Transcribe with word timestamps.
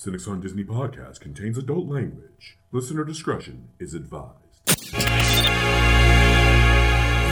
Cynics 0.00 0.28
on 0.28 0.40
Disney 0.40 0.62
podcast 0.62 1.18
contains 1.18 1.58
adult 1.58 1.88
language. 1.88 2.56
Listener 2.70 3.02
discretion 3.02 3.70
is 3.80 3.94
advised. 3.94 4.64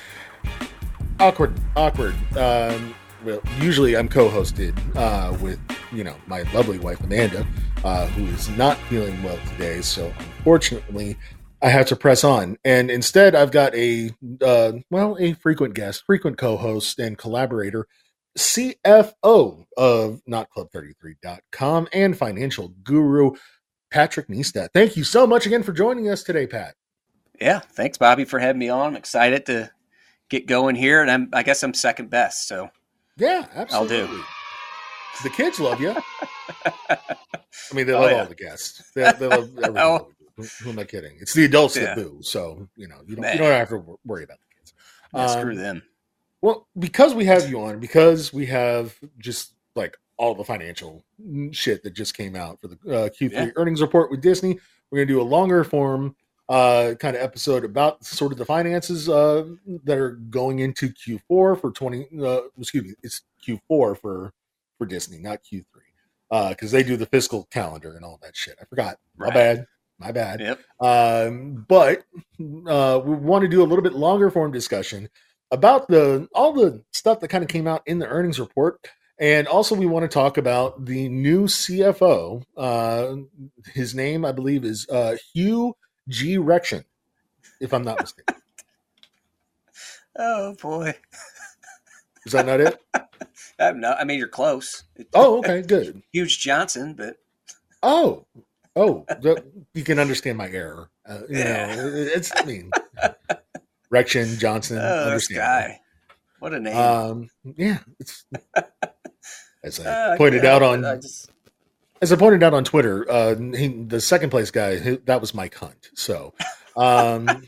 Awkward, 1.18 1.54
awkward. 1.74 2.12
Um, 2.36 2.94
well, 3.24 3.40
usually 3.60 3.96
I'm 3.96 4.10
co-hosted 4.10 4.78
uh, 4.94 5.32
with, 5.38 5.58
you 5.92 6.04
know, 6.04 6.16
my 6.26 6.42
lovely 6.52 6.78
wife 6.78 7.00
Amanda, 7.00 7.46
uh, 7.84 8.06
who 8.08 8.26
is 8.26 8.48
not 8.50 8.76
feeling 8.88 9.22
well 9.22 9.38
today. 9.52 9.80
So 9.82 10.12
unfortunately, 10.18 11.16
I 11.62 11.68
have 11.68 11.86
to 11.86 11.96
press 11.96 12.24
on, 12.24 12.56
and 12.64 12.90
instead 12.90 13.34
I've 13.34 13.50
got 13.50 13.74
a 13.74 14.10
uh, 14.42 14.72
well, 14.90 15.16
a 15.20 15.34
frequent 15.34 15.74
guest, 15.74 16.04
frequent 16.06 16.38
co-host, 16.38 16.98
and 16.98 17.18
collaborator, 17.18 17.86
CFO 18.38 19.66
of 19.76 20.22
NotClub33.com 20.28 21.88
and 21.92 22.16
financial 22.16 22.68
guru 22.82 23.32
Patrick 23.90 24.28
Neistat. 24.28 24.68
Thank 24.72 24.96
you 24.96 25.04
so 25.04 25.26
much 25.26 25.46
again 25.46 25.62
for 25.62 25.72
joining 25.72 26.08
us 26.08 26.22
today, 26.22 26.46
Pat. 26.46 26.74
Yeah, 27.40 27.58
thanks, 27.58 27.98
Bobby, 27.98 28.24
for 28.24 28.38
having 28.38 28.58
me 28.58 28.68
on. 28.68 28.88
I'm 28.88 28.96
excited 28.96 29.46
to 29.46 29.70
get 30.28 30.46
going 30.46 30.76
here, 30.76 31.02
and 31.02 31.10
I'm 31.10 31.28
I 31.32 31.42
guess 31.42 31.62
I'm 31.62 31.74
second 31.74 32.08
best, 32.08 32.48
so 32.48 32.70
Yeah, 33.18 33.46
I'll 33.70 33.86
do. 33.86 34.22
The 35.22 35.30
kids 35.30 35.60
love 35.60 35.80
you. 35.80 35.94
I 36.90 36.96
mean, 37.74 37.86
they 37.86 37.92
Oh, 37.94 38.00
love 38.00 38.10
yeah. 38.10 38.20
all 38.20 38.26
the 38.26 38.34
guests. 38.34 38.90
They, 38.94 39.02
they 39.18 39.26
love 39.26 39.48
everything. 39.62 39.74
Oh. 39.76 40.08
that. 40.38 40.50
Who, 40.62 40.70
am 40.70 40.78
I 40.78 40.84
kidding? 40.84 41.16
It's 41.20 41.34
the 41.34 41.44
adults 41.44 41.74
that 41.74 41.82
Yeah. 41.82 41.94
boo. 42.02 42.18
So 42.22 42.66
you 42.76 42.88
know, 42.88 42.96
you 43.06 43.16
don't 43.16 43.30
you 43.32 43.38
don't 43.38 43.50
have 43.52 43.68
to 43.70 43.98
worry 44.06 44.24
about 44.24 44.38
the 44.38 44.56
kids. 44.56 44.72
Yeah, 45.14 45.26
screw 45.26 45.50
Um, 45.52 45.56
them. 45.58 45.82
Well, 46.40 46.66
because 46.78 47.14
we 47.14 47.26
have 47.26 47.50
you 47.50 47.60
on, 47.60 47.78
because 47.80 48.32
we 48.32 48.46
have 48.46 48.98
just 49.18 49.52
like 49.74 49.98
all 50.16 50.34
the 50.34 50.44
financial 50.44 51.04
shit 51.52 51.82
that 51.82 51.92
just 51.92 52.16
came 52.16 52.34
out 52.36 52.58
for 52.60 52.68
the 52.68 52.74
uh, 52.86 53.08
Q3 53.10 53.32
Yeah. 53.32 53.46
earnings 53.56 53.82
report 53.82 54.10
with 54.10 54.22
Disney, 54.22 54.58
we're 54.90 54.98
going 54.98 55.08
to 55.08 55.14
do 55.14 55.20
a 55.20 55.22
longer 55.22 55.62
form 55.64 56.16
uh, 56.48 56.94
kind 56.98 57.14
of 57.16 57.22
episode 57.22 57.64
about 57.64 58.02
sort 58.04 58.32
of 58.32 58.38
the 58.38 58.44
finances 58.44 59.08
uh, 59.08 59.44
that 59.84 59.98
are 59.98 60.12
going 60.30 60.60
into 60.60 60.88
Q4 60.88 61.60
for 61.60 61.70
20. 61.72 62.08
Uh, 62.20 62.40
excuse 62.58 62.84
me, 62.84 62.94
it's 63.02 63.22
Q4 63.46 63.98
for 63.98 64.32
for 64.80 64.86
Disney, 64.86 65.18
not 65.18 65.40
Q3, 65.44 66.48
because 66.48 66.70
they 66.70 66.82
do 66.82 66.96
the 66.96 67.04
fiscal 67.04 67.46
calendar 67.50 67.94
and 67.94 68.02
all 68.02 68.18
that 68.22 68.34
shit. 68.34 68.56
I 68.58 68.64
forgot. 68.64 68.96
My 69.14 69.28
bad. 69.28 69.66
My 69.98 70.10
bad. 70.10 70.40
Yep. 70.40 70.60
Um, 70.80 71.66
but 71.68 72.04
uh, 72.66 72.98
we 73.04 73.14
want 73.14 73.42
to 73.42 73.48
do 73.48 73.62
a 73.62 73.68
little 73.68 73.82
bit 73.82 73.92
longer 73.92 74.30
form 74.30 74.52
discussion 74.52 75.10
about 75.50 75.88
the 75.88 76.26
all 76.34 76.54
the 76.54 76.82
stuff 76.92 77.20
that 77.20 77.28
kind 77.28 77.44
of 77.44 77.48
came 77.48 77.66
out 77.66 77.82
in 77.84 77.98
the 77.98 78.06
earnings 78.06 78.40
report, 78.40 78.88
and 79.18 79.46
also 79.46 79.74
we 79.74 79.84
want 79.84 80.04
to 80.04 80.08
talk 80.08 80.38
about 80.38 80.86
the 80.86 81.10
new 81.10 81.44
CFO. 81.44 82.42
Uh, 82.56 83.16
his 83.74 83.94
name, 83.94 84.24
I 84.24 84.32
believe, 84.32 84.64
is 84.64 84.88
uh, 84.88 85.16
Hugh 85.34 85.76
G. 86.08 86.38
Rection, 86.38 86.84
if 87.60 87.74
I'm 87.74 87.84
not 87.84 88.00
mistaken. 88.00 88.36
Oh 90.16 90.54
boy. 90.60 90.92
Is 92.26 92.32
that 92.32 92.44
not 92.44 92.60
it? 92.60 92.78
Not, 93.60 94.00
I 94.00 94.04
mean, 94.04 94.18
you're 94.18 94.28
close. 94.28 94.84
Oh, 95.14 95.38
okay, 95.38 95.62
good. 95.62 96.02
Huge 96.12 96.38
Johnson, 96.40 96.94
but 96.94 97.16
Oh, 97.82 98.26
oh, 98.76 99.04
the, 99.08 99.42
you 99.74 99.84
can 99.84 99.98
understand 99.98 100.36
my 100.38 100.48
error. 100.50 100.90
Uh, 101.08 101.20
you 101.28 101.38
Yeah. 101.38 101.74
know, 101.76 101.90
it's 101.94 102.30
I 102.36 102.44
mean, 102.44 102.70
Rection 103.92 104.38
Johnson. 104.38 104.78
oh, 104.80 105.10
this 105.10 105.28
guy. 105.28 105.80
What 106.38 106.54
a 106.54 106.60
name. 106.60 106.76
Um, 106.76 107.28
yeah, 107.44 107.78
it's 107.98 108.24
as 109.64 109.80
I 109.80 109.90
Uh, 109.90 110.16
pointed 110.16 110.42
can't 110.42 110.54
out 110.54 110.62
on. 110.62 110.84
I 110.84 110.96
just, 110.96 111.30
as 112.02 112.12
I 112.12 112.16
pointed 112.16 112.42
out 112.42 112.54
on 112.54 112.64
Twitter. 112.64 113.10
Uh, 113.10 113.34
he, 113.36 113.68
the 113.68 114.00
second 114.00 114.30
place 114.30 114.50
guy 114.50 114.78
he, 114.78 114.96
that 115.04 115.20
was 115.20 115.34
Mike 115.34 115.54
Hunt. 115.54 115.88
So, 115.94 116.32
um, 116.76 117.42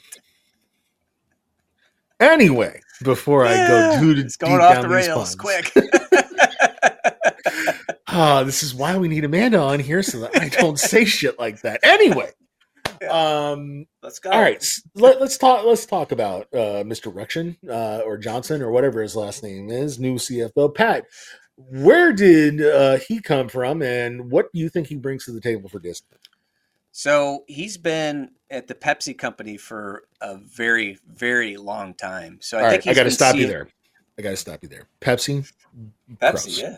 anyway, 2.20 2.80
before 3.02 3.46
I 3.46 3.66
go 3.66 4.00
too 4.00 4.20
it's 4.20 4.36
going 4.36 4.60
off 4.60 4.82
the 4.82 4.88
rails 4.88 5.34
quick. 5.34 5.72
ah, 8.08 8.42
this 8.44 8.62
is 8.62 8.74
why 8.74 8.96
we 8.96 9.08
need 9.08 9.24
Amanda 9.24 9.58
on 9.58 9.80
here 9.80 10.02
so 10.02 10.20
that 10.20 10.40
I 10.40 10.48
don't 10.48 10.78
say 10.78 11.04
shit 11.04 11.38
like 11.38 11.62
that. 11.62 11.80
Anyway, 11.82 12.30
um, 13.10 13.86
Let's 14.02 14.18
go. 14.18 14.30
all 14.30 14.40
right, 14.40 14.64
let, 14.94 15.20
let's 15.20 15.36
talk. 15.36 15.64
Let's 15.64 15.86
talk 15.86 16.12
about 16.12 16.46
uh, 16.52 16.84
Mr. 16.84 17.12
Rection 17.12 17.56
uh, 17.68 18.02
or 18.04 18.18
Johnson 18.18 18.62
or 18.62 18.70
whatever 18.70 19.02
his 19.02 19.16
last 19.16 19.42
name 19.42 19.70
is. 19.70 19.98
New 19.98 20.16
CFO 20.16 20.74
Pat. 20.74 21.04
Where 21.56 22.12
did 22.12 22.64
uh, 22.64 22.98
he 23.06 23.20
come 23.20 23.48
from, 23.48 23.82
and 23.82 24.30
what 24.30 24.52
do 24.52 24.60
you 24.60 24.68
think 24.68 24.88
he 24.88 24.96
brings 24.96 25.24
to 25.26 25.32
the 25.32 25.40
table 25.40 25.68
for 25.68 25.78
Disney? 25.78 26.16
So 26.92 27.44
he's 27.48 27.78
been 27.78 28.30
at 28.50 28.68
the 28.68 28.74
Pepsi 28.74 29.16
company 29.16 29.56
for 29.56 30.04
a 30.20 30.36
very, 30.36 30.98
very 31.06 31.56
long 31.56 31.94
time. 31.94 32.38
So 32.40 32.58
I 32.58 32.62
All 32.62 32.70
think 32.70 32.84
right, 32.84 32.92
I 32.92 32.94
got 32.94 33.04
to 33.04 33.10
stop 33.10 33.34
you 33.34 33.46
there. 33.46 33.68
I 34.18 34.22
got 34.22 34.30
to 34.30 34.36
stop 34.36 34.62
you 34.62 34.68
there. 34.68 34.88
Pepsi, 35.00 35.50
Pepsi, 36.16 36.18
gross. 36.18 36.58
yeah. 36.60 36.76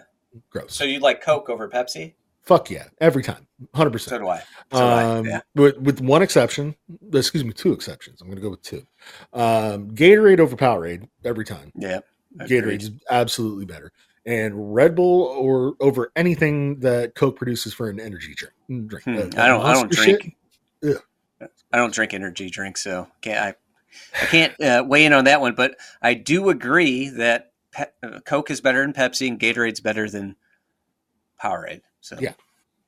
gross. 0.50 0.74
So 0.74 0.84
you 0.84 1.00
like 1.00 1.20
Coke 1.20 1.50
over 1.50 1.68
Pepsi? 1.68 2.14
Fuck 2.42 2.70
yeah, 2.70 2.84
every 3.00 3.22
time, 3.22 3.46
hundred 3.74 3.90
percent. 3.90 4.10
So 4.10 4.18
do 4.18 4.28
I. 4.28 4.38
So 4.70 4.78
do 4.78 4.78
I. 4.78 5.02
Um, 5.02 5.24
Yeah. 5.24 5.40
with, 5.54 5.78
with 5.78 6.00
one 6.00 6.22
exception, 6.22 6.76
excuse 7.12 7.42
me, 7.42 7.52
two 7.52 7.72
exceptions. 7.72 8.20
I'm 8.20 8.28
going 8.28 8.36
to 8.36 8.42
go 8.42 8.50
with 8.50 8.62
two. 8.62 8.86
Um, 9.32 9.90
Gatorade 9.92 10.40
over 10.40 10.54
Powerade 10.54 11.08
every 11.24 11.44
time. 11.44 11.72
Yeah. 11.74 12.00
Agreed. 12.38 12.64
Gatorade's 12.64 12.90
absolutely 13.10 13.64
better. 13.64 13.92
And 14.26 14.74
Red 14.74 14.94
Bull 14.94 15.22
or 15.22 15.74
over 15.80 16.10
anything 16.16 16.80
that 16.80 17.14
Coke 17.14 17.36
produces 17.36 17.74
for 17.74 17.90
an 17.90 18.00
energy 18.00 18.34
drink. 18.34 18.88
drink. 18.88 19.04
Hmm, 19.04 19.38
Uh, 19.38 19.42
I 19.42 19.48
don't. 19.48 19.64
I 19.64 19.72
don't 19.72 19.90
drink. 19.92 20.36
I 21.72 21.76
don't 21.76 21.92
drink 21.92 22.14
energy 22.14 22.48
drinks, 22.48 22.82
so 22.82 23.08
can't 23.20 23.38
I? 23.40 23.54
I 24.20 24.26
can't 24.26 24.60
uh, 24.60 24.84
weigh 24.86 25.04
in 25.04 25.12
on 25.12 25.24
that 25.24 25.40
one, 25.40 25.54
but 25.54 25.76
I 26.00 26.14
do 26.14 26.48
agree 26.48 27.08
that 27.10 27.52
Pe- 27.72 27.86
uh, 28.02 28.20
Coke 28.20 28.50
is 28.50 28.60
better 28.60 28.80
than 28.82 28.92
Pepsi 28.92 29.28
and 29.28 29.38
Gatorade's 29.38 29.80
better 29.80 30.08
than 30.08 30.36
Powerade. 31.42 31.82
So 32.00 32.16
Yeah. 32.18 32.32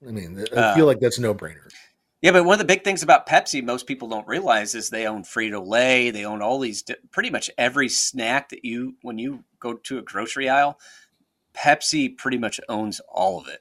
I 0.06 0.10
mean, 0.10 0.44
I 0.52 0.56
Uh, 0.56 0.74
feel 0.74 0.86
like 0.86 1.00
that's 1.00 1.18
a 1.18 1.22
no 1.22 1.34
brainer. 1.34 1.68
Yeah, 2.22 2.32
but 2.32 2.44
one 2.44 2.54
of 2.54 2.58
the 2.58 2.64
big 2.64 2.82
things 2.82 3.02
about 3.02 3.26
Pepsi, 3.28 3.62
most 3.62 3.86
people 3.86 4.08
don't 4.08 4.26
realize, 4.26 4.74
is 4.74 4.90
they 4.90 5.06
own 5.06 5.22
Frito 5.22 5.64
Lay. 5.64 6.10
They 6.10 6.24
own 6.24 6.42
all 6.42 6.58
these, 6.58 6.82
pretty 7.12 7.30
much 7.30 7.50
every 7.58 7.88
snack 7.88 8.48
that 8.48 8.64
you, 8.64 8.96
when 9.02 9.18
you 9.18 9.44
go 9.60 9.74
to 9.74 9.98
a 9.98 10.02
grocery 10.02 10.48
aisle, 10.48 10.78
Pepsi 11.56 12.16
pretty 12.16 12.38
much 12.38 12.60
owns 12.68 13.00
all 13.08 13.40
of 13.40 13.48
it. 13.48 13.60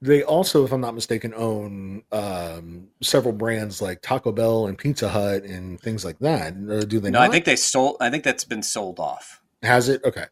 They 0.00 0.22
also, 0.22 0.64
if 0.64 0.72
I'm 0.72 0.80
not 0.80 0.94
mistaken, 0.94 1.34
own 1.34 2.04
um, 2.12 2.86
several 3.02 3.34
brands 3.34 3.82
like 3.82 4.00
Taco 4.00 4.30
Bell 4.30 4.68
and 4.68 4.78
Pizza 4.78 5.08
Hut 5.08 5.42
and 5.42 5.80
things 5.80 6.04
like 6.04 6.20
that. 6.20 6.52
Uh, 6.52 6.84
do 6.84 7.00
they 7.00 7.10
no, 7.10 7.18
not? 7.18 7.28
I 7.28 7.32
think 7.32 7.44
they 7.44 7.56
sold. 7.56 7.96
I 8.00 8.08
think 8.08 8.22
that's 8.22 8.44
been 8.44 8.62
sold 8.62 9.00
off. 9.00 9.40
Has 9.62 9.88
it? 9.88 10.00
Okay. 10.04 10.24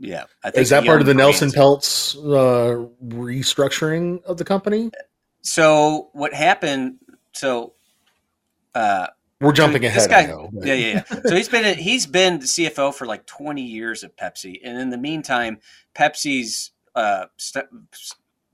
Yeah, 0.00 0.24
I 0.42 0.50
think 0.50 0.62
Is 0.62 0.70
that 0.70 0.84
part 0.84 1.00
of 1.00 1.06
the 1.06 1.14
Nelson 1.14 1.50
Peltz 1.50 2.16
uh, 2.16 2.88
restructuring 3.06 4.24
of 4.24 4.36
the 4.38 4.44
company? 4.44 4.90
So 5.42 6.08
what 6.12 6.34
happened? 6.34 6.96
So, 7.32 7.74
uh, 8.74 9.06
We're 9.42 9.52
jumping 9.52 9.84
ahead. 9.84 10.00
this 10.00 10.06
guy- 10.06 10.26
know, 10.26 10.48
yeah, 10.52 10.74
yeah, 10.74 11.04
yeah. 11.10 11.20
So 11.26 11.34
he's 11.34 11.48
been 11.48 11.76
he's 11.76 12.06
been 12.06 12.38
the 12.38 12.46
CFO 12.46 12.94
for 12.94 13.06
like 13.06 13.26
twenty 13.26 13.62
years 13.62 14.04
at 14.04 14.16
Pepsi, 14.16 14.60
and 14.64 14.78
in 14.78 14.90
the 14.90 14.98
meantime, 14.98 15.58
Pepsi's 15.94 16.70
uh, 16.94 17.26
st- 17.36 17.66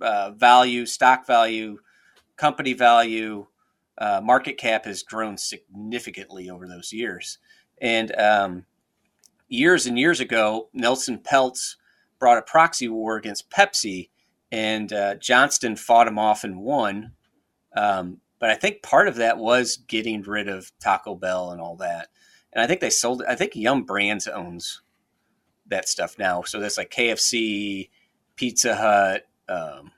uh, 0.00 0.31
value, 0.31 0.87
stock 0.87 1.26
value, 1.26 1.78
company 2.37 2.72
value, 2.72 3.47
uh, 3.99 4.20
market 4.25 4.56
cap 4.56 4.87
has 4.87 5.02
grown 5.02 5.37
significantly 5.37 6.49
over 6.49 6.67
those 6.67 6.93
years. 6.93 7.38
And 7.81 8.14
um, 8.19 8.64
years 9.49 9.87
and 9.87 9.99
years 9.99 10.20
ago, 10.20 10.69
Nelson 10.73 11.19
Peltz 11.19 11.76
brought 12.19 12.38
a 12.38 12.43
proxy 12.43 12.88
war 12.88 13.17
against 13.17 13.50
Pepsi, 13.50 14.08
and 14.50 14.93
uh, 14.93 15.17
Johnston 15.17 15.76
fought 15.76 16.08
him 16.08 16.19
off 16.19 16.44
and 16.44 16.61
won. 16.61 17.12
Um, 17.76 18.20
but 18.38 18.50
I 18.50 18.55
think 18.55 18.82
part 18.82 19.08
of 19.08 19.17
that 19.17 19.38
was 19.38 19.76
getting 19.88 20.23
rid 20.23 20.49
of 20.49 20.70
Taco 20.81 21.14
Bell 21.14 21.50
and 21.50 21.61
all 21.61 21.76
that. 21.76 22.08
And 22.52 22.62
I 22.62 22.67
think 22.67 22.81
they 22.81 22.90
sold. 22.90 23.23
I 23.29 23.35
think 23.35 23.55
Yum 23.55 23.85
Brands 23.85 24.26
owns 24.26 24.81
that 25.67 25.88
stuff 25.88 26.19
now. 26.19 26.43
So 26.43 26.61
that's 26.61 26.79
like 26.79 26.90
KFC, 26.90 27.90
Pizza 28.37 28.75
Hut. 28.75 29.26
Um, 29.49 29.93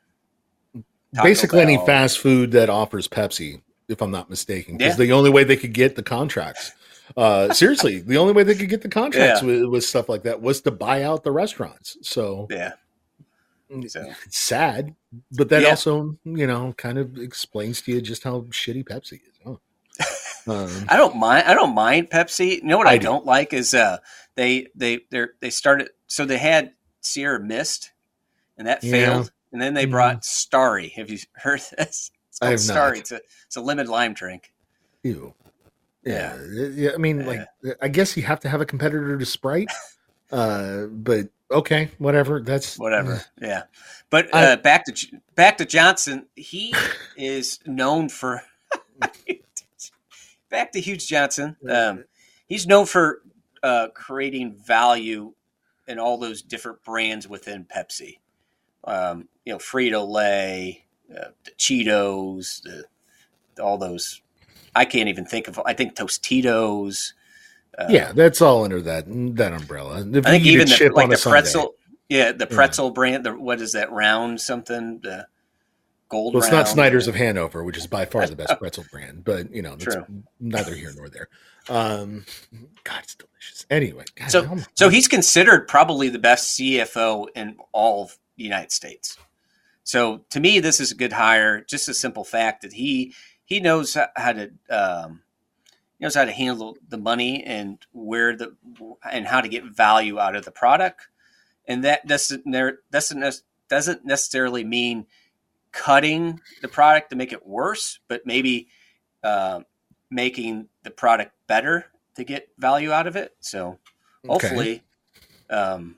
basically 1.22 1.60
any 1.60 1.76
fast 1.86 2.18
food 2.18 2.52
that 2.52 2.68
offers 2.70 3.08
Pepsi, 3.08 3.60
if 3.88 4.00
I'm 4.02 4.10
not 4.10 4.30
mistaken, 4.30 4.76
because 4.76 4.98
Yeah. 4.98 5.06
the 5.06 5.12
only 5.12 5.30
way 5.30 5.44
they 5.44 5.56
could 5.56 5.72
get 5.74 5.96
the 5.96 6.02
contracts. 6.02 6.72
Uh, 7.16 7.52
seriously, 7.52 7.98
the 8.00 8.16
only 8.16 8.32
way 8.32 8.44
they 8.44 8.54
could 8.54 8.68
get 8.68 8.82
the 8.82 8.88
contracts 8.88 9.42
Yeah. 9.42 9.46
with, 9.46 9.64
with 9.64 9.84
stuff 9.84 10.08
like 10.08 10.22
that 10.22 10.40
was 10.40 10.60
to 10.62 10.70
buy 10.70 11.02
out 11.02 11.24
the 11.24 11.32
restaurants. 11.32 11.96
So 12.02 12.46
Yeah. 12.50 12.72
So 13.88 14.12
sad, 14.28 14.96
but 15.32 15.48
that 15.50 15.62
Yeah. 15.62 15.68
also, 15.68 16.18
you 16.24 16.46
know, 16.46 16.74
kind 16.76 16.98
of 16.98 17.18
explains 17.18 17.80
to 17.82 17.92
you 17.92 18.00
just 18.00 18.24
how 18.24 18.40
shitty 18.50 18.84
Pepsi 18.84 19.14
is. 19.14 19.38
Oh. 19.46 19.60
Um, 20.46 20.86
I 20.88 20.96
don't 20.96 21.16
mind. 21.16 21.44
I 21.46 21.52
don't 21.54 21.74
mind 21.74 22.08
Pepsi. 22.10 22.56
You 22.56 22.64
know 22.64 22.78
what 22.78 22.86
I, 22.86 22.92
I 22.92 22.98
do. 22.98 23.02
don't 23.04 23.26
like 23.26 23.52
is 23.52 23.74
uh 23.74 23.98
they 24.36 24.68
they 24.74 25.00
they 25.10 25.26
they 25.40 25.50
started 25.50 25.90
so 26.06 26.24
they 26.24 26.38
had 26.38 26.72
Sierra 27.02 27.38
Mist 27.38 27.92
and 28.56 28.66
that 28.66 28.82
Yeah. 28.82 28.90
failed, 28.90 29.32
and 29.52 29.60
then 29.60 29.74
they 29.74 29.86
Mhm. 29.86 29.90
brought 29.90 30.24
Starry. 30.24 30.88
Have 30.96 31.10
you 31.10 31.18
heard 31.34 31.60
this? 31.76 32.10
It's 32.30 32.38
I 32.40 32.50
have 32.50 32.60
Starry. 32.60 32.96
not. 32.96 33.00
It's 33.00 33.12
a 33.12 33.20
it's 33.46 33.56
a 33.56 33.60
lemon 33.60 33.86
lime 33.86 34.14
drink. 34.14 34.52
ew. 35.04 35.34
Yeah. 36.04 36.40
yeah. 36.52 36.92
I 36.94 36.96
mean, 36.96 37.26
like, 37.26 37.46
I 37.82 37.88
guess 37.88 38.16
you 38.16 38.22
have 38.22 38.40
to 38.40 38.48
have 38.48 38.62
a 38.62 38.66
competitor 38.66 39.18
to 39.18 39.26
Sprite. 39.26 39.70
uh, 40.32 40.86
but 40.86 41.28
okay, 41.50 41.90
whatever. 41.98 42.40
That's 42.40 42.78
Whatever. 42.78 43.22
Yeah, 43.40 43.64
but 44.10 44.34
I- 44.34 44.52
uh, 44.52 44.56
back 44.56 44.84
to 44.86 45.20
back 45.34 45.58
to 45.58 45.64
Johnson. 45.64 46.26
He 46.36 46.74
is 47.16 47.58
known 47.66 48.08
for 48.08 48.42
back 50.50 50.72
to 50.72 50.80
Hughes 50.80 51.06
Johnson. 51.06 51.56
Um, 51.68 52.04
he's 52.46 52.66
known 52.66 52.86
for 52.86 53.22
uh, 53.62 53.88
creating 53.94 54.54
value 54.54 55.32
in 55.86 55.98
all 55.98 56.18
those 56.18 56.42
different 56.42 56.82
brands 56.84 57.28
within 57.28 57.64
Pepsi. 57.64 58.18
Um, 58.84 59.28
you 59.44 59.52
know, 59.52 59.58
Frito 59.58 60.08
Lay, 60.08 60.84
uh, 61.10 61.28
the 61.44 61.50
Cheetos, 61.58 62.62
the, 62.62 62.84
all 63.62 63.76
those. 63.78 64.22
I 64.74 64.84
can't 64.84 65.08
even 65.08 65.24
think 65.26 65.48
of. 65.48 65.60
I 65.66 65.74
think 65.74 65.96
Tostitos. 65.96 67.12
Uh, 67.80 67.86
yeah, 67.88 68.12
that's 68.12 68.40
all 68.42 68.64
under 68.64 68.80
that 68.82 69.04
that 69.36 69.52
umbrella. 69.52 70.04
If 70.12 70.26
I 70.26 70.30
think 70.32 70.44
you 70.44 70.52
eat 70.52 70.70
a 70.70 70.74
even 70.74 70.88
the, 70.90 70.94
like 70.94 71.08
the 71.08 71.14
a 71.14 71.18
Sunday- 71.18 71.40
pretzel. 71.40 71.74
Yeah, 72.08 72.32
the 72.32 72.46
pretzel 72.46 72.90
brand. 72.90 73.24
The, 73.24 73.32
what 73.32 73.60
is 73.60 73.72
that 73.72 73.90
round 73.92 74.40
something? 74.40 74.98
The 75.02 75.26
gold. 76.08 76.34
Well, 76.34 76.42
it's 76.42 76.50
round. 76.52 76.64
not 76.66 76.68
Snyder's 76.68 77.06
of 77.08 77.14
Hanover, 77.14 77.62
which 77.64 77.76
is 77.78 77.86
by 77.86 78.04
far 78.04 78.26
the 78.26 78.36
best 78.36 78.54
pretzel 78.58 78.84
brand, 78.90 79.24
but 79.24 79.52
you 79.54 79.62
know, 79.62 79.76
that's 79.76 79.94
True. 79.94 80.04
neither 80.40 80.74
here 80.74 80.92
nor 80.96 81.08
there. 81.08 81.28
Um, 81.68 82.24
God, 82.84 83.00
it's 83.04 83.14
delicious. 83.14 83.64
Anyway, 83.70 84.04
God, 84.16 84.30
So- 84.30 84.58
So 84.74 84.88
he's 84.88 85.06
considered 85.06 85.68
probably 85.68 86.08
the 86.08 86.18
best 86.18 86.58
CFO 86.58 87.28
in 87.36 87.56
all 87.72 88.04
of 88.04 88.18
the 88.36 88.42
United 88.44 88.72
States. 88.72 89.16
So 89.84 90.24
to 90.30 90.40
me, 90.40 90.58
this 90.60 90.80
is 90.80 90.90
a 90.90 90.96
good 90.96 91.12
hire. 91.12 91.60
Just 91.62 91.88
a 91.88 91.94
simple 91.94 92.24
fact 92.24 92.62
that 92.62 92.72
he 92.72 93.14
he 93.44 93.60
knows 93.60 93.96
how 94.16 94.32
to 94.32 94.50
um, 94.68 95.22
knows 96.00 96.14
how 96.14 96.24
to 96.24 96.32
handle 96.32 96.76
the 96.88 96.98
money 96.98 97.44
and 97.44 97.78
where 97.92 98.36
the 98.36 98.56
and 99.10 99.26
how 99.26 99.40
to 99.40 99.48
get 99.48 99.64
value 99.64 100.18
out 100.18 100.36
of 100.36 100.44
the 100.44 100.50
product, 100.50 101.08
and 101.66 101.84
that 101.84 102.06
doesn't 102.06 102.44
doesn't 102.90 103.42
doesn't 103.68 104.04
necessarily 104.04 104.64
mean 104.64 105.06
cutting 105.72 106.40
the 106.62 106.68
product 106.68 107.10
to 107.10 107.16
make 107.16 107.32
it 107.32 107.46
worse, 107.46 108.00
but 108.08 108.26
maybe 108.26 108.68
uh, 109.22 109.60
making 110.10 110.68
the 110.82 110.90
product 110.90 111.32
better 111.46 111.86
to 112.16 112.24
get 112.24 112.48
value 112.58 112.90
out 112.90 113.06
of 113.06 113.14
it. 113.16 113.34
So 113.40 113.78
okay. 114.28 114.48
hopefully 114.48 114.82
um 115.48 115.96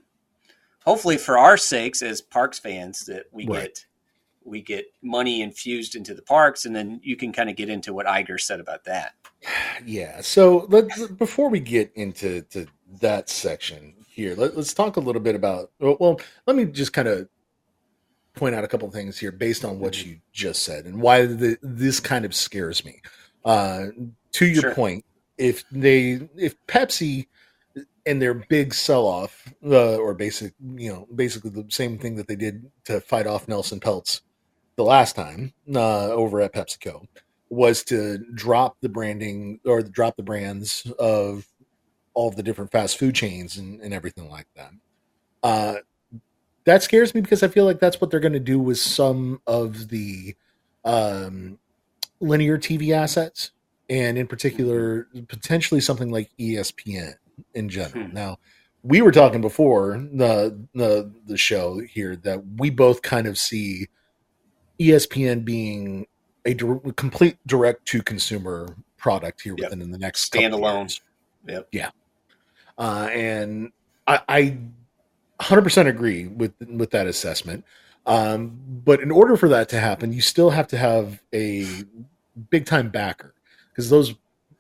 hopefully 0.85 1.17
for 1.17 1.39
our 1.39 1.57
sakes 1.57 2.03
as 2.03 2.21
parks 2.21 2.59
fans 2.59 3.07
that 3.07 3.27
we 3.33 3.47
Right. 3.47 3.63
get 3.63 3.87
we 4.45 4.61
get 4.61 4.87
money 5.03 5.43
infused 5.43 5.95
into 5.95 6.15
the 6.15 6.23
parks 6.23 6.65
and 6.65 6.75
then 6.75 7.01
you 7.03 7.17
can 7.17 7.33
kind 7.33 7.51
of 7.51 7.57
get 7.57 7.69
into 7.69 7.93
what 7.93 8.07
Iger 8.07 8.41
said 8.41 8.61
about 8.61 8.85
that 8.85 9.15
Yeah. 9.85 10.21
So 10.21 10.67
let's 10.69 11.07
before 11.09 11.49
we 11.49 11.61
get 11.61 11.93
into 11.95 12.43
to 12.43 12.67
that 13.01 13.29
section 13.29 13.95
here, 14.09 14.35
let, 14.37 14.55
us 14.57 14.75
talk 14.75 14.97
a 14.97 15.01
little 15.01 15.23
bit 15.23 15.35
about. 15.35 15.71
Well, 15.81 16.21
let 16.47 16.57
me 16.57 16.67
just 16.67 16.93
kind 16.93 17.09
of 17.09 17.29
point 18.35 18.55
out 18.55 18.65
a 18.65 18.69
couple 18.69 18.89
of 18.89 18.95
things 18.95 19.19
here 19.19 19.33
based 19.33 19.65
on 19.65 19.79
what 19.79 20.05
you 20.05 20.19
just 20.33 20.63
said 20.63 20.85
and 20.87 21.01
why 21.01 21.27
the, 21.27 21.59
this 21.63 22.01
kind 22.01 22.25
of 22.25 22.35
scares 22.35 22.85
me. 22.85 23.01
Uh, 23.45 23.87
to 24.33 24.47
your 24.47 24.63
Sure. 24.63 24.75
point, 24.75 25.05
if 25.37 25.65
they 25.71 26.29
if 26.37 26.55
Pepsi 26.67 27.27
and 28.07 28.21
their 28.21 28.35
big 28.35 28.75
sell 28.75 29.07
off, 29.07 29.53
uh, 29.65 29.97
or 29.97 30.15
basic, 30.15 30.55
you 30.75 30.93
know, 30.93 31.07
basically 31.15 31.51
the 31.51 31.67
same 31.69 31.99
thing 31.99 32.17
that 32.17 32.27
they 32.29 32.37
did 32.37 32.71
to 32.85 33.01
fight 33.01 33.27
off 33.27 33.49
Nelson 33.49 33.81
Peltz 33.81 34.21
the 34.77 34.85
last 34.85 35.17
time 35.17 35.53
uh, 35.75 36.09
over 36.11 36.41
at 36.41 36.53
PepsiCo 36.53 37.07
was 37.51 37.85
to 37.85 38.19
drop 38.35 38.77
the 38.81 38.89
branding 38.89 39.61
or 39.67 39.83
drop 39.83 40.17
the 40.17 40.23
brands 40.23 40.91
of 40.99 41.47
all 42.15 42.29
of 42.29 42.37
the 42.37 42.43
different 42.43 42.71
fast 42.71 42.99
food 42.99 43.15
chains 43.15 43.57
and, 43.57 43.81
and 43.81 43.93
everything 43.93 44.29
like 44.31 44.47
that. 44.57 44.71
Uh, 45.43 45.75
that 46.65 46.83
scares 46.83 47.15
me 47.15 47.21
because 47.21 47.43
I 47.43 47.49
feel 47.49 47.65
like 47.65 47.81
that's 47.81 48.01
what 48.01 48.11
they're 48.11 48.21
going 48.21 48.33
to 48.33 48.41
do 48.41 48.59
with 48.59 48.79
some 48.79 49.41
of 49.47 49.89
the 49.89 50.35
um, 50.85 51.59
linear 52.21 52.59
TV 52.59 52.95
assets, 52.95 53.51
and 53.91 54.17
in 54.17 54.27
particular, 54.27 55.09
potentially 55.29 55.81
something 55.81 56.11
like 56.11 56.31
ESPN 56.39 57.15
in 57.55 57.69
general. 57.69 58.07
Hmm. 58.07 58.15
Now, 58.15 58.39
we 58.83 59.03
were 59.03 59.13
talking 59.13 59.41
before 59.41 59.99
the 60.13 60.67
the 60.75 61.13
the 61.27 61.37
show 61.37 61.81
here 61.81 62.17
that 62.17 62.43
we 62.57 62.71
both 62.71 63.03
kind 63.03 63.27
of 63.27 63.39
see 63.39 63.89
ESPN 64.89 65.45
being 65.45 66.07
a 66.45 66.55
dir- 66.55 66.81
complete 66.97 67.37
direct 67.47 67.87
to 67.87 68.03
consumer 68.03 68.75
product 68.97 69.41
here 69.43 69.55
Yep. 69.59 69.71
within 69.71 69.91
the 69.91 69.99
next 69.99 70.31
Standalone. 70.33 71.01
Yep. 71.47 71.69
Uh, 72.79 73.09
and 73.13 73.73
I, 74.07 74.21
I 74.29 74.59
100% 75.41 75.87
agree 75.89 76.27
with 76.29 76.53
with 76.69 76.91
that 76.91 77.07
assessment. 77.07 77.65
Um, 78.07 78.59
but 78.85 79.01
in 79.01 79.11
order 79.11 79.37
for 79.37 79.49
that 79.49 79.69
to 79.71 79.81
happen, 79.81 80.13
you 80.13 80.21
still 80.21 80.51
have 80.51 80.67
to 80.69 80.77
have 80.79 81.23
a 81.33 81.67
big 82.51 82.67
time 82.67 82.89
backer 82.89 83.35
because 83.71 83.91
those 83.91 84.15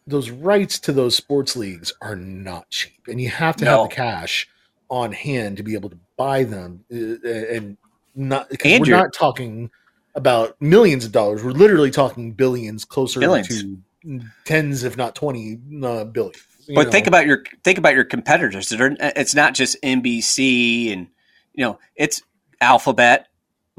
those 0.06 0.30
rights 0.30 0.78
to 0.80 0.92
those 0.92 1.14
sports 1.16 1.56
leagues 1.56 1.92
are 2.00 2.16
not 2.16 2.68
cheap, 2.70 3.06
and 3.08 3.20
you 3.20 3.30
have 3.30 3.56
to 3.56 3.64
No. 3.64 3.82
have 3.82 3.90
the 3.90 3.94
cash 3.96 4.48
on 4.90 5.12
hand 5.12 5.56
to 5.56 5.62
be 5.62 5.75
able 5.75 5.88
to 5.90 5.98
buy 6.16 6.42
them, 6.44 6.84
uh, 6.92 7.28
and 7.28 7.76
not 8.14 8.50
And 8.50 8.80
we're 8.82 8.86
you're- 8.88 9.00
not 9.00 9.12
talking 9.12 9.70
about 10.14 10.61
millions 10.61 11.05
of 11.05 11.12
dollars. 11.12 11.43
We're 11.43 11.53
literally 11.53 11.91
talking 11.91 12.32
billions, 12.32 12.85
closer 12.85 13.20
Billions. 13.20 13.49
to 13.49 14.20
tens, 14.44 14.85
if 14.85 14.97
not 14.97 15.14
twenty 15.14 15.59
uh, 15.82 16.05
billion. 16.05 16.35
but 16.75 16.91
think 16.91 17.06
about 17.06 17.26
your 17.26 17.44
think 17.64 17.79
about 17.79 17.94
your 17.94 18.05
competitors 18.05 18.73
it's 18.73 19.35
not 19.35 19.55
just 19.55 19.76
NBC 19.82 20.93
and 20.93 21.09
you 21.55 21.64
know 21.64 21.79
it's 21.97 22.23
Alphabet 22.61 23.29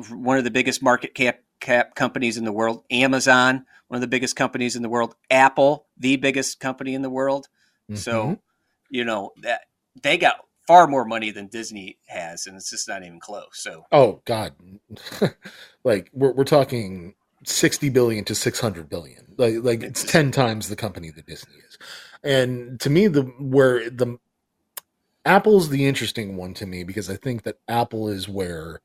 one 0.09 0.37
of 0.37 0.43
the 0.43 0.51
biggest 0.51 0.81
market 0.81 1.13
cap 1.13 1.39
cap 1.59 1.95
companies 1.95 2.37
in 2.37 2.45
the 2.45 2.51
world 2.51 2.83
Amazon 2.91 3.65
one 3.87 3.95
of 3.97 4.01
the 4.01 4.07
biggest 4.07 4.35
companies 4.35 4.75
in 4.75 4.81
the 4.81 4.89
world 4.89 5.15
Apple 5.29 5.85
the 5.97 6.15
biggest 6.17 6.59
company 6.59 6.93
in 6.93 7.01
the 7.01 7.09
world 7.09 7.47
Mhm. 7.91 7.97
So, 7.97 8.39
you 8.89 9.03
know, 9.03 9.31
that 9.41 9.61
they 10.01 10.17
got 10.17 10.35
far 10.67 10.87
more 10.87 11.05
money 11.05 11.31
than 11.31 11.47
Disney 11.47 11.97
has, 12.07 12.47
and 12.47 12.55
it's 12.55 12.69
just 12.69 12.87
not 12.87 13.03
even 13.03 13.19
close. 13.19 13.49
So, 13.53 13.85
Oh 13.91 14.21
God, 14.25 14.53
like 15.83 16.09
we're 16.13 16.33
we're 16.33 16.43
talking 16.43 17.15
sixty 17.45 17.89
billion 17.89 18.23
to 18.25 18.35
six 18.35 18.59
hundred 18.59 18.89
billion. 18.89 19.33
Like 19.37 19.55
like 19.61 19.83
it's 19.83 20.01
It's- 20.03 20.11
ten 20.11 20.31
times 20.31 20.69
the 20.69 20.75
company 20.75 21.11
that 21.11 21.25
Disney 21.25 21.55
is. 21.67 21.77
And 22.23 22.79
to 22.81 22.89
me, 22.89 23.07
the 23.07 23.23
where 23.39 23.89
the 23.89 24.17
Apple's 25.25 25.69
the 25.69 25.85
interesting 25.85 26.35
one 26.37 26.53
to 26.55 26.65
me 26.65 26.83
because 26.83 27.09
I 27.09 27.15
think 27.15 27.43
that 27.43 27.57
Apple 27.67 28.07
is 28.09 28.27
where 28.29 28.81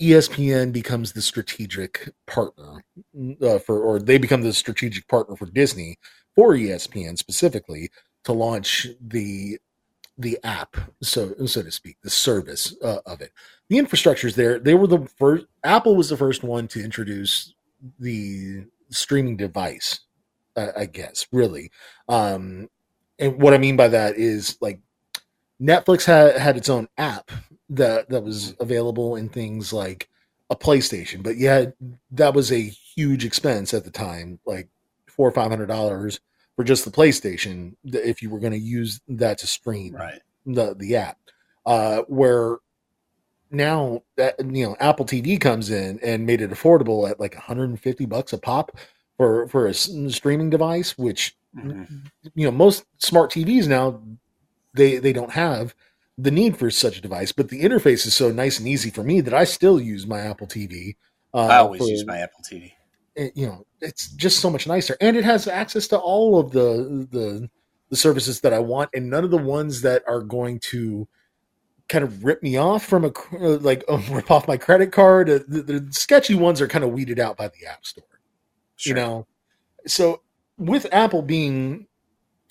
ESPN 0.00 0.72
becomes 0.72 1.12
the 1.12 1.22
strategic 1.22 2.12
partner 2.26 2.84
uh, 3.40 3.58
for, 3.58 3.80
or 3.80 4.00
they 4.00 4.18
become 4.18 4.42
the 4.42 4.52
strategic 4.52 5.06
partner 5.08 5.36
for 5.36 5.46
Disney 5.46 5.98
for 6.34 6.54
ESPN 6.54 7.18
specifically 7.18 7.90
to 8.24 8.32
launch 8.32 8.86
the 9.00 9.58
the 10.18 10.38
app, 10.44 10.76
so 11.02 11.34
so 11.46 11.62
to 11.62 11.70
speak, 11.70 11.96
the 12.02 12.10
service 12.10 12.74
uh, 12.82 13.00
of 13.06 13.20
it. 13.20 13.32
The 13.68 13.78
infrastructure's 13.78 14.36
there. 14.36 14.58
They 14.58 14.74
were 14.74 14.86
the 14.86 15.06
first. 15.18 15.46
Apple 15.64 15.96
was 15.96 16.10
the 16.10 16.16
first 16.16 16.42
one 16.42 16.68
to 16.68 16.84
introduce 16.84 17.54
the 17.98 18.64
streaming 18.90 19.36
device. 19.36 20.00
Uh, 20.54 20.68
I 20.76 20.84
guess 20.84 21.26
really, 21.32 21.70
um, 22.08 22.68
and 23.18 23.40
what 23.40 23.54
I 23.54 23.58
mean 23.58 23.76
by 23.76 23.88
that 23.88 24.16
is 24.16 24.58
like 24.60 24.80
Netflix 25.60 26.04
had 26.04 26.36
had 26.36 26.56
its 26.58 26.68
own 26.68 26.88
app 26.98 27.30
that 27.70 28.10
that 28.10 28.22
was 28.22 28.54
available 28.60 29.16
in 29.16 29.30
things 29.30 29.72
like 29.72 30.10
a 30.50 30.56
PlayStation, 30.56 31.22
but 31.22 31.38
yeah, 31.38 31.66
that 32.10 32.34
was 32.34 32.52
a 32.52 32.60
huge 32.60 33.24
expense 33.24 33.72
at 33.72 33.84
the 33.84 33.90
time, 33.90 34.38
like 34.44 34.68
four 35.06 35.26
or 35.26 35.32
five 35.32 35.48
hundred 35.48 35.66
dollars 35.66 36.20
for 36.56 36.64
just 36.64 36.84
the 36.84 36.90
PlayStation 36.90 37.74
if 37.84 38.22
you 38.22 38.30
were 38.30 38.38
going 38.40 38.52
to 38.52 38.58
use 38.58 39.00
that 39.08 39.38
to 39.38 39.46
stream 39.46 39.94
right. 39.94 40.20
the 40.46 40.74
the 40.78 40.96
app. 40.96 41.18
Uh, 41.64 42.02
where 42.08 42.56
now 43.50 44.02
that 44.16 44.34
you 44.40 44.66
know 44.66 44.76
Apple 44.80 45.04
TV 45.06 45.40
comes 45.40 45.70
in 45.70 45.98
and 46.02 46.26
made 46.26 46.40
it 46.40 46.50
affordable 46.50 47.08
at 47.08 47.20
like 47.20 47.34
150 47.34 48.06
bucks 48.06 48.32
a 48.32 48.38
pop 48.38 48.76
for 49.16 49.46
for 49.48 49.66
a 49.66 49.74
streaming 49.74 50.50
device, 50.50 50.96
which 50.98 51.36
Mhm. 51.56 52.06
you 52.34 52.46
know 52.46 52.50
most 52.50 52.84
smart 52.96 53.30
TVs 53.30 53.68
now 53.68 54.02
they 54.72 54.96
they 54.96 55.12
don't 55.12 55.32
have 55.32 55.74
the 56.16 56.30
need 56.30 56.56
for 56.56 56.70
such 56.70 56.96
a 56.98 57.00
device, 57.02 57.30
but 57.32 57.48
the 57.50 57.62
interface 57.62 58.06
is 58.06 58.14
so 58.14 58.30
nice 58.30 58.58
and 58.58 58.66
easy 58.68 58.88
for 58.90 59.02
me 59.02 59.20
that 59.20 59.34
I 59.34 59.44
still 59.44 59.78
use 59.80 60.06
my 60.06 60.20
Apple 60.20 60.46
TV. 60.46 60.96
Uh, 61.34 61.46
I 61.46 61.56
always 61.58 61.80
for- 61.80 61.88
use 61.88 62.06
my 62.06 62.18
Apple 62.18 62.40
TV. 62.50 62.72
It- 63.16 63.36
you 63.36 63.46
know, 63.46 63.66
it's 63.80 64.10
just 64.12 64.40
so 64.40 64.50
much 64.50 64.66
nicer, 64.66 64.96
and 65.00 65.16
it 65.16 65.24
has 65.24 65.46
access 65.48 65.88
to 65.88 65.98
all 65.98 66.38
of 66.38 66.52
the 66.52 67.08
the 67.10 67.50
the 67.90 67.96
services 67.96 68.40
that 68.40 68.52
I 68.54 68.58
want, 68.58 68.90
and 68.94 69.10
none 69.10 69.24
of 69.24 69.30
the 69.30 69.38
ones 69.38 69.82
that 69.82 70.02
are 70.08 70.22
going 70.22 70.60
to 70.70 71.06
kind 71.88 72.04
of 72.04 72.24
rip 72.24 72.42
me 72.42 72.56
off 72.56 72.84
from 72.86 73.04
a 73.04 73.08
uh, 73.34 73.58
like 73.60 73.84
oh, 73.88 73.98
rip 74.10 74.30
off 74.30 74.48
my 74.48 74.56
credit 74.56 74.92
card. 74.92 75.28
Uh, 75.30 75.40
The, 75.48 75.62
the 75.62 75.88
sketchy 75.92 76.34
ones 76.34 76.60
are 76.60 76.68
kind 76.68 76.84
of 76.84 76.90
weeded 76.92 77.18
out 77.20 77.36
by 77.36 77.48
the 77.48 77.66
App 77.66 77.84
Store 77.84 78.04
Sure. 78.76 78.90
you 78.90 78.94
know 79.02 79.26
so 79.86 80.22
with 80.58 80.86
apple 80.92 81.22
being 81.22 81.86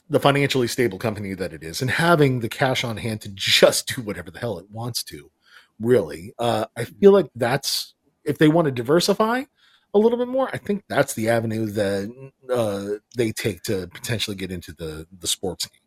the 0.10 0.20
financially 0.20 0.68
stable 0.68 0.98
company 1.00 1.34
that 1.34 1.53
it 1.53 1.63
is 1.63 1.82
and 1.82 1.91
having 1.91 2.39
the 2.41 2.50
cash 2.50 2.84
on 2.84 2.98
hand 2.98 3.22
to 3.22 3.30
just 3.34 3.88
do 3.96 4.01
whatever 4.01 4.32
the 4.32 4.39
hell 4.39 4.60
it 4.60 4.70
wants 4.72 5.03
to 5.03 5.32
really 5.80 6.34
uh, 6.39 6.65
i 6.77 6.86
feel 6.86 7.12
like 7.12 7.30
that's 7.36 7.96
if 8.25 8.38
they 8.38 8.48
want 8.48 8.65
to 8.65 8.72
diversify 8.72 9.44
a 9.93 10.00
little 10.00 10.17
bit 10.17 10.27
more 10.27 10.50
i 10.53 10.57
think 10.57 10.83
that's 10.88 11.13
the 11.13 11.29
avenue 11.29 11.65
that 11.65 12.31
uh, 12.53 13.00
they 13.15 13.31
take 13.31 13.62
to 13.63 13.88
potentially 13.88 14.36
get 14.36 14.51
into 14.51 14.71
the 14.74 15.07
the 15.19 15.27
sports 15.27 15.67
game 15.67 15.81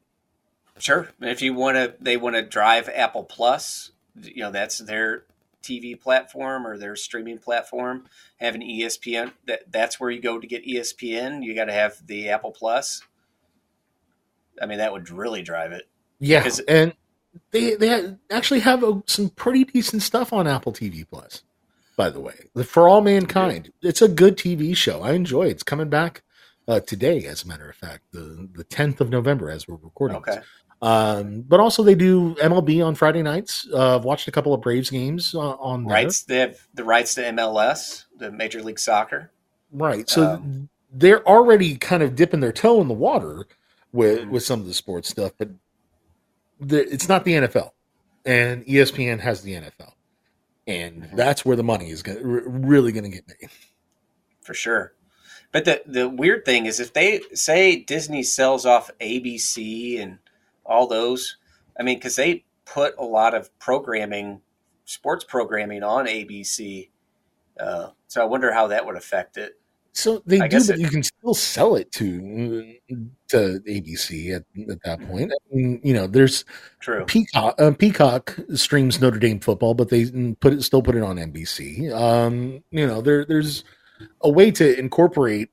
Sure. 0.79 1.09
If 1.21 1.41
you 1.41 1.55
want 1.55 1.77
to, 1.77 1.95
they 2.01 2.17
want 2.17 2.35
to 2.37 2.43
drive 2.43 2.89
Apple 2.93 3.23
Plus. 3.25 3.93
You 4.21 4.43
know, 4.43 4.51
that's 4.51 4.79
their 4.79 5.25
TV 5.63 5.99
platform 5.99 6.67
or 6.67 6.77
their 6.77 6.97
streaming 6.97 7.39
platform. 7.39 8.07
Have 8.39 8.55
an 8.55 8.61
ESPN. 8.61 9.33
That 9.47 9.71
that's 9.71 10.01
where 10.01 10.11
you 10.11 10.21
go 10.21 10.39
to 10.39 10.47
get 10.47 10.67
ESPN. 10.67 11.45
You 11.45 11.55
got 11.55 11.67
to 11.67 11.73
have 11.73 12.05
the 12.07 12.29
Apple 12.29 12.51
Plus. 12.51 13.03
I 14.61 14.67
mean, 14.67 14.79
that 14.79 14.93
would 14.93 15.11
really 15.11 15.43
drive 15.43 15.73
it. 15.73 15.89
yeah 16.21 16.49
and 16.69 16.93
they 17.51 17.75
they 17.75 18.15
actually 18.31 18.61
have 18.61 18.85
a, 18.85 19.03
some 19.07 19.29
pretty 19.31 19.65
decent 19.65 20.03
stuff 20.03 20.33
on 20.33 20.47
apple 20.47 20.73
tv 20.73 21.05
plus 21.09 21.43
by 21.97 22.11
the 22.11 22.21
way 22.21 22.35
for 22.65 22.89
all 22.89 23.01
mankind 23.01 23.73
it's 23.83 24.03
a 24.03 24.09
good 24.09 24.37
tv 24.37 24.77
show 24.77 25.03
i 25.03 25.13
enjoy 25.13 25.45
it 25.47 25.51
it's 25.51 25.63
coming 25.63 25.89
back 25.89 26.23
uh, 26.67 26.81
today 26.81 27.25
as 27.27 27.45
a 27.45 27.49
matter 27.49 27.69
of 27.69 27.77
fact 27.77 28.03
the 28.13 28.49
the 28.55 28.65
10th 28.65 29.01
of 29.01 29.11
november 29.11 29.51
as 29.51 29.69
we're 29.69 29.77
recording 29.77 30.21
this. 30.27 30.37
Okay. 30.37 30.47
um 30.83 31.43
but 31.43 31.61
also 31.61 31.83
they 31.83 31.95
do 31.95 32.35
mlb 32.37 32.85
on 32.87 32.95
friday 32.95 33.23
nights 33.23 33.67
uh, 33.73 33.97
i've 33.97 34.05
watched 34.05 34.27
a 34.29 34.33
couple 34.33 34.53
of 34.55 34.61
braves 34.61 34.91
games 34.91 35.35
uh, 35.35 35.39
on 35.57 35.85
there. 35.85 35.95
Rights. 35.95 36.23
They 36.25 36.39
have 36.39 36.59
the 36.75 36.85
rights 36.85 37.15
to 37.17 37.23
MLS, 37.23 38.05
the 38.19 38.31
Major 38.33 38.63
League 38.63 38.79
Soccer. 38.79 39.31
right 39.73 40.09
so 40.09 40.35
Um, 40.35 40.69
they're 40.97 41.27
already 41.27 41.77
kind 41.77 42.03
of 42.03 42.15
dipping 42.15 42.41
their 42.41 42.53
toe 42.53 42.81
in 42.81 42.89
the 42.89 42.95
water 42.95 43.47
with 43.93 44.21
Mhm. 44.21 44.31
with 44.31 44.43
some 44.45 44.61
of 44.61 44.67
the 44.67 44.75
sports 44.75 45.09
stuff 45.11 45.33
but 45.39 45.51
the, 46.61 46.81
it's 46.93 47.09
not 47.09 47.25
the 47.25 47.33
nfl 47.35 47.71
and 48.25 48.65
espn 48.67 49.21
has 49.21 49.43
the 49.43 49.53
nfl 49.55 49.93
and 50.67 51.05
Mhm. 51.05 51.17
that's 51.17 51.45
where 51.45 51.57
the 51.57 51.63
money 51.63 51.91
is 51.91 52.03
gonna, 52.03 52.21
r- 52.21 52.43
really 52.49 52.93
going 52.93 53.05
to 53.05 53.11
get 53.11 53.27
made 53.29 53.51
for 54.43 54.55
sure. 54.55 54.95
But 55.53 55.65
the 55.65 55.83
the 55.87 56.09
weird 56.09 56.45
thing 56.45 56.67
is, 56.67 56.81
if 56.81 56.93
they 56.93 57.21
say 57.33 57.77
Disney 57.77 58.23
sells 58.23 58.67
off 58.67 58.91
ABC 59.01 59.99
and 60.01 60.19
all 60.67 60.87
those, 60.87 61.37
I 61.79 61.83
mean, 61.83 61.97
because 61.99 62.17
they 62.17 62.45
put 62.65 62.95
a 62.99 63.05
lot 63.05 63.35
of 63.35 63.57
programming, 63.59 64.41
sports 64.85 65.25
programming 65.25 65.83
on 65.83 66.07
ABC. 66.07 66.91
Uh, 67.61 67.91
so 68.09 68.21
I 68.21 68.25
wonder 68.25 68.53
how 68.53 68.67
that 68.69 68.85
would 68.85 68.97
affect 68.97 69.37
it. 69.37 69.61
So 69.95 70.23
they 70.27 70.41
I 70.41 70.49
do 70.49 70.59
but 70.59 70.71
it- 70.77 70.81
you 70.81 70.89
can 70.89 71.03
still 71.03 71.35
sell 71.35 71.77
it 71.77 71.91
to 71.93 72.75
to 73.29 73.61
abc 73.67 74.35
at, 74.37 74.43
at 74.71 74.83
that 74.85 75.01
point 75.09 75.33
I 75.33 75.55
mean, 75.57 75.81
you 75.83 75.95
know 75.95 76.07
there's 76.07 76.45
True. 76.81 77.05
Peacock 77.07 77.55
uh, 77.59 77.71
Peacock 77.73 78.37
streams 78.55 79.01
Notre 79.01 79.19
Dame 79.19 79.41
football, 79.41 79.73
but 79.75 79.89
they 79.89 80.05
put 80.41 80.53
it 80.53 80.63
still 80.63 80.83
put 80.83 80.95
it 80.97 81.03
on 81.03 81.17
NBC. 81.17 81.91
Um, 81.95 82.63
you 82.71 82.87
know, 82.87 83.01
there 83.01 83.25
there's 83.25 83.65
a 84.21 84.29
way 84.31 84.51
to 84.51 84.79
incorporate 84.79 85.49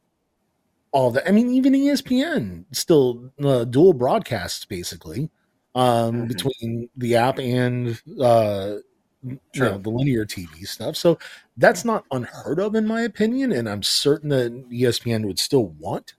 all 0.91 1.09
that. 1.11 1.25
I 1.27 1.31
mean, 1.31 1.49
even 1.51 1.71
ESPN 1.73 2.65
still 2.73 3.31
uh, 3.41 3.63
dual 3.63 3.93
broadcasts 3.93 4.65
basically 4.65 5.29
um, 5.73 6.23
Mhm. 6.23 6.27
between 6.27 6.89
the 6.97 7.15
app 7.15 7.39
and 7.39 7.97
uh, 8.19 8.75
you 9.23 9.39
know 9.55 9.77
the 9.77 9.89
linear 9.89 10.25
TV 10.25 10.67
stuff. 10.67 10.95
So 10.95 11.19
that's 11.57 11.85
not 11.85 12.05
unheard 12.11 12.59
of 12.59 12.75
in 12.75 12.87
my 12.87 13.01
opinion, 13.01 13.51
and 13.51 13.69
I'm 13.69 13.83
certain 13.83 14.29
that 14.29 14.69
ESPN 14.69 15.25
would 15.25 15.39
still 15.39 15.67
want 15.79 16.13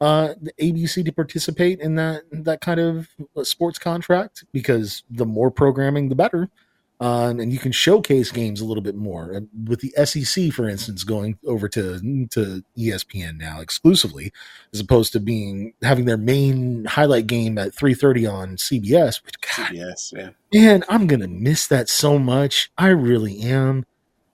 uh, 0.00 0.34
the 0.40 0.52
ABC 0.60 1.04
to 1.04 1.12
participate 1.12 1.80
in 1.80 1.94
that 1.94 2.22
that 2.30 2.60
kind 2.60 2.80
of 2.80 3.08
uh, 3.36 3.44
sports 3.44 3.78
contract 3.78 4.44
because 4.52 5.02
the 5.10 5.26
more 5.26 5.50
programming, 5.50 6.08
the 6.08 6.14
better. 6.14 6.50
Um, 6.98 7.40
and 7.40 7.52
you 7.52 7.58
can 7.58 7.72
showcase 7.72 8.32
games 8.32 8.62
a 8.62 8.64
little 8.64 8.82
bit 8.82 8.94
more. 8.94 9.42
With 9.66 9.80
the 9.80 9.92
SEC, 10.06 10.50
for 10.52 10.66
instance, 10.66 11.04
going 11.04 11.38
over 11.46 11.68
to 11.68 12.26
to 12.30 12.62
ESPN 12.78 13.36
now 13.36 13.60
exclusively, 13.60 14.32
as 14.72 14.80
opposed 14.80 15.12
to 15.12 15.20
being 15.20 15.74
having 15.82 16.06
their 16.06 16.16
main 16.16 16.86
highlight 16.86 17.26
game 17.26 17.58
at 17.58 17.74
three 17.74 17.92
thirty 17.92 18.26
on 18.26 18.56
CBS. 18.56 19.22
Which, 19.24 19.34
God, 19.42 19.66
CBS, 19.74 20.12
yeah. 20.16 20.30
man, 20.54 20.84
I'm 20.88 21.06
gonna 21.06 21.28
miss 21.28 21.66
that 21.66 21.90
so 21.90 22.18
much. 22.18 22.70
I 22.78 22.88
really 22.88 23.40
am. 23.42 23.84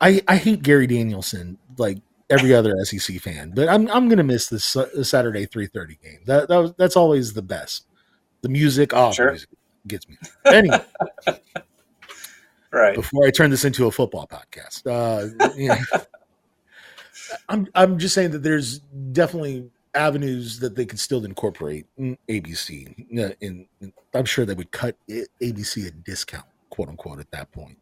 I 0.00 0.22
I 0.28 0.36
hate 0.36 0.62
Gary 0.62 0.86
Danielson 0.86 1.58
like 1.78 1.98
every 2.30 2.54
other 2.54 2.74
SEC 2.84 3.18
fan, 3.20 3.50
but 3.56 3.68
I'm 3.68 3.88
I'm 3.90 4.08
gonna 4.08 4.22
miss 4.22 4.46
this 4.48 4.62
Sa- 4.64 5.02
Saturday 5.02 5.46
3:30 5.48 6.00
game. 6.00 6.20
That 6.26 6.48
that 6.48 6.58
was, 6.58 6.72
that's 6.78 6.94
always 6.96 7.32
the 7.32 7.42
best. 7.42 7.86
The 8.42 8.48
music, 8.48 8.92
oh, 8.94 9.10
Sure. 9.10 9.30
music 9.30 9.48
gets 9.88 10.08
me. 10.08 10.16
Anyway, 10.44 10.80
Right. 12.72 12.94
before 12.94 13.26
I 13.26 13.30
turn 13.30 13.50
this 13.50 13.64
into 13.64 13.86
a 13.86 13.90
football 13.90 14.26
podcast, 14.26 14.86
uh, 14.86 15.50
you 15.56 15.68
know, 15.68 15.76
I'm 17.48 17.68
I'm 17.74 17.98
just 17.98 18.14
saying 18.14 18.30
that 18.32 18.42
there's 18.42 18.78
definitely 19.12 19.70
avenues 19.94 20.60
that 20.60 20.74
they 20.74 20.86
could 20.86 20.98
still 20.98 21.24
incorporate 21.24 21.86
ABC. 21.98 23.08
In, 23.10 23.66
in 23.80 23.92
I'm 24.14 24.24
sure 24.24 24.44
they 24.46 24.54
would 24.54 24.70
cut 24.70 24.96
ABC 25.08 25.86
a 25.86 25.90
discount, 25.90 26.46
quote 26.70 26.88
unquote, 26.88 27.20
at 27.20 27.30
that 27.30 27.52
point. 27.52 27.78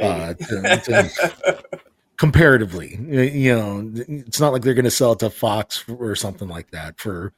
Uh, 0.00 0.32
to- 0.34 0.80
to- 0.84 1.80
comparatively, 2.16 2.96
you 3.34 3.54
know, 3.54 3.90
it's 3.96 4.38
not 4.40 4.52
like 4.52 4.62
they're 4.62 4.74
going 4.74 4.84
to 4.84 4.90
sell 4.90 5.12
it 5.12 5.18
to 5.18 5.30
Fox 5.30 5.84
or 5.88 6.14
something 6.14 6.48
like 6.48 6.70
that 6.70 6.98
for, 7.00 7.32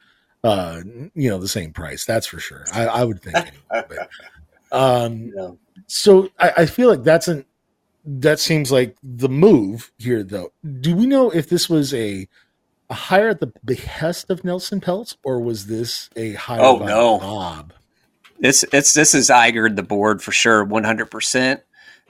uh, 0.45 0.81
you 1.15 1.31
know, 1.31 1.39
the 1.39 1.49
same 1.49 1.73
price. 1.73 2.05
That's 2.05 2.27
for 2.27 2.39
sure. 2.39 2.65
I, 2.73 2.87
I 2.87 3.05
would 3.05 3.23
think. 3.23 3.37
Anyway, 3.37 3.57
but, 3.71 4.11
um, 4.73 5.31
know, 5.31 5.59
so 5.87 6.29
I, 6.39 6.53
I 6.59 6.67
feel 6.67 6.89
like 6.89 7.05
that's 7.05 7.29
an 7.29 7.45
that 8.05 8.41
seems 8.41 8.73
like 8.73 8.97
the 9.03 9.29
move 9.29 9.93
here, 9.99 10.25
though. 10.25 10.53
Do 10.81 10.97
we 10.97 11.07
know 11.07 11.31
if 11.31 11.49
this 11.49 11.69
was 11.69 11.95
a 11.95 12.27
a 12.91 12.95
hire 12.95 13.29
at 13.31 13.41
the 13.41 13.53
behest 13.65 14.29
of 14.29 14.45
Nelson 14.45 14.81
Peltz, 14.81 15.17
or 15.25 15.41
was 15.41 15.67
this 15.67 16.11
a 16.17 16.35
hire 16.35 16.61
Oh, 16.61 16.79
no. 16.79 17.19
Bob? 17.19 17.73
It's 18.41 18.65
it's 18.73 18.93
this 18.93 19.15
is 19.15 19.31
Iger 19.31 19.75
the 19.75 19.83
board 19.85 20.21
for 20.23 20.33
sure, 20.33 20.65
one 20.65 20.85
hundred 20.85 21.11
percent. 21.11 21.61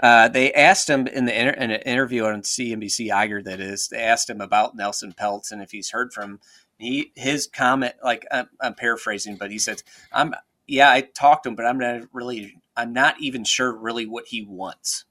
Uh, 0.01 0.29
they 0.29 0.53
asked 0.53 0.89
him 0.89 1.07
in 1.07 1.27
the 1.27 1.39
inter- 1.41 1.53
in 1.53 1.71
an 1.71 1.81
interview 1.83 2.25
on 2.25 2.43
CNBC 2.43 3.09
Iger 3.09 3.45
that 3.45 3.61
is. 3.61 3.89
They 3.89 4.01
asked 4.01 4.31
him 4.31 4.41
about 4.41 4.75
Nelson 4.75 5.13
Peltz 5.13 5.53
and 5.53 5.61
if 5.63 5.71
he's 5.71 5.91
heard 5.91 6.13
from 6.13 6.31
him. 6.33 6.41
he. 6.79 7.13
His 7.15 7.47
comment, 7.47 7.95
like 8.03 8.27
I'm, 8.33 8.49
I'm 8.61 8.75
paraphrasing, 8.75 9.37
but 9.37 9.51
he 9.51 9.59
said, 9.59 9.83
"I'm 10.13 10.35
yeah, 10.67 10.91
I 10.91 11.03
talked 11.03 11.45
to 11.45 11.51
him, 11.51 11.57
but 11.57 11.67
I'm 11.67 11.79
not 11.79 12.03
really. 12.13 12.57
I'm 12.77 12.93
not 12.93 13.21
even 13.21 13.45
sure 13.45 13.73
really 13.73 14.07
what 14.07 14.27
he 14.27 14.43
wants." 14.45 15.05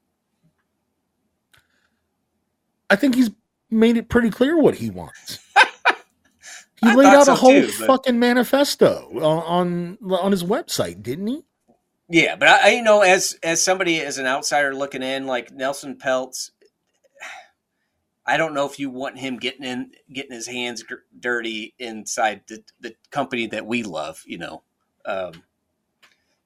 I 2.89 2.96
think 2.96 3.15
he's 3.15 3.31
made 3.70 3.96
it 3.98 4.10
pretty 4.10 4.29
clear 4.29 4.58
what 4.58 4.75
he 4.75 4.89
wants. 4.89 5.39
He 6.81 6.89
I 6.89 6.96
laid 6.96 7.05
out 7.08 7.27
so 7.27 7.34
a 7.34 7.36
whole 7.36 7.51
too, 7.51 7.72
but- 7.77 7.86
fucking 7.86 8.20
manifesto 8.20 9.08
on, 9.13 9.98
on 10.01 10.13
on 10.20 10.31
his 10.31 10.43
website, 10.43 11.03
didn't 11.03 11.27
he? 11.27 11.43
Yeah, 12.10 12.36
but 12.36 12.48
I, 12.48 12.70
I 12.70 12.72
you 12.72 12.81
know 12.81 13.01
as 13.01 13.38
as 13.43 13.63
somebody 13.63 14.01
as 14.01 14.17
an 14.17 14.25
outsider 14.25 14.74
looking 14.74 15.03
in, 15.03 15.27
like 15.27 15.51
Nelson 15.51 15.96
Peltz, 15.96 16.50
I 18.25 18.38
don't 18.38 18.55
know 18.55 18.65
if 18.65 18.79
you 18.79 18.89
want 18.89 19.20
him 19.20 19.38
getting 19.38 19.63
in, 19.63 19.91
getting 20.12 20.31
his 20.31 20.48
hands 20.48 20.81
gr- 20.81 20.96
dirty 21.20 21.75
inside 21.77 22.41
the 22.48 22.63
the 22.79 22.96
company 23.12 23.46
that 23.48 23.67
we 23.67 23.84
love. 23.84 24.24
You 24.25 24.39
know, 24.39 24.63
um, 25.05 25.34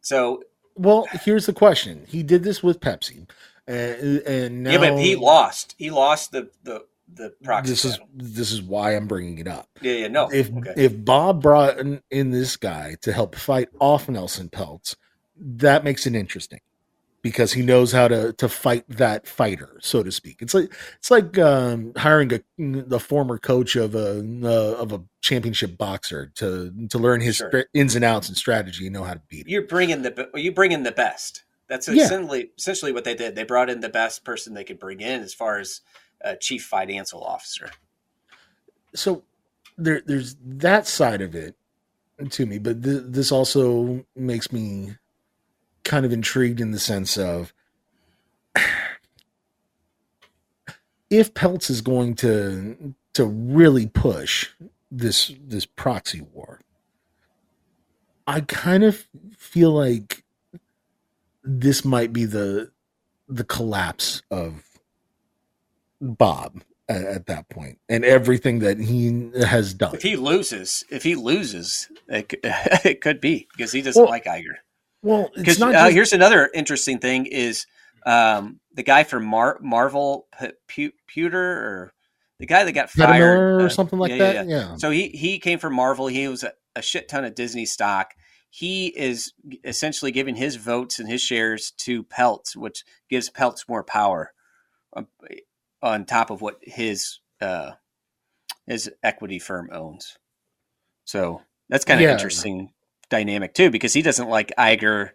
so 0.01 0.43
Well, 0.75 1.07
here's 1.24 1.45
the 1.45 1.53
question: 1.53 2.05
He 2.07 2.24
did 2.24 2.43
this 2.43 2.62
with 2.62 2.79
Pepsi, 2.79 3.27
and, 3.67 4.19
and 4.21 4.63
now 4.63 4.71
yeah, 4.71 4.77
but 4.77 5.00
he 5.00 5.15
lost. 5.15 5.75
He 5.77 5.89
lost 5.89 6.31
the 6.31 6.50
the 6.63 6.85
the 7.13 7.33
proxy. 7.43 7.71
This 7.71 7.85
is 7.85 8.00
this 8.13 8.51
is 8.51 8.62
why 8.62 8.95
I'm 8.95 9.07
bringing 9.07 9.38
it 9.39 9.47
up. 9.47 9.69
yeah, 9.81 9.93
yeah, 9.93 10.07
no, 10.07 10.29
if 10.31 10.51
okay. 10.55 10.74
if 10.75 11.03
Bob 11.03 11.41
brought 11.41 11.79
in, 11.79 12.01
in 12.12 12.31
this 12.31 12.57
guy 12.57 12.95
to 13.01 13.12
help 13.12 13.35
fight 13.35 13.69
off 13.79 14.09
Nelson 14.09 14.50
Peltz, 14.50 14.95
that 15.38 15.83
makes 15.83 16.05
it 16.05 16.15
interesting 16.15 16.59
because 17.25 17.53
he 17.53 17.63
knows 17.63 17.91
how 17.91 18.08
to 18.08 18.34
to 18.34 18.48
fight 18.48 18.86
that 18.88 19.25
fighter, 19.25 19.79
so 19.82 20.03
to 20.03 20.12
speak. 20.12 20.38
It's 20.44 20.53
like 20.53 20.72
it's 21.00 21.10
like 21.10 21.39
um, 21.39 21.91
hiring 21.98 22.32
a 22.34 22.41
the 22.60 23.00
former 23.00 23.39
coach 23.39 23.75
of 23.75 23.96
a 23.96 24.20
uh, 24.44 24.75
of 24.79 24.94
a 24.94 25.01
championship 25.22 25.75
boxer 25.75 26.32
to 26.36 26.72
to 26.91 27.00
learn 27.00 27.22
his 27.22 27.38
Sure. 27.38 27.65
ins 27.74 27.96
and 27.96 28.05
outs 28.05 28.27
and 28.27 28.38
strategy 28.38 28.86
and 28.86 28.94
know 28.94 29.03
how 29.03 29.15
to 29.15 29.22
beat. 29.27 29.48
Him. 29.48 29.50
you're 29.50 29.63
bringing 29.65 30.03
the 30.03 30.29
you 30.36 30.51
bringing 30.51 30.84
the 30.84 30.91
best. 30.91 31.44
That's 31.67 31.88
Yeah. 31.88 32.03
essentially 32.03 32.51
essentially 32.60 32.91
what 32.91 33.05
they 33.05 33.15
did. 33.15 33.34
They 33.36 33.44
brought 33.44 33.72
in 33.72 33.79
the 33.79 33.89
best 33.89 34.24
person 34.24 34.53
they 34.53 34.63
could 34.63 34.77
bring 34.79 35.01
in 35.01 35.22
as 35.24 35.34
far 35.34 35.58
as 35.58 35.82
uh, 36.24 36.36
chief 36.39 36.63
financial 36.63 37.24
officer. 37.24 37.72
so 38.94 39.24
there 39.79 40.01
there's 40.05 40.36
that 40.46 40.86
side 40.88 41.22
of 41.22 41.34
it 41.34 41.55
to 42.29 42.46
me 42.46 42.58
but 42.60 42.82
th- 42.84 43.03
this 43.08 43.32
also 43.32 44.05
makes 44.15 44.51
me 44.51 44.96
kind 45.85 46.05
of 46.05 46.11
intrigued 46.11 46.59
in 46.59 46.71
the 46.71 46.79
sense 46.79 47.17
of 47.17 47.53
if 51.09 51.33
Peltz 51.33 51.69
is 51.69 51.81
going 51.81 52.15
to 52.15 52.93
to 53.13 53.25
really 53.25 53.87
push 53.87 54.49
this 54.91 55.31
this 55.41 55.65
proxy 55.65 56.21
war 56.21 56.59
i 58.27 58.39
kind 58.41 58.83
of 58.83 59.07
feel 59.37 59.71
like 59.71 60.23
this 61.43 61.83
might 61.85 62.11
be 62.13 62.25
the 62.25 62.71
the 63.27 63.43
collapse 63.43 64.21
of 64.29 64.63
bob 66.01 66.61
at, 66.87 67.03
at 67.03 67.25
that 67.25 67.49
point 67.49 67.79
and 67.89 68.05
everything 68.05 68.59
that 68.59 68.79
he 68.79 69.31
has 69.45 69.73
done 69.73 69.95
If 69.95 70.03
he 70.03 70.15
loses, 70.15 70.83
if 70.89 71.03
he 71.03 71.15
loses, 71.15 71.89
it, 72.07 72.29
could- 72.29 72.39
it 72.85 73.01
could 73.01 73.19
be 73.19 73.47
because 73.51 73.71
he 73.71 73.81
doesn't 73.81 74.01
Well, 74.03 74.11
like 74.11 74.25
Iger. 74.25 74.57
Well 75.05 75.31
Because 75.35 75.62
uh, 75.62 75.89
just, 75.89 75.91
here's 75.91 76.13
another 76.13 76.50
interesting 76.53 77.00
thing: 77.00 77.27
is 77.27 77.67
um, 78.05 78.62
the 78.74 78.83
guy 78.83 79.05
from 79.05 79.25
Mar- 79.25 79.59
Marvel 79.62 80.27
P- 80.39 80.51
Pu- 80.69 80.93
Pewter 81.07 81.41
or 81.41 81.93
the 82.39 82.47
guy 82.47 82.65
that 82.65 82.74
got 82.74 82.89
Peter 82.95 83.13
fired 83.13 83.15
Miller 83.15 83.65
or 83.65 83.69
uh, 83.69 83.69
something 83.69 84.00
like 84.00 84.12
yeah, 84.12 84.17
yeah, 84.17 84.31
that 84.33 84.38
yeah. 84.43 84.43
yeah, 84.47 84.77
So 84.77 84.91
he 84.91 85.09
he 85.09 85.39
came 85.39 85.59
from 85.59 85.75
Marvel. 85.75 86.07
He 86.07 86.27
was 86.27 86.43
a, 86.43 86.53
a 86.75 86.83
shit 86.83 87.09
ton 87.09 87.25
of 87.25 87.35
Disney 87.35 87.65
stock. 87.65 88.15
He 88.51 88.88
is 88.88 89.33
essentially 89.65 90.12
giving 90.12 90.35
his 90.35 90.57
votes 90.57 91.00
and 91.00 91.09
his 91.09 91.21
shares 91.21 91.71
to 91.79 92.03
Peltz, 92.05 92.55
which 92.55 92.85
gives 93.09 93.29
Peltz 93.29 93.67
more 93.69 93.83
power 93.83 94.33
on, 94.93 95.07
on 95.81 96.05
top 96.05 96.31
of 96.31 96.41
what 96.41 96.59
his 96.63 97.19
uh, 97.41 97.74
his 98.67 98.91
equity 99.03 99.39
firm 99.39 99.69
owns. 99.74 100.17
So 101.05 101.41
that's 101.69 101.85
kind 101.85 102.01
of 102.01 102.05
Yeah. 102.05 102.12
interesting 102.12 102.71
dynamic 103.15 103.53
too, 103.53 103.69
because 103.69 103.93
he 103.93 104.01
doesn't 104.01 104.29
like 104.29 104.51
Iger 104.57 105.12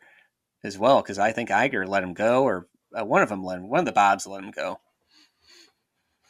as 0.64 0.78
well. 0.78 1.02
Because 1.02 1.18
I 1.18 1.32
think 1.32 1.50
Iger 1.50 1.86
let 1.86 2.02
him 2.02 2.14
go, 2.14 2.44
or 2.44 2.66
uh, 2.98 3.04
one 3.04 3.22
of 3.22 3.28
them 3.28 3.44
let 3.44 3.58
him, 3.58 3.68
one 3.68 3.80
of 3.80 3.86
the 3.86 3.92
Bobs 3.92 4.26
let 4.26 4.42
him 4.42 4.50
go. 4.50 4.78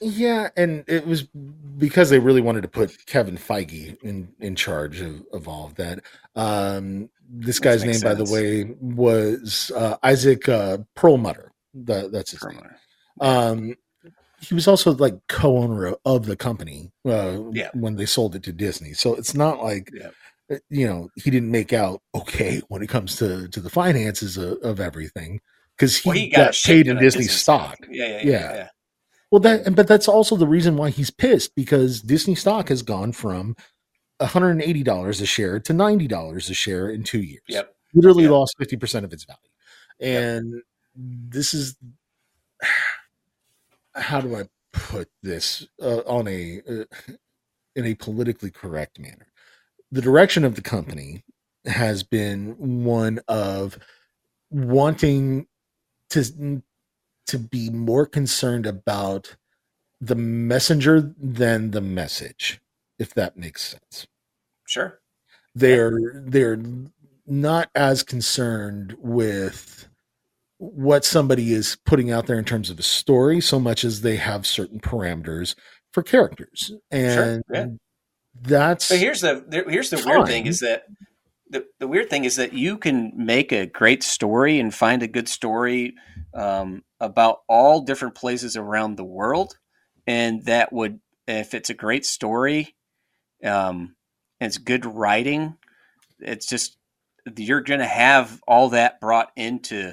Yeah, 0.00 0.48
and 0.56 0.84
it 0.86 1.06
was 1.06 1.24
because 1.24 2.08
they 2.08 2.18
really 2.18 2.40
wanted 2.40 2.62
to 2.62 2.68
put 2.68 3.04
Kevin 3.06 3.36
Feige 3.36 4.02
in 4.02 4.32
in 4.40 4.56
charge 4.56 5.00
of, 5.00 5.22
of 5.32 5.46
all 5.46 5.66
of 5.66 5.74
that. 5.74 6.00
Um, 6.34 7.10
this 7.28 7.58
guy's 7.58 7.82
name, 7.82 7.90
makes 7.90 8.02
by 8.02 8.14
the 8.14 8.24
way, 8.24 8.64
was 8.80 9.70
uh, 9.76 9.98
Isaac 10.02 10.48
uh, 10.48 10.78
Perlmutter. 10.94 11.52
That, 11.74 12.12
that's 12.12 12.32
his 12.32 12.42
name. 12.44 12.62
Um, 13.20 13.74
he 14.40 14.54
was 14.54 14.66
also 14.66 14.92
like 14.92 15.18
co-owner 15.28 15.94
of 16.04 16.24
the 16.26 16.36
company 16.36 16.90
uh, 17.06 17.38
Yeah. 17.52 17.70
when 17.74 17.96
they 17.96 18.06
sold 18.06 18.34
it 18.34 18.42
to 18.44 18.52
Disney. 18.52 18.94
So 18.94 19.14
it's 19.14 19.34
not 19.34 19.62
like 19.62 19.90
Yeah. 19.92 20.10
Uh, 20.50 20.56
you 20.68 20.86
know 20.86 21.08
he 21.16 21.30
didn't 21.30 21.50
make 21.50 21.72
out 21.72 22.02
okay 22.14 22.60
when 22.68 22.82
it 22.82 22.88
comes 22.88 23.16
to 23.16 23.48
to 23.48 23.60
the 23.60 23.70
finances 23.70 24.36
of, 24.36 24.58
of 24.62 24.80
everything 24.80 25.40
because 25.76 25.96
he, 25.96 26.08
Well, 26.08 26.18
he 26.18 26.28
got, 26.28 26.52
got, 26.52 26.60
paid 26.64 26.86
in 26.88 26.98
Disney 26.98 27.24
stock. 27.24 27.78
Yeah, 27.88 28.06
yeah, 28.06 28.16
yeah. 28.16 28.22
Yeah. 28.24 28.54
yeah. 28.54 28.68
Well, 29.30 29.40
that 29.40 29.74
but 29.74 29.86
that's 29.86 30.08
also 30.08 30.36
the 30.36 30.46
reason 30.46 30.76
why 30.76 30.90
he's 30.90 31.10
pissed 31.10 31.54
because 31.54 32.02
Disney 32.02 32.34
stock 32.34 32.68
has 32.68 32.82
gone 32.82 33.12
from 33.12 33.56
$180 34.20 35.22
a 35.22 35.26
share 35.26 35.60
to 35.60 35.72
$90 35.72 36.50
a 36.50 36.54
share 36.54 36.90
in 36.90 37.04
2 37.04 37.22
years. 37.22 37.42
Yep. 37.48 37.74
Literally 37.94 38.24
Yep. 38.24 38.32
lost 38.32 38.56
50% 38.60 39.04
of 39.04 39.12
its 39.12 39.24
value. 39.24 39.38
And 40.00 40.62
this 40.94 41.54
is 41.54 41.76
how 43.94 44.20
do 44.20 44.36
I 44.36 44.44
put 44.72 45.08
this 45.22 45.66
uh, 45.82 46.00
on 46.06 46.28
a 46.28 46.60
uh, 46.68 46.84
in 47.76 47.86
a 47.86 47.94
politically 47.94 48.50
correct 48.50 48.98
manner? 48.98 49.26
The 49.92 50.02
direction 50.02 50.44
of 50.44 50.54
the 50.54 50.62
company 50.62 51.24
has 51.64 52.02
been 52.02 52.84
one 52.84 53.20
of 53.28 53.78
wanting 54.50 55.46
to 56.10 56.62
to 57.26 57.38
be 57.38 57.70
more 57.70 58.06
concerned 58.06 58.66
about 58.66 59.36
the 60.00 60.16
messenger 60.16 61.14
than 61.18 61.70
the 61.70 61.80
message, 61.80 62.60
if 62.98 63.14
that 63.14 63.36
makes 63.36 63.62
sense. 63.62 64.06
Sure. 64.66 65.00
They're 65.54 65.98
they're 66.14 66.60
not 67.26 67.70
as 67.74 68.02
concerned 68.02 68.96
with 68.98 69.88
what 70.58 71.04
somebody 71.04 71.52
is 71.52 71.76
putting 71.86 72.10
out 72.10 72.26
there 72.26 72.38
in 72.38 72.44
terms 72.44 72.70
of 72.70 72.78
a 72.78 72.82
story 72.82 73.40
so 73.40 73.58
much 73.58 73.84
as 73.84 74.02
they 74.02 74.16
have 74.16 74.46
certain 74.46 74.78
parameters 74.78 75.54
for 75.92 76.02
characters. 76.02 76.72
And 76.90 77.42
yeah. 77.52 77.66
That's 78.40 78.88
but 78.88 78.98
here's 78.98 79.20
the 79.20 79.64
here's 79.68 79.90
the 79.90 80.02
weird 80.04 80.26
thing 80.26 80.46
is 80.46 80.60
that 80.60 80.84
the, 81.50 81.66
the 81.80 81.88
weird 81.88 82.08
thing 82.08 82.24
is 82.24 82.36
that 82.36 82.52
you 82.52 82.78
can 82.78 83.12
make 83.16 83.52
a 83.52 83.66
great 83.66 84.02
story 84.02 84.60
and 84.60 84.72
find 84.72 85.02
a 85.02 85.08
good 85.08 85.28
story 85.28 85.94
um, 86.32 86.84
about 87.00 87.40
all 87.48 87.80
different 87.82 88.14
places 88.14 88.56
around 88.56 88.96
the 88.96 89.04
world, 89.04 89.58
and 90.06 90.44
that 90.44 90.72
would 90.72 91.00
if 91.26 91.54
it's 91.54 91.70
a 91.70 91.74
great 91.74 92.06
story, 92.06 92.76
um, 93.44 93.96
and 94.40 94.48
it's 94.48 94.58
good 94.58 94.86
writing, 94.86 95.56
it's 96.20 96.46
just 96.46 96.76
you're 97.36 97.60
going 97.60 97.80
to 97.80 97.86
have 97.86 98.40
all 98.46 98.70
that 98.70 99.00
brought 99.00 99.30
into 99.36 99.92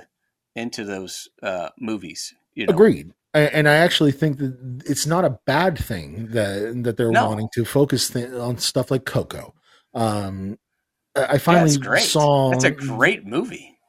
into 0.56 0.84
those 0.84 1.28
uh, 1.42 1.70
movies. 1.80 2.34
You 2.54 2.68
know, 2.68 2.74
Agreed. 2.74 3.14
And 3.40 3.68
I 3.70 3.76
actually 3.76 4.12
think 4.12 4.38
that 4.40 4.84
it's 4.86 5.06
not 5.08 5.26
a 5.26 5.40
bad 5.46 5.78
thing 5.78 6.28
that 6.32 6.82
that 6.84 6.98
they're 6.98 7.12
No. 7.12 7.28
wanting 7.28 7.50
to 7.56 7.66
focus 7.66 8.10
th- 8.10 8.32
on 8.32 8.58
stuff 8.58 8.92
like 8.92 9.06
Coco. 9.06 9.54
Um, 9.94 10.58
I 11.16 11.34
Yeah, 11.34 11.40
finally 11.40 11.66
it's 11.66 11.78
great. 11.78 12.04
saw 12.04 12.52
That's 12.52 12.64
a 12.66 12.72
great 12.72 13.26
movie. 13.26 13.80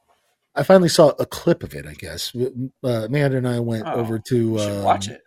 I 0.55 0.63
finally 0.63 0.89
saw 0.89 1.09
a 1.19 1.25
clip 1.25 1.63
of 1.63 1.73
it. 1.75 1.85
I 1.85 1.93
guess 1.93 2.33
uh, 2.35 2.49
Amanda 2.83 3.37
and 3.37 3.47
I 3.47 3.59
went 3.59 3.87
Oh, 3.87 3.93
over 3.93 4.19
to 4.19 4.59
um, 4.59 4.83
watch 4.85 5.07
it. 5.09 5.21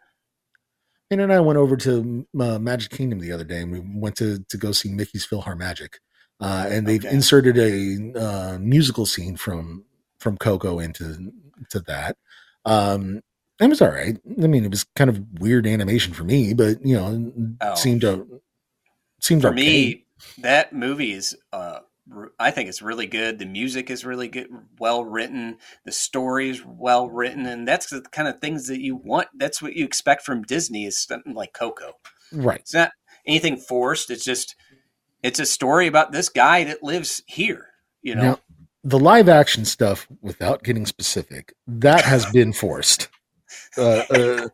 Amanda 1.11 1.25
and 1.25 1.33
I 1.33 1.41
went 1.41 1.59
over 1.59 1.77
to 1.79 2.27
uh, 2.41 2.59
Magic 2.59 2.91
Kingdom 2.91 3.21
the 3.21 3.33
other 3.33 3.45
day, 3.45 3.63
and 3.63 3.73
we 3.73 3.81
went 3.81 4.17
to 4.17 4.45
to 4.49 4.57
go 4.57 4.73
see 4.73 4.91
Mickey's 4.91 5.27
PhilharMagic, 5.27 5.95
uh, 6.41 6.67
and 6.69 6.87
they've 6.87 7.05
Okay. 7.05 7.15
inserted 7.15 7.59
a 7.59 8.19
uh, 8.19 8.59
musical 8.59 9.07
scene 9.07 9.37
from 9.37 9.85
from 10.19 10.37
Coco 10.39 10.79
into 10.81 11.33
to 11.71 11.81
that. 11.81 12.17
Um, 12.65 13.21
it 13.61 13.69
was 13.69 13.81
all 13.83 13.91
right. 13.91 14.19
I 14.43 14.47
mean, 14.47 14.65
it 14.65 14.71
was 14.71 14.85
kind 14.97 15.11
of 15.11 15.21
weird 15.41 15.67
animation 15.67 16.13
for 16.15 16.25
me, 16.25 16.55
but 16.55 16.85
you 16.85 16.97
know, 16.97 17.33
Oh. 17.61 17.75
seemed 17.75 18.01
to 18.03 18.41
seemed 19.21 19.43
for 19.43 19.49
okay. 19.49 19.57
me 19.57 20.07
that 20.39 20.73
movie 20.73 21.13
is 21.13 21.37
uh 21.53 21.79
i 22.41 22.51
think 22.51 22.69
it's 22.69 22.83
really 22.83 23.07
good 23.07 23.39
the 23.39 23.47
music 23.47 23.89
is 23.91 24.05
really 24.05 24.27
good 24.29 24.49
well 24.81 25.05
written 25.05 25.57
the 25.85 25.93
story 25.93 26.51
is 26.51 26.63
well 26.67 27.09
written 27.09 27.47
and 27.47 27.67
that's 27.69 27.91
the 27.91 28.01
kind 28.11 28.27
of 28.27 28.41
things 28.41 28.67
that 28.67 28.81
you 28.81 28.97
want 28.97 29.29
that's 29.37 29.63
what 29.63 29.75
you 29.75 29.85
expect 29.85 30.23
from 30.25 30.43
disney 30.43 30.85
is 30.85 30.97
something 31.01 31.35
like 31.35 31.53
coco 31.53 31.93
right? 32.33 32.59
it's 32.61 32.75
not 32.75 32.91
anything 33.27 33.57
forced 33.57 34.11
it's 34.11 34.25
just 34.25 34.57
it's 35.23 35.39
a 35.39 35.47
story 35.47 35.87
about 35.87 36.11
this 36.11 36.29
guy 36.29 36.65
that 36.65 36.83
lives 36.83 37.23
here 37.27 37.67
you 38.03 38.15
know 38.17 38.23
Now, 38.23 38.39
the 38.83 38.99
live 38.99 39.29
action 39.29 39.65
stuff, 39.65 40.09
without 40.21 40.65
getting 40.65 40.87
specific, 40.87 41.55
that 41.69 42.01
has 42.05 42.27
been 42.33 42.53
forced. 42.53 43.09
Uh, 43.77 44.03
uh, 44.11 44.49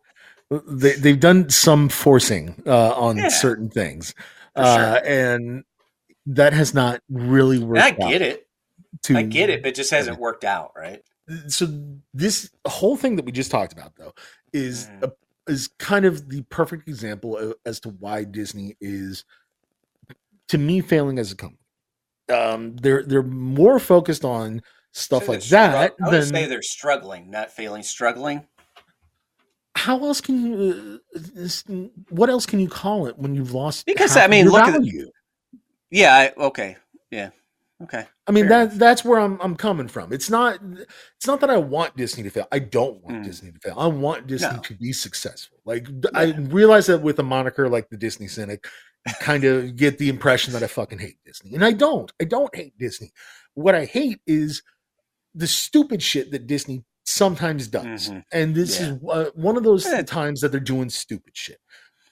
they 0.66 0.92
they've 0.94 1.20
done 1.20 1.48
some 1.50 1.88
forcing 1.88 2.62
uh, 2.66 2.92
on 2.94 3.16
Yeah. 3.18 3.28
certain 3.28 3.68
things, 3.70 4.14
For 4.54 4.62
uh, 4.62 4.76
sure. 5.00 5.07
and 5.07 5.64
that 6.26 6.52
has 6.52 6.74
not 6.74 7.00
really 7.11 7.57
And 7.57 7.66
worked. 7.66 7.83
i 7.83 7.90
out 7.90 7.98
get 8.11 8.22
it 8.22 8.46
To, 9.02 9.16
i 9.16 9.22
get 9.22 9.48
it 9.50 9.62
but 9.62 9.70
it 9.70 9.74
just 9.74 9.90
hasn't 9.90 10.18
worked 10.18 10.44
out 10.44 10.72
right 10.76 11.02
So 11.48 11.66
this 12.14 12.50
whole 12.66 12.96
thing 12.96 13.16
that 13.16 13.24
we 13.24 13.33
just 13.33 13.50
talked 13.50 13.72
about, 13.72 13.92
though, 13.96 14.12
is 14.52 14.87
Mm. 14.87 15.02
a, 15.04 15.52
is 15.52 15.68
kind 15.78 16.04
of 16.07 16.28
the 16.28 16.42
perfect 16.50 16.88
example 16.88 17.54
as 17.66 17.81
to 17.81 17.90
why 17.90 18.24
Disney 18.24 18.76
is, 18.81 19.24
to 20.48 20.59
me, 20.59 20.81
failing 20.81 21.18
as 21.18 21.33
a 21.33 21.37
company. 21.37 21.61
Um, 22.31 22.76
they're 22.76 23.02
they're 23.02 23.22
more 23.22 23.78
focused 23.78 24.24
on 24.24 24.61
stuff 24.92 25.28
like 25.28 25.42
that 25.44 25.94
i 26.02 26.04
would 26.09 26.12
than 26.12 26.22
say 26.24 26.46
they're 26.46 26.61
struggling 26.62 27.31
not 27.31 27.50
failing 27.50 27.83
struggling 27.83 28.46
how 29.74 30.04
else 30.04 30.20
can 30.20 30.44
you 30.44 31.00
uh, 31.14 31.18
this- 31.35 31.64
what 32.11 32.28
else 32.31 32.46
can 32.46 32.61
you 32.61 32.68
call 32.68 33.07
it 33.07 33.18
when 33.18 33.35
you've 33.35 33.52
lost 33.54 33.87
Because, 33.87 34.16
I 34.16 34.26
mean, 34.26 34.48
look 34.48 34.66
at 34.66 34.85
you. 34.85 35.11
yeah 35.90 36.14
I, 36.37 36.40
okay 36.44 36.76
yeah 37.11 37.31
okay 37.83 38.07
I 38.26 38.33
mean 38.33 38.48
fair 38.48 38.66
that 38.66 38.78
that's 38.78 39.04
where 39.04 39.20
I'm 39.20 39.38
I'm 39.40 39.57
coming 39.57 39.88
from. 39.88 40.12
It's 40.12 40.28
not 40.28 40.59
it's 41.16 41.26
not 41.26 41.40
that 41.40 41.50
I 41.50 41.57
want 41.59 41.96
Disney 41.96 42.22
to 42.24 42.31
fail. 42.31 42.46
I 42.52 42.59
don't 42.59 43.02
want 43.04 43.18
Mm. 43.22 43.24
Disney 43.24 43.52
to 43.52 43.59
fail. 43.61 43.74
I 43.78 43.87
want 43.87 44.26
Disney 44.26 44.48
No. 44.57 44.61
to 44.62 44.74
be 44.74 44.92
successful. 44.92 45.59
Like 45.64 45.87
I 46.14 46.33
realize 46.33 46.87
that 46.87 47.02
with 47.02 47.18
a 47.18 47.22
moniker 47.22 47.68
like 47.68 47.88
the 47.88 47.96
Disney 47.96 48.26
Cynic, 48.26 48.66
you 49.07 49.14
kind 49.20 49.44
of 49.44 49.76
get 49.76 49.98
the 49.98 50.09
impression 50.09 50.52
that 50.54 50.62
I 50.62 50.66
fucking 50.66 50.98
hate 50.98 51.18
Disney. 51.24 51.54
And 51.54 51.64
I 51.64 51.72
don't. 51.72 52.11
I 52.20 52.24
don't 52.24 52.54
hate 52.54 52.76
Disney. 52.78 53.12
What 53.54 53.74
I 53.74 53.85
hate 53.85 54.20
is 54.26 54.62
the 55.35 55.46
stupid 55.46 56.02
shit 56.02 56.33
that 56.33 56.46
Disney 56.46 56.85
sometimes 57.08 57.68
does. 57.68 58.10
Mhm. 58.10 58.24
And 58.32 58.54
this 58.54 58.78
Yeah. 58.80 58.92
is 58.94 58.98
uh, 59.08 59.30
one 59.34 59.56
of 59.56 59.62
those 59.64 59.84
times 60.06 60.40
that 60.40 60.50
they're 60.52 60.60
doing 60.60 60.90
stupid 60.90 61.36
shit. 61.36 61.58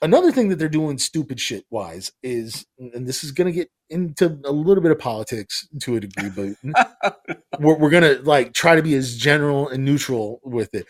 Another 0.02 0.30
thing 0.30 0.48
that 0.50 0.56
they're 0.58 0.68
doing 0.68 0.98
stupid 0.98 1.40
shit 1.40 1.64
wise 1.70 2.12
is, 2.22 2.66
and 2.78 3.06
this 3.06 3.24
is 3.24 3.32
going 3.32 3.46
to 3.46 3.52
get 3.52 3.70
into 3.88 4.38
a 4.44 4.52
little 4.52 4.82
bit 4.82 4.92
of 4.92 4.98
politics 4.98 5.66
to 5.80 5.96
a 5.96 6.00
degree, 6.00 6.30
but 6.62 7.28
we're, 7.60 7.76
we're 7.78 7.90
going 7.90 8.02
to 8.02 8.22
like 8.22 8.52
try 8.52 8.74
to 8.76 8.82
be 8.82 8.94
as 8.94 9.16
general 9.16 9.68
and 9.68 9.84
neutral 9.84 10.40
with 10.44 10.74
it. 10.74 10.86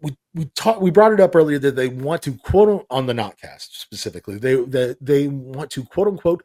We 0.00 0.16
we 0.34 0.46
talked 0.56 0.80
we 0.82 0.90
brought 0.90 1.12
it 1.12 1.20
up 1.20 1.36
earlier 1.36 1.58
that 1.60 1.76
they 1.76 1.88
want 1.88 2.22
to 2.22 2.36
quote 2.36 2.86
on 2.90 3.06
the 3.06 3.12
Notcast 3.12 3.68
specifically. 3.72 4.36
They 4.38 4.56
that 4.56 4.96
they 5.00 5.28
want 5.28 5.70
to 5.72 5.84
quote 5.84 6.08
unquote 6.08 6.42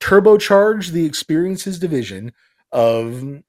turbocharge 0.00 0.90
the 0.90 1.06
experiences 1.06 1.78
division 1.78 2.32
of 2.70 3.42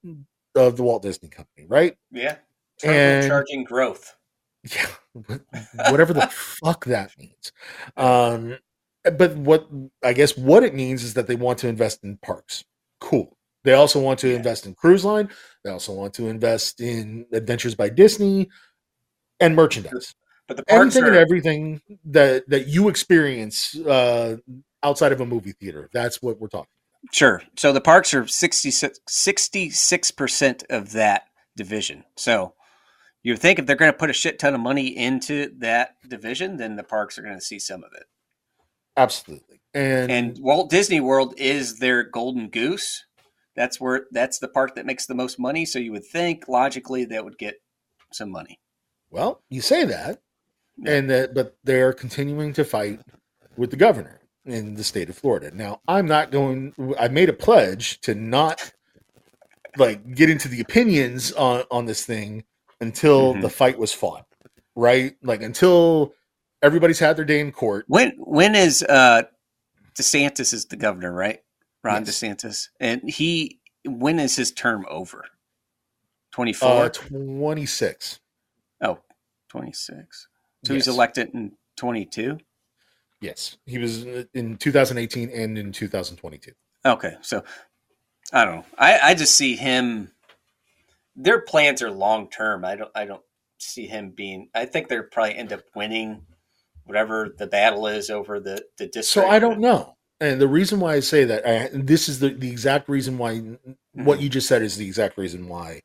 of 0.60 0.78
the 0.78 0.84
Walt 0.84 1.02
Disney 1.04 1.30
Company, 1.30 1.66
right? 1.68 1.98
Yeah. 2.12 2.36
And- 2.84 3.28
Charging 3.28 3.64
growth. 3.64 4.16
Yeah, 4.76 4.88
whatever 5.90 6.12
the 6.12 6.28
fuck 6.28 6.84
that 6.86 7.18
means. 7.18 7.54
Um, 7.96 8.58
but 9.18 9.38
what 9.38 9.70
I 10.04 10.12
guess 10.12 10.36
what 10.38 10.64
it 10.64 10.76
means 10.76 11.02
is 11.02 11.14
that 11.14 11.28
they 11.28 11.36
want 11.38 11.60
to 11.60 11.70
invest 11.70 12.04
in 12.04 12.18
parks. 12.18 12.66
Cool. 13.00 13.38
They 13.64 13.72
also 13.72 14.02
want 14.02 14.20
to 14.20 14.28
Yeah. 14.30 14.36
invest 14.36 14.66
in 14.66 14.76
cruise 14.76 15.06
line. 15.06 15.30
They 15.64 15.70
also 15.70 15.94
want 15.94 16.14
to 16.16 16.28
invest 16.28 16.82
in 16.82 17.26
Adventures 17.32 17.76
by 17.76 17.88
Disney 17.88 18.50
and 19.40 19.56
merchandise. 19.56 20.14
But 20.50 20.58
the 20.58 20.66
parks 20.66 20.82
Anything 20.98 21.04
are, 21.04 21.08
and 21.08 21.16
everything 21.16 21.82
that 22.06 22.50
that 22.50 22.68
you 22.68 22.90
experience 22.90 23.78
uh, 23.78 24.38
outside 24.84 25.14
of 25.14 25.22
a 25.22 25.26
movie 25.26 25.54
theater. 25.54 25.90
That's 25.94 26.22
what 26.22 26.38
we're 26.42 26.50
talking. 26.50 26.68
Sure. 27.12 27.42
So 27.58 27.72
the 27.72 27.82
parks 27.82 28.14
are 28.14 28.28
66 28.28 30.12
percent 30.12 30.64
of 30.70 30.92
that 30.94 31.24
division. 31.56 32.04
So 32.18 32.54
you 33.24 33.34
would 33.34 33.42
think 33.42 33.60
if 33.60 33.66
they're 33.66 33.76
going 33.76 33.92
to 33.92 33.98
put 33.98 34.10
a 34.10 34.14
shit 34.14 34.40
ton 34.40 34.54
of 34.54 34.62
money 34.62 34.88
into 34.96 35.52
that 35.60 35.96
division, 36.08 36.58
then 36.58 36.76
the 36.76 36.84
parks 36.84 37.18
are 37.18 37.22
going 37.22 37.36
to 37.38 37.42
see 37.42 37.60
some 37.60 37.84
of 37.84 37.92
it. 37.94 38.04
Absolutely. 38.96 39.62
And, 39.74 40.12
And 40.12 40.38
Walt 40.40 40.70
Disney 40.70 41.00
World 41.00 41.34
is 41.38 41.80
their 41.80 42.04
golden 42.04 42.50
goose. 42.50 43.06
That's 43.56 43.80
where 43.80 44.06
that's 44.12 44.40
the 44.40 44.48
park 44.48 44.76
that 44.76 44.86
makes 44.86 45.06
the 45.06 45.16
most 45.16 45.38
money. 45.40 45.66
So 45.66 45.80
you 45.80 45.92
would 45.92 46.06
think 46.06 46.48
logically 46.48 47.06
that 47.06 47.24
would 47.26 47.38
get 47.38 47.56
some 48.12 48.32
money. 48.32 48.60
Well, 49.12 49.42
you 49.50 49.62
say 49.62 49.86
that, 49.86 50.22
Yeah. 50.78 50.92
and 50.94 51.10
that, 51.10 51.34
but 51.34 51.58
they're 51.64 51.94
continuing 51.94 52.54
to 52.54 52.64
fight 52.64 53.02
with 53.58 53.72
the 53.72 53.78
governor 53.78 54.19
in 54.46 54.76
the 54.76 54.84
state 54.84 55.10
of 55.10 55.18
Florida. 55.18 55.52
Now, 55.54 55.82
I'm 55.88 56.08
not 56.08 56.32
going. 56.32 56.74
I 57.00 57.08
made 57.08 57.30
a 57.30 57.34
pledge 57.34 58.00
to 58.02 58.16
not 58.16 58.72
like 59.78 60.16
get 60.16 60.30
into 60.30 60.48
the 60.48 60.62
opinions 60.62 61.32
on 61.34 61.64
on 61.72 61.86
this 61.86 62.06
thing 62.06 62.44
until 62.82 63.36
Mhm. 63.36 63.42
the 63.42 63.50
fight 63.50 63.78
was 63.78 63.94
fought, 63.94 64.26
right? 64.76 65.16
Like 65.22 65.42
until 65.42 66.14
everybody's 66.64 67.00
had 67.00 67.18
their 67.18 67.26
day 67.26 67.40
in 67.40 67.52
court. 67.52 67.86
When 67.88 68.14
when 68.18 68.56
is 68.56 68.84
uh 68.84 69.24
DeSantis 69.96 70.54
is 70.54 70.66
the 70.66 70.78
governor, 70.78 71.12
right? 71.12 71.42
Ron 71.84 72.06
Yes. 72.06 72.20
DeSantis. 72.20 72.70
And 72.80 73.10
he 73.10 73.60
when 73.86 74.20
is 74.20 74.36
his 74.36 74.52
term 74.52 74.86
over? 74.90 75.26
24? 76.32 76.70
Uh, 76.86 76.90
26. 76.90 78.20
oh, 78.82 79.00
26. 79.50 80.28
So 80.66 80.74
he's 80.74 80.88
elected 80.88 81.30
in 81.34 81.54
22. 81.78 82.38
Yes, 83.22 83.58
he 83.66 83.78
was 83.78 84.06
in 84.34 84.58
2018 84.58 85.30
and 85.30 85.58
in 85.58 85.72
2022. 85.72 86.52
Okay, 86.86 87.16
so 87.22 87.44
I 88.32 88.46
don't 88.46 88.56
know. 88.56 88.66
I, 88.78 89.00
I 89.00 89.14
just 89.14 89.36
see 89.36 89.56
him. 89.56 90.12
Their 91.16 91.42
plans 91.42 91.82
are 91.82 91.92
long 91.92 92.30
term. 92.30 92.64
I 92.64 92.76
don't. 92.76 92.92
I 92.96 93.06
don't 93.06 93.24
see 93.58 93.88
him 93.88 94.12
being. 94.12 94.50
I 94.56 94.66
think 94.66 94.88
they'll 94.88 95.04
probably 95.04 95.36
end 95.36 95.52
up 95.52 95.62
winning 95.76 96.22
whatever 96.86 97.36
the 97.38 97.48
battle 97.48 97.88
is 97.88 98.10
over 98.10 98.40
the 98.40 98.64
the 98.78 98.86
district. 98.86 99.06
So 99.08 99.28
I 99.28 99.40
don't 99.40 99.60
know. 99.60 99.96
And 100.22 100.42
the 100.42 100.48
reason 100.48 100.80
why 100.80 100.96
I 100.96 101.00
say 101.00 101.24
that, 101.26 101.48
I, 101.48 101.70
this 101.74 102.10
is 102.10 102.20
the, 102.20 102.30
the 102.30 102.50
exact 102.50 102.90
reason 102.90 103.18
why 103.18 103.42
what 103.94 104.22
you 104.22 104.28
just 104.28 104.50
said 104.50 104.62
is 104.62 104.76
the 104.76 104.86
exact 104.86 105.18
reason 105.18 105.48
why 105.48 105.82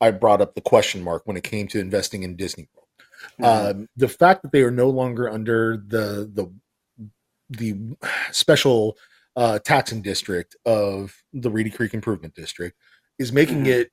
I 0.00 0.10
brought 0.10 0.42
up 0.42 0.54
the 0.54 0.60
question 0.60 1.02
mark 1.02 1.22
when 1.24 1.38
it 1.38 1.44
came 1.44 1.68
to 1.68 1.80
investing 1.80 2.22
in 2.22 2.36
Disney 2.36 2.68
World. 2.74 2.86
Mhm. 3.40 3.70
Um, 3.70 3.88
the 3.96 4.08
fact 4.08 4.42
that 4.42 4.52
they 4.52 4.62
are 4.62 4.70
no 4.70 4.90
longer 4.90 5.28
under 5.28 5.76
the 5.76 6.30
the 6.32 6.52
the 7.50 7.76
special 8.32 8.96
uh, 9.36 9.58
taxing 9.60 10.02
district 10.02 10.56
of 10.66 11.14
the 11.32 11.50
Reedy 11.50 11.70
Creek 11.70 11.94
Improvement 11.94 12.34
District 12.34 12.76
is 13.18 13.32
making 13.32 13.64
Mhm. 13.64 13.66
it 13.68 13.90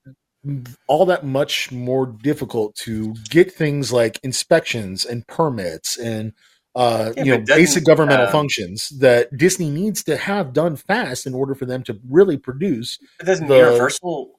all 0.88 1.06
that 1.08 1.26
much 1.26 1.72
more 1.72 2.06
difficult 2.06 2.76
to 2.76 3.14
get 3.30 3.52
things 3.52 3.92
like 3.92 4.20
inspections 4.24 5.04
and 5.06 5.26
permits 5.28 5.98
and 5.98 6.34
uh, 6.76 7.14
Yeah, 7.16 7.24
you 7.24 7.32
know 7.38 7.44
basic 7.46 7.86
governmental 7.86 8.26
uh, 8.28 8.32
functions 8.32 8.90
that 9.00 9.36
Disney 9.38 9.70
needs 9.70 10.04
to 10.04 10.18
have 10.18 10.52
done 10.54 10.76
fast 10.76 11.26
in 11.26 11.34
order 11.34 11.56
for 11.56 11.66
them 11.66 11.84
to 11.84 11.98
really 12.10 12.38
produce. 12.38 13.00
Doesn't 13.24 13.48
the- 13.48 13.56
Universal? 13.58 14.35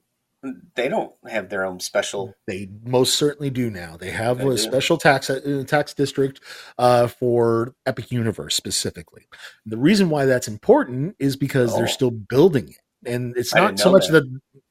They 0.75 0.89
don't 0.89 1.13
have 1.29 1.49
their 1.49 1.65
own 1.65 1.81
special. 1.81 2.35
They 2.47 2.69
most 2.85 3.17
certainly 3.17 3.51
do 3.51 3.71
now. 3.71 3.97
They 3.97 4.11
have 4.11 4.39
They 4.39 4.45
a 4.45 4.51
do. 4.51 4.57
special 4.59 4.97
tax 4.99 5.29
uh, 5.31 5.65
tax 5.67 5.95
district 5.95 6.41
uh, 6.79 7.07
for 7.09 7.75
Epic 7.87 8.11
Universe 8.11 8.55
specifically. 8.55 9.27
The 9.65 9.77
reason 9.77 10.11
why 10.11 10.25
that's 10.27 10.49
important 10.49 11.17
is 11.19 11.37
because 11.37 11.73
Oh. 11.75 11.79
they're 11.79 11.89
still 11.89 12.11
building 12.11 12.69
it, 12.69 13.09
and 13.11 13.37
it's 13.37 13.55
not 13.55 13.79
so 13.79 13.91
much 13.93 14.09
that. 14.09 14.25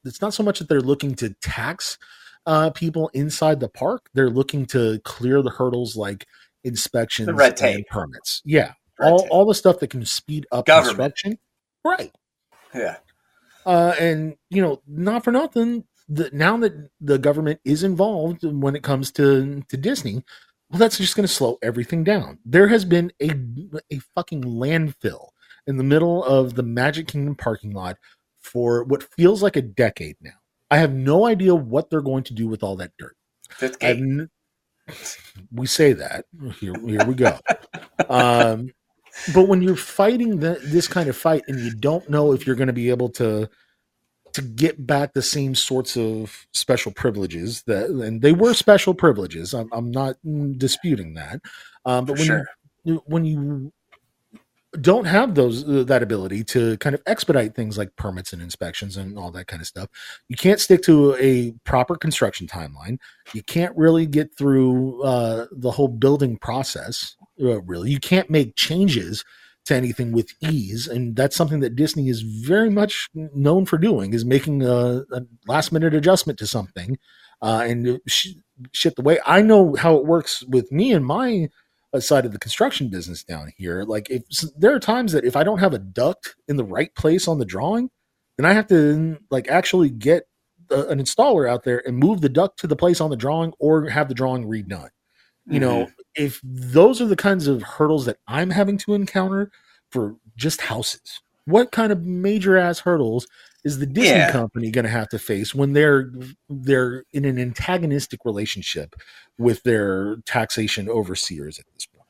it's 0.04 0.20
not 0.22 0.34
so 0.34 0.42
much 0.42 0.58
that 0.60 0.68
they're 0.68 0.80
looking 0.80 1.14
to 1.16 1.34
tax 1.42 1.98
uh, 2.46 2.70
people 2.70 3.08
inside 3.14 3.60
the 3.60 3.68
park. 3.68 4.08
They're 4.14 4.30
looking 4.30 4.66
to 4.66 5.00
clear 5.04 5.42
the 5.42 5.50
hurdles 5.50 5.96
like 5.96 6.26
inspections, 6.64 7.26
The 7.26 7.34
red 7.34 7.48
and 7.48 7.56
tape. 7.56 7.86
permits. 7.88 8.40
Yeah, 8.44 8.72
Red 8.98 9.10
all 9.12 9.18
tape. 9.20 9.28
all 9.30 9.46
the 9.46 9.54
stuff 9.54 9.80
that 9.80 9.90
can 9.90 10.04
speed 10.04 10.46
up 10.52 10.66
Government. 10.66 10.96
construction. 11.16 11.38
Right. 11.84 12.12
Yeah, 12.74 12.96
Uh, 13.66 13.94
and 13.98 14.36
you 14.48 14.62
know, 14.62 14.80
not 14.86 15.24
for 15.24 15.32
nothing, 15.32 15.84
the, 16.08 16.30
now 16.32 16.56
that 16.56 16.88
the 17.00 17.18
government 17.18 17.60
is 17.64 17.82
involved 17.82 18.44
when 18.44 18.76
it 18.76 18.84
comes 18.84 19.10
to 19.12 19.62
to 19.68 19.76
Disney, 19.76 20.22
well, 20.70 20.78
that's 20.78 20.98
just 20.98 21.16
going 21.16 21.26
to 21.26 21.32
slow 21.32 21.58
everything 21.62 22.04
down. 22.04 22.38
There 22.44 22.68
has 22.68 22.84
been 22.84 23.12
a 23.20 23.32
a 23.90 23.98
fucking 24.14 24.44
landfill 24.44 25.28
in 25.66 25.76
the 25.76 25.84
middle 25.84 26.22
of 26.24 26.54
the 26.54 26.62
Magic 26.62 27.08
Kingdom 27.08 27.34
parking 27.34 27.72
lot 27.72 27.96
for 28.40 28.84
what 28.84 29.02
feels 29.02 29.42
like 29.42 29.56
a 29.56 29.62
decade 29.62 30.16
now. 30.20 30.30
I 30.70 30.78
have 30.78 30.92
no 30.92 31.26
idea 31.26 31.54
what 31.54 31.90
they're 31.90 32.00
going 32.00 32.24
to 32.24 32.34
do 32.34 32.46
with 32.46 32.62
all 32.62 32.76
that 32.76 32.92
dirt. 32.98 33.16
fifth 33.50 33.80
gate. 33.80 33.96
n- 33.96 34.30
we 35.52 35.66
say 35.66 35.92
that 35.92 36.26
here, 36.60 36.74
here 36.86 37.04
we 37.04 37.14
go. 37.14 37.36
um, 38.08 38.70
but 39.34 39.48
when 39.48 39.62
you're 39.62 39.76
fighting 39.76 40.40
the, 40.40 40.60
this 40.64 40.88
kind 40.88 41.08
of 41.08 41.16
fight 41.16 41.42
and 41.48 41.60
you 41.60 41.74
don't 41.74 42.08
know 42.08 42.32
if 42.32 42.46
you're 42.46 42.56
going 42.56 42.66
to 42.66 42.72
be 42.72 42.90
able 42.90 43.08
to 43.08 43.48
to 44.32 44.42
get 44.42 44.86
back 44.86 45.14
the 45.14 45.22
same 45.22 45.54
sorts 45.54 45.96
of 45.96 46.46
special 46.52 46.92
privileges 46.92 47.62
that 47.62 47.88
and 47.88 48.20
they 48.20 48.32
were 48.32 48.52
special 48.52 48.92
privileges 48.92 49.54
i'm, 49.54 49.68
I'm 49.72 49.90
not 49.90 50.16
mm, 50.26 50.58
disputing 50.58 51.14
that 51.14 51.40
um, 51.86 52.04
but 52.04 52.18
when 52.18 52.26
sure. 52.26 52.46
you 52.84 53.02
when 53.06 53.24
you 53.24 53.72
don't 54.78 55.06
have 55.06 55.34
those 55.34 55.66
uh, 55.66 55.84
that 55.84 56.02
ability 56.02 56.44
to 56.44 56.76
kind 56.78 56.94
of 56.94 57.02
expedite 57.06 57.54
things 57.54 57.78
like 57.78 57.96
permits 57.96 58.34
and 58.34 58.42
inspections 58.42 58.96
and 58.96 59.18
all 59.18 59.30
that 59.30 59.46
kind 59.46 59.62
of 59.62 59.66
stuff 59.66 59.88
you 60.28 60.36
can't 60.36 60.60
stick 60.60 60.82
to 60.82 61.16
a 61.18 61.52
proper 61.64 61.96
construction 61.96 62.46
timeline 62.46 62.98
you 63.32 63.42
can't 63.42 63.74
really 63.76 64.04
get 64.04 64.36
through 64.36 65.02
uh, 65.02 65.46
the 65.50 65.70
whole 65.70 65.88
building 65.88 66.36
process 66.36 67.16
really. 67.38 67.90
You 67.90 68.00
can't 68.00 68.30
make 68.30 68.56
changes 68.56 69.24
to 69.66 69.74
anything 69.74 70.12
with 70.12 70.32
ease 70.40 70.86
and 70.86 71.16
that's 71.16 71.34
something 71.34 71.58
that 71.58 71.74
disney 71.74 72.08
is 72.08 72.22
very 72.22 72.70
much 72.70 73.08
known 73.14 73.66
for 73.66 73.76
doing 73.78 74.14
is 74.14 74.24
making 74.24 74.62
a, 74.62 75.02
a 75.12 75.22
last 75.48 75.72
minute 75.72 75.92
adjustment 75.92 76.38
to 76.38 76.46
something 76.46 76.96
uh, 77.42 77.64
and 77.66 77.98
sh- 78.06 78.28
shit 78.70 78.94
the 78.94 79.02
way 79.02 79.18
i 79.26 79.42
know 79.42 79.74
how 79.74 79.96
it 79.96 80.06
works 80.06 80.44
with 80.44 80.70
me 80.70 80.92
and 80.92 81.04
my 81.04 81.48
uh, 81.92 82.00
side 82.00 82.24
of 82.24 82.32
the 82.32 82.38
construction 82.38 82.88
business 82.88 83.22
down 83.22 83.52
here. 83.56 83.84
Like 83.84 84.10
if 84.10 84.22
there 84.56 84.74
are 84.74 84.80
times 84.80 85.12
that 85.12 85.24
if 85.24 85.36
i 85.36 85.42
don't 85.42 85.58
have 85.58 85.74
a 85.74 85.78
duct 85.78 86.36
in 86.48 86.56
the 86.56 86.64
right 86.64 86.94
place 86.94 87.26
on 87.28 87.38
the 87.38 87.44
drawing 87.44 87.90
then 88.36 88.44
i 88.44 88.52
have 88.52 88.66
to 88.68 89.18
like 89.30 89.48
actually 89.48 89.90
get 89.90 90.24
a, 90.70 90.82
an 90.86 91.00
installer 91.00 91.48
out 91.48 91.64
there 91.64 91.82
and 91.86 91.96
move 91.96 92.20
the 92.20 92.28
duct 92.28 92.58
to 92.60 92.66
the 92.66 92.76
place 92.76 93.00
on 93.00 93.10
the 93.10 93.16
drawing 93.16 93.52
or 93.58 93.88
have 93.88 94.08
the 94.08 94.14
drawing 94.14 94.46
redone. 94.46 94.90
You 95.46 95.60
know 95.60 95.84
Mm-hmm. 95.84 96.00
If 96.16 96.40
those 96.44 97.00
are 97.00 97.06
the 97.06 97.16
kinds 97.16 97.46
of 97.46 97.62
hurdles 97.62 98.06
that 98.06 98.18
i'm 98.28 98.50
having 98.50 98.78
to 98.78 98.94
encounter 98.94 99.50
for 99.90 100.16
just 100.36 100.62
houses 100.62 101.20
what 101.46 101.72
kind 101.72 101.92
of 101.92 102.02
major 102.02 102.56
ass 102.56 102.80
hurdles 102.80 103.26
is 103.64 103.78
the 103.78 103.86
disney 103.86 104.10
Yeah. 104.10 104.30
company 104.32 104.70
going 104.70 104.84
to 104.84 104.90
have 104.90 105.08
to 105.10 105.18
face 105.18 105.54
when 105.54 105.72
they're 105.72 106.10
they're 106.48 107.04
in 107.12 107.24
an 107.24 107.38
antagonistic 107.38 108.24
relationship 108.24 108.94
with 109.38 109.62
their 109.64 110.16
taxation 110.24 110.88
overseers 110.88 111.58
at 111.58 111.66
this 111.74 111.86
point 111.86 112.06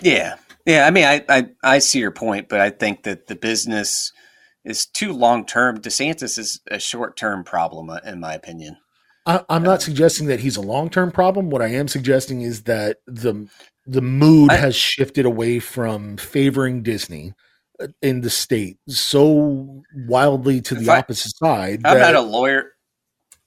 Yeah, 0.00 0.36
yeah. 0.66 0.86
I 0.86 0.90
mean, 0.90 1.04
I, 1.04 1.24
I 1.28 1.46
I 1.62 1.78
see 1.78 2.00
your 2.00 2.10
point, 2.10 2.48
but 2.48 2.60
I 2.60 2.70
think 2.70 3.04
that 3.04 3.28
the 3.28 3.36
business 3.36 4.12
is 4.64 4.86
too 4.86 5.12
long 5.12 5.46
term. 5.46 5.80
DeSantis 5.80 6.36
is 6.38 6.60
a 6.70 6.78
short 6.80 7.16
term 7.16 7.44
problem, 7.44 7.90
uh, 7.90 8.00
in 8.04 8.18
my 8.20 8.34
opinion. 8.34 8.76
I, 9.26 9.42
I'm 9.48 9.62
not 9.62 9.80
suggesting 9.82 10.26
that 10.26 10.40
he's 10.40 10.56
a 10.56 10.60
long 10.60 10.90
term 10.90 11.10
problem. 11.10 11.50
What 11.50 11.62
I 11.62 11.68
am 11.68 11.88
suggesting 11.88 12.42
is 12.42 12.64
that 12.64 12.98
the 13.06 13.48
the 13.86 14.02
mood 14.02 14.50
I- 14.50 14.56
has 14.56 14.76
shifted 14.76 15.24
away 15.26 15.58
from 15.58 16.16
favoring 16.16 16.82
Disney 16.82 17.32
uh, 17.80 17.88
in 18.02 18.20
the 18.20 18.30
state 18.30 18.78
so 18.88 19.82
wildly 20.06 20.60
to 20.62 20.74
the 20.74 20.90
I- 20.90 20.98
opposite 20.98 21.36
side. 21.36 21.82
I'm 21.84 21.98
not 21.98 22.14
a 22.14 22.20
lawyer. 22.20 22.70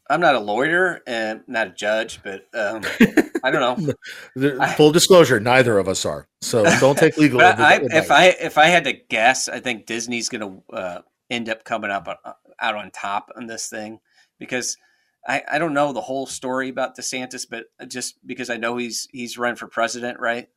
I'm 0.10 0.22
not 0.22 0.36
a 0.36 0.40
lawyer 0.40 1.02
and 1.06 1.42
not 1.48 1.68
a 1.68 1.72
judge, 1.72 2.22
but 2.24 2.46
um, 2.54 2.82
I 3.44 3.52
don't 3.52 3.62
know. 3.86 3.94
the- 4.36 4.58
I- 4.60 4.74
full 4.74 4.92
disclosure, 4.92 5.40
neither 5.40 5.78
of 5.78 5.88
us 5.88 6.06
are. 6.06 6.28
So 6.42 6.64
don't 6.80 6.98
take 6.98 7.18
legal 7.18 7.42
I, 7.42 7.50
advice. 7.52 7.80
if 7.92 8.10
I 8.12 8.26
if 8.28 8.58
I 8.58 8.66
had 8.68 8.86
to 8.86 8.94
guess, 8.94 9.48
I 9.50 9.60
think 9.60 9.86
Disney's 9.86 10.30
going 10.30 10.42
to 10.72 10.76
uh, 10.76 11.02
end 11.30 11.50
up 11.50 11.64
coming 11.66 11.92
up 11.92 12.08
uh, 12.24 12.32
out 12.60 12.76
on 12.76 12.90
top 12.92 13.30
on 13.36 13.46
this 13.48 13.68
thing 13.70 14.00
because 14.40 14.78
I, 15.28 15.44
I 15.52 15.58
don't 15.60 15.74
know 15.74 15.92
the 15.92 16.02
whole 16.02 16.26
story 16.26 16.70
about 16.70 16.96
DeSantis, 16.98 17.46
but 17.50 17.66
just 17.90 18.16
because 18.26 18.50
I 18.50 18.58
know 18.58 18.78
he's 18.78 19.08
he's 19.12 19.38
run 19.38 19.56
for 19.58 19.68
president, 19.68 20.20
right? 20.20 20.48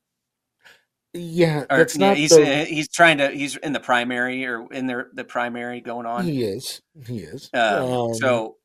yeah, 1.12 1.64
Or 1.68 1.78
that's 1.78 1.96
yeah, 1.96 2.08
not. 2.08 2.16
he's 2.16 2.30
the- 2.30 2.64
he's 2.64 2.88
trying 2.88 3.18
to 3.18 3.30
he's 3.30 3.56
in 3.56 3.72
the 3.72 3.80
primary 3.80 4.46
or 4.46 4.72
in 4.72 4.86
their 4.86 5.08
the 5.12 5.24
primary 5.24 5.80
going 5.80 6.06
on. 6.06 6.24
he 6.24 6.44
is. 6.44 6.82
He 7.06 7.18
is. 7.18 7.50
Uh, 7.52 8.04
Um, 8.08 8.14
so 8.14 8.56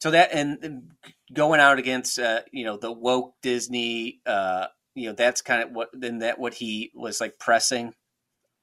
so 0.00 0.10
that 0.12 0.32
and, 0.32 0.90
going 1.32 1.60
out 1.60 1.78
against 1.78 2.18
uh, 2.18 2.40
you 2.52 2.64
know 2.64 2.76
the 2.78 2.90
woke 2.92 3.34
Disney, 3.42 4.20
uh, 4.24 4.66
you 4.94 5.08
know 5.08 5.14
that's 5.14 5.42
kind 5.42 5.62
of 5.62 5.72
what 5.72 5.90
then 5.92 6.20
that 6.20 6.38
what 6.38 6.54
he 6.54 6.90
was 6.94 7.20
like 7.20 7.38
pressing. 7.38 7.92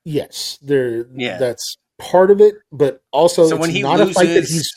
yes, 0.03 0.57
there. 0.63 1.05
Yeah. 1.13 1.37
that's 1.37 1.77
part 1.99 2.31
of 2.31 2.41
it, 2.41 2.55
but 2.71 3.03
also 3.11 3.47
So 3.47 3.55
it's 3.55 3.61
when 3.61 3.69
he 3.69 3.83
not 3.83 3.99
a 4.01 4.07
fight 4.07 4.27
that 4.29 4.35
loses- 4.35 4.51
he's. 4.51 4.69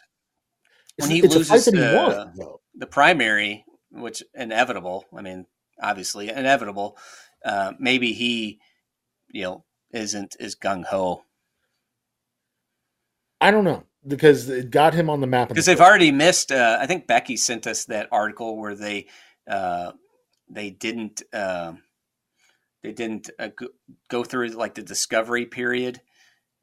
When 0.97 1.11
he 1.11 1.21
it's 1.21 1.35
loses, 1.35 1.65
that 1.67 1.75
he 1.75 1.81
won, 1.81 2.59
the 2.75 2.87
primary, 2.87 3.65
which 3.91 4.23
inevitable. 4.35 5.05
I 5.17 5.23
mean, 5.23 5.47
obviously 5.83 6.29
inevitable. 6.29 6.97
Uh, 7.45 7.73
maybe 7.79 8.13
he, 8.13 8.61
you 9.31 9.43
know, 9.43 9.65
isn't 9.93 10.37
as 10.41 10.57
gung 10.57 10.85
ho 10.85 11.25
I 13.45 13.51
don't 13.51 13.65
know 13.65 13.85
because 14.07 14.49
it 14.49 14.71
got 14.71 14.95
him 14.95 15.11
on 15.11 15.21
the 15.21 15.27
map 15.27 15.45
in 15.45 15.49
the 15.49 15.55
because 15.55 15.67
they've 15.67 15.81
already 15.81 16.11
missed. 16.13 16.51
Uh, 16.51 16.79
I 16.81 16.87
think 16.87 17.07
Becky 17.07 17.37
sent 17.37 17.67
us 17.67 17.85
that 17.87 18.09
article 18.11 18.57
where 18.57 18.75
they 18.75 19.09
uh, 19.47 19.93
they 20.49 20.71
didn't 20.71 21.23
um 21.35 21.83
they 22.83 22.93
didn't 22.93 23.29
uh, 23.39 23.49
go, 23.55 23.69
go 24.09 24.25
through 24.25 24.49
like 24.49 24.75
the 24.75 24.83
discovery 24.83 25.45
period, 25.45 26.01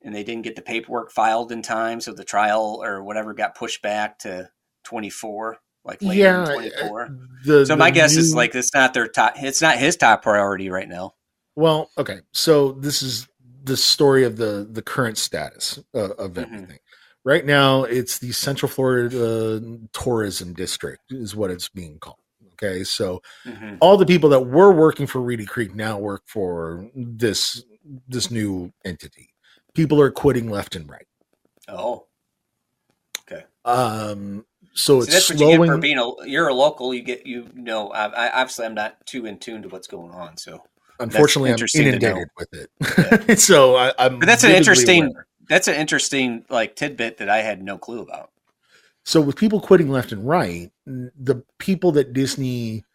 and 0.03 0.13
they 0.15 0.23
didn't 0.23 0.43
get 0.43 0.55
the 0.55 0.61
paperwork 0.61 1.11
filed 1.11 1.51
in 1.51 1.61
time, 1.61 2.01
so 2.01 2.13
the 2.13 2.23
trial 2.23 2.79
or 2.83 3.03
whatever 3.03 3.33
got 3.33 3.55
pushed 3.55 3.81
back 3.81 4.19
to 4.19 4.49
twenty 4.83 5.09
four, 5.09 5.57
like 5.85 6.01
later 6.01 6.21
yeah. 6.21 6.41
uh, 6.43 6.53
twenty 6.53 6.71
four. 6.81 7.09
the- 7.45 7.65
So 7.65 7.73
the 7.73 7.77
my 7.77 7.91
guess 7.91 8.15
is 8.15 8.33
like 8.35 8.55
it's 8.55 8.73
not 8.73 8.93
their 8.93 9.07
top. 9.07 9.33
It's 9.37 9.61
not 9.61 9.77
his 9.77 9.95
top 9.97 10.21
priority 10.23 10.69
right 10.69 10.87
now. 10.89 11.13
Well, 11.55 11.89
okay. 11.97 12.19
So 12.33 12.71
this 12.73 13.01
is 13.01 13.27
the 13.63 13.77
story 13.77 14.23
of 14.23 14.37
the 14.37 14.67
the 14.69 14.81
current 14.81 15.17
status 15.17 15.77
uh, 15.93 16.11
of 16.15 16.33
Mhm. 16.33 16.43
everything. 16.43 16.79
Right 17.23 17.45
now, 17.45 17.83
it's 17.83 18.17
the 18.17 18.31
Central 18.31 18.67
Florida 18.69 19.61
Tourism 19.93 20.53
District 20.53 21.03
is 21.11 21.35
what 21.35 21.51
it's 21.51 21.69
being 21.69 21.99
called. 21.99 22.17
Okay, 22.53 22.83
so 22.83 23.21
Mhm. 23.45 23.77
all 23.81 23.97
the 23.97 24.05
people 24.05 24.29
that 24.29 24.41
were 24.41 24.71
working 24.71 25.05
for 25.07 25.19
Reedy 25.21 25.45
Creek 25.45 25.75
now 25.75 25.99
work 25.99 26.23
for 26.25 26.89
this 26.95 27.63
this 28.07 28.31
new 28.31 28.71
entity. 28.85 29.30
People 29.73 30.01
are 30.01 30.11
quitting 30.11 30.49
left 30.49 30.75
and 30.75 30.89
right. 30.89 31.07
Oh, 31.67 32.05
okay. 33.21 33.45
Um, 33.65 34.45
so 34.73 34.99
so 34.99 35.03
it's 35.03 35.13
that's 35.13 35.29
what 35.29 35.39
you 35.39 35.47
get 35.47 35.57
for 35.57 35.65
slowing. 35.65 35.79
being 35.81 35.97
a. 35.97 36.27
You're 36.27 36.47
a 36.47 36.53
local. 36.53 36.93
You 36.93 37.01
get 37.01 37.25
you 37.25 37.49
know. 37.53 37.89
I, 37.89 38.05
I 38.07 38.41
obviously 38.41 38.65
I'm 38.65 38.73
not 38.73 39.05
too 39.05 39.25
in 39.25 39.37
tune 39.37 39.61
to 39.63 39.69
what's 39.69 39.87
going 39.87 40.11
on. 40.11 40.37
So, 40.37 40.63
Unfortunately, 40.99 41.49
I'm 41.49 41.55
interesting 41.55 41.85
to 41.85 41.99
know. 41.99 42.07
inundated 42.07 42.27
with 42.37 43.29
it. 43.29 43.39
so 43.39 43.75
I, 43.75 43.93
I'm. 43.97 44.19
but 44.19 44.25
that's 44.25 44.43
an 44.43 44.51
interesting. 44.51 45.05
aware. 45.05 45.27
That's 45.49 45.67
an 45.67 45.75
interesting 45.75 46.45
like 46.49 46.75
tidbit 46.75 47.17
that 47.17 47.29
I 47.29 47.39
had 47.39 47.61
no 47.63 47.77
clue 47.77 48.01
about. 48.01 48.31
So 49.03 49.19
with 49.19 49.35
people 49.35 49.59
quitting 49.59 49.89
left 49.89 50.11
and 50.11 50.27
right, 50.27 50.71
the 50.85 51.43
people 51.57 51.91
that 51.93 52.13
Disney 52.13 52.85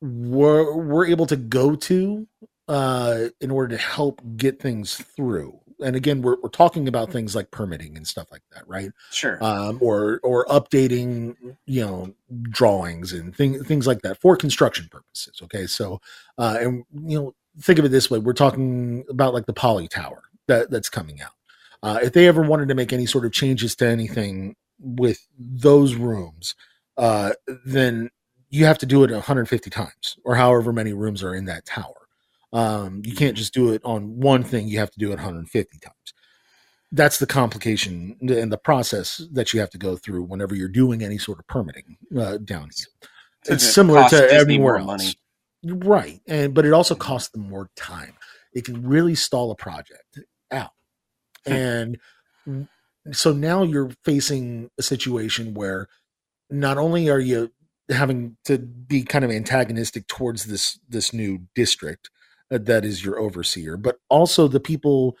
were 0.00 0.76
were 0.76 1.06
able 1.06 1.26
to 1.26 1.36
go 1.36 1.76
to 1.76 2.26
uh, 2.68 3.24
in 3.40 3.50
order 3.50 3.76
to 3.76 3.82
help 3.82 4.20
get 4.36 4.60
things 4.60 4.96
through. 4.96 5.59
And 5.82 5.96
again, 5.96 6.22
we're 6.22 6.36
we're 6.42 6.48
talking 6.48 6.88
about 6.88 7.10
things 7.10 7.34
like 7.34 7.50
permitting 7.50 7.96
and 7.96 8.06
stuff 8.06 8.28
like 8.30 8.42
that, 8.52 8.66
right? 8.68 8.90
Sure. 9.10 9.42
Um, 9.42 9.78
or 9.80 10.20
or 10.22 10.44
updating, 10.46 11.36
you 11.66 11.84
know, 11.84 12.14
drawings 12.42 13.12
and 13.12 13.34
things 13.34 13.66
things 13.66 13.86
like 13.86 14.02
that 14.02 14.20
for 14.20 14.36
construction 14.36 14.88
purposes. 14.90 15.40
Okay, 15.42 15.66
so 15.66 16.00
uh, 16.38 16.58
and 16.60 16.84
you 17.06 17.18
know, 17.18 17.34
think 17.60 17.78
of 17.78 17.84
it 17.84 17.90
this 17.90 18.10
way: 18.10 18.18
we're 18.18 18.32
talking 18.32 19.04
about 19.08 19.34
like 19.34 19.46
the 19.46 19.52
Poly 19.52 19.88
Tower 19.88 20.22
that 20.46 20.70
that's 20.70 20.88
coming 20.88 21.20
out. 21.20 21.32
Uh, 21.82 21.98
if 22.02 22.12
they 22.12 22.28
ever 22.28 22.42
wanted 22.42 22.68
to 22.68 22.74
make 22.74 22.92
any 22.92 23.06
sort 23.06 23.24
of 23.24 23.32
changes 23.32 23.74
to 23.76 23.86
anything 23.86 24.54
with 24.78 25.26
those 25.38 25.94
rooms, 25.94 26.54
uh, 26.96 27.32
then 27.64 28.10
you 28.50 28.64
have 28.66 28.78
to 28.78 28.86
do 28.86 29.02
it 29.04 29.10
150 29.10 29.70
times 29.70 30.18
or 30.24 30.34
however 30.34 30.72
many 30.72 30.92
rooms 30.92 31.22
are 31.22 31.34
in 31.34 31.46
that 31.46 31.64
tower. 31.64 31.99
Um, 32.52 33.02
you 33.04 33.14
can't 33.14 33.36
just 33.36 33.54
do 33.54 33.72
it 33.72 33.82
on 33.84 34.18
one 34.18 34.42
thing, 34.42 34.68
you 34.68 34.78
have 34.78 34.90
to 34.90 34.98
do 34.98 35.08
it 35.08 35.16
150 35.16 35.78
times. 35.78 35.94
That's 36.92 37.18
the 37.18 37.26
complication 37.26 38.16
and 38.20 38.50
the 38.50 38.58
process 38.58 39.22
that 39.32 39.54
you 39.54 39.60
have 39.60 39.70
to 39.70 39.78
go 39.78 39.96
through 39.96 40.24
whenever 40.24 40.56
you're 40.56 40.68
doing 40.68 41.04
any 41.04 41.18
sort 41.18 41.38
of 41.38 41.46
permitting 41.46 41.96
uh, 42.18 42.38
down 42.38 42.70
here. 42.74 43.08
So 43.44 43.54
it's 43.54 43.72
similar 43.72 44.08
to 44.08 44.16
Disney 44.16 44.36
everywhere 44.36 44.78
more 44.78 44.92
else. 44.94 45.14
money. 45.62 45.78
Right. 45.84 46.20
And 46.26 46.52
but 46.52 46.66
it 46.66 46.72
also 46.72 46.96
costs 46.96 47.30
them 47.30 47.48
more 47.48 47.70
time. 47.76 48.14
It 48.52 48.64
can 48.64 48.84
really 48.84 49.14
stall 49.14 49.52
a 49.52 49.54
project 49.54 50.18
out. 50.50 50.72
And 51.46 51.98
so 53.12 53.32
now 53.32 53.62
you're 53.62 53.92
facing 54.04 54.70
a 54.78 54.82
situation 54.82 55.54
where 55.54 55.88
not 56.50 56.76
only 56.76 57.08
are 57.08 57.20
you 57.20 57.52
having 57.88 58.36
to 58.44 58.58
be 58.58 59.02
kind 59.02 59.24
of 59.24 59.30
antagonistic 59.30 60.06
towards 60.06 60.46
this 60.46 60.78
this 60.88 61.12
new 61.12 61.46
district 61.54 62.10
that 62.50 62.84
is 62.84 63.04
your 63.04 63.18
overseer, 63.18 63.76
but 63.76 63.98
also 64.10 64.48
the 64.48 64.60
people 64.60 65.16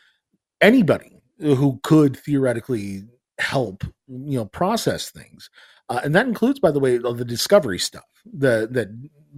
anybody 0.60 1.22
who 1.40 1.80
could 1.82 2.16
theoretically 2.16 3.04
help 3.40 3.84
you 4.08 4.36
know 4.38 4.44
process 4.46 5.10
things 5.10 5.48
uh, 5.90 6.00
and 6.02 6.14
that 6.14 6.26
includes 6.26 6.58
by 6.58 6.72
the 6.72 6.80
way 6.80 6.98
the 6.98 7.24
discovery 7.24 7.78
stuff 7.78 8.04
that 8.34 8.72
that 8.72 8.88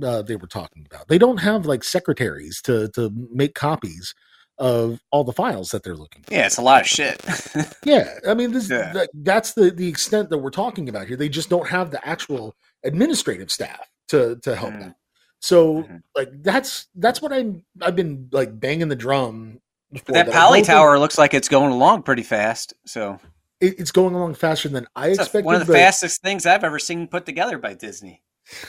uh, 0.07 0.23
they 0.23 0.37
were 0.37 0.47
talking 0.47 0.87
about 0.91 1.09
they 1.09 1.19
don't 1.19 1.39
have 1.39 1.67
like 1.67 1.85
secretaries 1.85 2.63
to 2.63 2.89
to 2.91 3.11
make 3.31 3.55
copies 3.55 4.15
of 4.59 5.01
all 5.13 5.25
the 5.25 5.33
files 5.35 5.71
that 5.71 5.83
they're 5.83 5.97
looking 5.97 6.23
for 6.23 6.33
Yeah, 6.35 6.47
it's 6.47 6.59
a 6.59 6.63
lot 6.63 6.81
of 6.83 6.89
shit. 6.89 7.21
yeah 7.85 8.15
i 8.27 8.33
mean 8.35 8.53
this 8.53 8.71
Yeah. 8.71 8.93
that, 8.95 9.11
that's 9.15 9.53
the 9.53 9.71
the 9.71 9.89
extent 9.89 10.31
that 10.31 10.39
we're 10.39 10.51
talking 10.51 10.89
about 10.89 11.09
here 11.09 11.17
they 11.19 11.29
just 11.29 11.51
don't 11.51 11.69
have 11.69 11.91
the 11.91 12.07
actual 12.09 12.57
administrative 12.85 13.51
staff 13.53 13.87
to 14.09 14.39
to 14.43 14.57
help 14.57 14.73
Mhm. 14.75 14.89
out 14.89 14.95
so 15.43 15.83
Mhm. 15.83 16.03
like 16.17 16.29
that's 16.43 16.87
that's 16.95 17.21
what 17.21 17.33
i'm 17.33 17.63
i've 17.83 17.97
been 17.97 18.29
like 18.33 18.59
banging 18.59 18.89
the 18.89 18.97
drum 18.97 19.61
for, 20.07 20.13
that 20.13 20.29
I 20.31 20.33
Poly 20.33 20.63
Tower 20.63 20.99
looks 20.99 21.19
like 21.19 21.35
it's 21.35 21.51
going 21.51 21.71
along 21.71 22.05
pretty 22.05 22.23
fast. 22.23 22.73
So 22.87 23.19
it, 23.61 23.79
it's 23.79 23.91
going 23.91 24.15
along 24.15 24.33
faster 24.37 24.71
than 24.71 24.87
i 24.97 25.09
it's 25.09 25.19
a- 25.19 25.23
expected 25.23 25.45
one 25.45 25.55
of 25.57 25.61
the 25.67 25.67
but- 25.67 25.79
fastest 25.79 26.23
things 26.23 26.47
I've 26.47 26.65
ever 26.65 26.79
seen 26.79 27.07
put 27.09 27.27
together 27.27 27.59
by 27.59 27.75
Disney. 27.75 28.23
I 28.51 28.67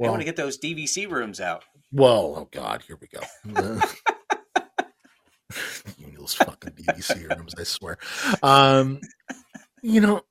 well, 0.00 0.10
want 0.10 0.22
to 0.22 0.24
get 0.24 0.34
those 0.34 0.58
DVC 0.58 1.08
rooms 1.08 1.40
out. 1.40 1.62
well 1.92 2.34
oh 2.36 2.48
god 2.50 2.82
here 2.88 2.98
we 3.00 3.06
go 3.06 3.20
You 5.98 6.06
know, 6.08 6.20
those 6.20 6.34
fucking 6.34 6.72
DVC 6.72 7.28
rooms, 7.36 7.54
I 7.58 7.62
swear. 7.62 7.98
Um, 8.42 9.00
you 9.82 10.00
know, 10.00 10.22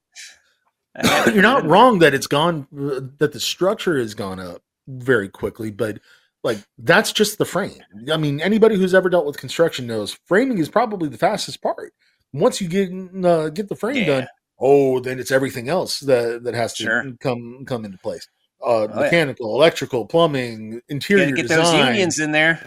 you're 1.28 1.42
not 1.42 1.66
wrong 1.66 2.00
that 2.00 2.14
it's 2.14 2.28
gone 2.28 2.68
that 2.72 3.32
the 3.32 3.40
structure 3.40 3.98
has 3.98 4.14
gone 4.16 4.40
up 4.40 4.62
very 4.88 5.30
quickly 5.30 5.72
but 5.72 6.00
like 6.44 6.58
that's 6.78 7.12
just 7.12 7.38
the 7.38 7.46
frame 7.46 7.80
i 8.12 8.18
mean 8.18 8.42
anybody 8.42 8.76
who's 8.76 8.94
ever 8.94 9.10
dealt 9.10 9.26
with 9.26 9.38
construction 9.38 9.88
knows 9.88 10.18
framing 10.28 10.58
is 10.58 10.70
probably 10.70 11.08
the 11.10 11.18
fastest 11.18 11.62
part 11.62 11.94
once 12.34 12.60
you 12.62 12.68
get 12.68 12.90
uh, 13.26 13.50
get 13.50 13.70
the 13.70 13.76
frame 13.76 13.96
Yeah. 13.98 14.06
done 14.06 14.28
oh 14.60 15.00
then 15.00 15.20
it's 15.20 15.32
everything 15.32 15.70
else 15.70 16.00
that 16.02 16.44
that 16.44 16.54
has 16.54 16.74
to 16.76 16.84
Sure. 16.84 17.04
come 17.20 17.64
come 17.66 17.86
into 17.86 17.98
place 17.98 18.28
uh 18.66 18.88
yeah. 18.90 18.96
mechanical 18.96 19.56
electrical 19.56 20.06
plumbing 20.06 20.82
interior 20.90 21.32
get 21.32 21.48
design 21.48 21.64
those 21.66 21.88
unions 21.88 22.20
in 22.20 22.32
there. 22.32 22.60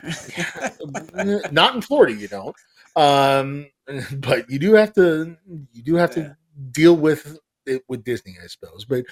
not 1.53 1.75
in 1.75 1.81
Florida, 1.81 2.13
you 2.15 2.29
don't. 2.29 2.55
Um, 2.97 3.67
but 4.19 4.51
you 4.51 4.59
do 4.59 4.75
have 4.75 4.93
to 4.95 5.37
you 5.73 5.83
do 5.83 5.95
have 5.97 6.17
Yeah. 6.17 6.23
to 6.25 6.37
deal 6.71 6.97
with 6.97 7.39
it 7.67 7.83
with 7.89 8.05
Disney, 8.05 8.37
I 8.43 8.47
suppose. 8.47 8.85
But 8.85 9.05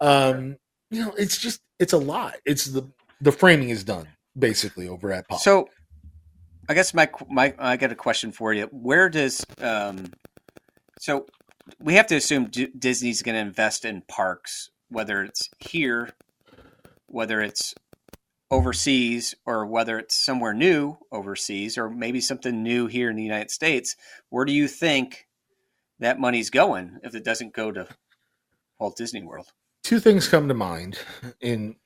um, 0.00 0.56
you 0.92 1.02
know, 1.04 1.14
it's 1.18 1.38
just 1.38 1.62
it's 1.80 1.94
a 1.94 1.98
lot. 1.98 2.36
It's 2.46 2.66
the 2.66 2.88
the 3.22 3.32
framing 3.32 3.70
is 3.70 3.84
done 3.84 4.08
basically 4.38 4.88
over 4.88 5.12
at 5.12 5.28
Pop. 5.28 5.40
So, 5.40 5.68
I 6.68 6.74
guess 6.74 6.94
my 6.94 7.10
my 7.30 7.54
I 7.58 7.78
got 7.78 7.92
a 7.92 7.96
question 7.96 8.32
for 8.32 8.54
you. 8.54 8.66
Where 8.72 9.10
does 9.10 9.46
um, 9.60 10.06
So 11.00 11.26
we 11.80 11.94
have 11.96 12.08
to 12.08 12.16
assume 12.16 12.46
D- 12.46 12.70
Disney's 12.78 13.22
going 13.22 13.36
to 13.36 13.40
invest 13.40 13.84
in 13.86 14.02
parks, 14.08 14.70
whether 14.90 15.22
it's 15.24 15.50
here, 15.60 16.10
whether 17.06 17.40
it's 17.42 17.74
overseas, 18.50 19.34
or 19.46 19.66
whether 19.66 19.98
it's 19.98 20.16
somewhere 20.16 20.54
new 20.54 20.98
overseas, 21.12 21.78
or 21.78 21.90
maybe 21.90 22.20
something 22.20 22.62
new 22.62 22.86
here 22.88 23.10
in 23.10 23.16
the 23.16 23.24
United 23.24 23.50
States. 23.50 23.96
Where 24.30 24.44
do 24.46 24.52
you 24.52 24.68
think 24.68 25.26
that 26.00 26.20
money's 26.20 26.50
going 26.50 26.98
if 27.04 27.14
it 27.14 27.24
doesn't 27.24 27.54
go 27.54 27.72
to 27.72 27.88
Walt 28.80 28.96
Disney 28.96 29.22
World? 29.24 29.48
Two 29.82 30.00
things 30.00 30.28
come 30.28 30.48
to 30.48 30.54
mind 30.54 30.98
in 31.40 31.76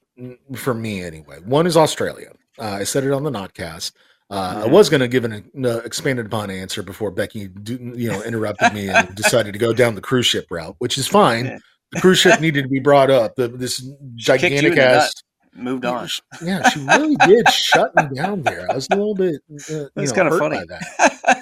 for 0.55 0.75
me 0.75 1.03
anyway. 1.03 1.39
One 1.45 1.67
is 1.67 1.77
Australia. 1.77 2.33
Uh, 2.59 2.79
I 2.81 2.85
said 2.85 3.05
it 3.05 3.13
on 3.13 3.23
the 3.23 3.31
Notcast. 3.31 3.93
Uh, 4.29 4.63
I 4.65 4.67
was 4.67 4.89
going 4.89 5.01
to 5.01 5.09
give 5.09 5.25
an 5.25 5.51
uh, 5.65 5.79
expanded 5.79 6.27
upon 6.27 6.51
answer 6.51 6.83
before 6.83 7.13
Becky, 7.13 7.47
do, 7.47 7.93
you 7.95 8.11
know, 8.11 8.23
interrupted 8.23 8.73
me 8.73 8.89
and 8.89 9.15
decided 9.15 9.53
to 9.53 9.59
go 9.59 9.73
down 9.73 9.95
the 9.95 10.01
cruise 10.01 10.27
ship 10.27 10.47
route, 10.51 10.75
which 10.79 10.99
is 10.99 11.07
fine. 11.07 11.61
The 11.93 12.01
cruise 12.01 12.19
ship 12.19 12.41
needed 12.41 12.63
to 12.63 12.69
be 12.69 12.81
brought 12.81 13.11
up. 13.11 13.37
The, 13.37 13.47
this 13.47 13.79
Kicked 13.81 13.89
you 13.89 13.99
in 13.99 14.17
gigantic 14.17 14.79
ass. 14.79 15.13
Moved 15.55 15.85
on. 15.85 16.09
Yeah, 16.43 16.69
she 16.69 16.81
really 16.81 17.17
did 17.25 17.49
shut 17.49 17.95
me 17.95 18.03
down 18.15 18.43
there. 18.43 18.71
I 18.71 18.75
was 18.75 18.89
a 18.91 18.97
little 18.97 19.15
bit, 19.15 19.37
uh, 19.71 19.85
That's 19.95 20.13
know, 20.13 20.31
kinda 20.31 20.39
funny. 20.39 20.61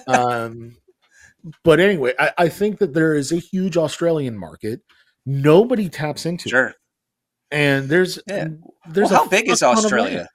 Um, 0.06 0.76
but 1.62 1.80
anyway, 1.80 2.12
I, 2.18 2.32
I 2.38 2.48
think 2.48 2.78
that 2.78 2.92
there 2.92 3.14
is 3.14 3.32
a 3.32 3.36
huge 3.36 3.76
Australian 3.76 4.38
market. 4.38 4.82
Nobody 5.26 5.88
taps 5.88 6.26
into, 6.26 6.48
it. 6.48 6.50
sure. 6.50 6.74
and 7.50 7.88
there's 7.88 8.18
Yeah. 8.26 8.48
there's 8.90 9.10
well, 9.10 9.20
a 9.22 9.24
how 9.24 9.28
big 9.28 9.48
is 9.48 9.60
fuck 9.60 9.70
ton 9.74 9.78
of 9.78 9.84
Australia? 9.84 10.28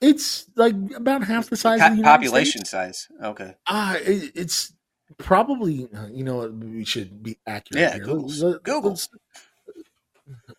It's 0.00 0.46
like 0.56 0.74
about 0.94 1.24
half 1.24 1.50
the 1.50 1.56
size 1.56 1.80
Po- 1.80 1.86
of 1.86 1.92
the 1.92 1.96
United 1.98 2.10
population 2.18 2.64
States. 2.64 2.70
size. 2.70 3.08
Okay. 3.22 3.54
Ah, 3.66 3.96
it, 3.96 4.32
it's 4.34 4.72
probably 5.18 5.88
uh, 5.94 6.06
you 6.06 6.24
know 6.24 6.48
we 6.48 6.84
should 6.84 7.22
be 7.22 7.38
accurate. 7.46 7.80
Yeah. 7.82 7.98
Google. 7.98 8.28
Let- 8.28 8.62
Google. 8.62 8.90
Let's, 8.90 9.08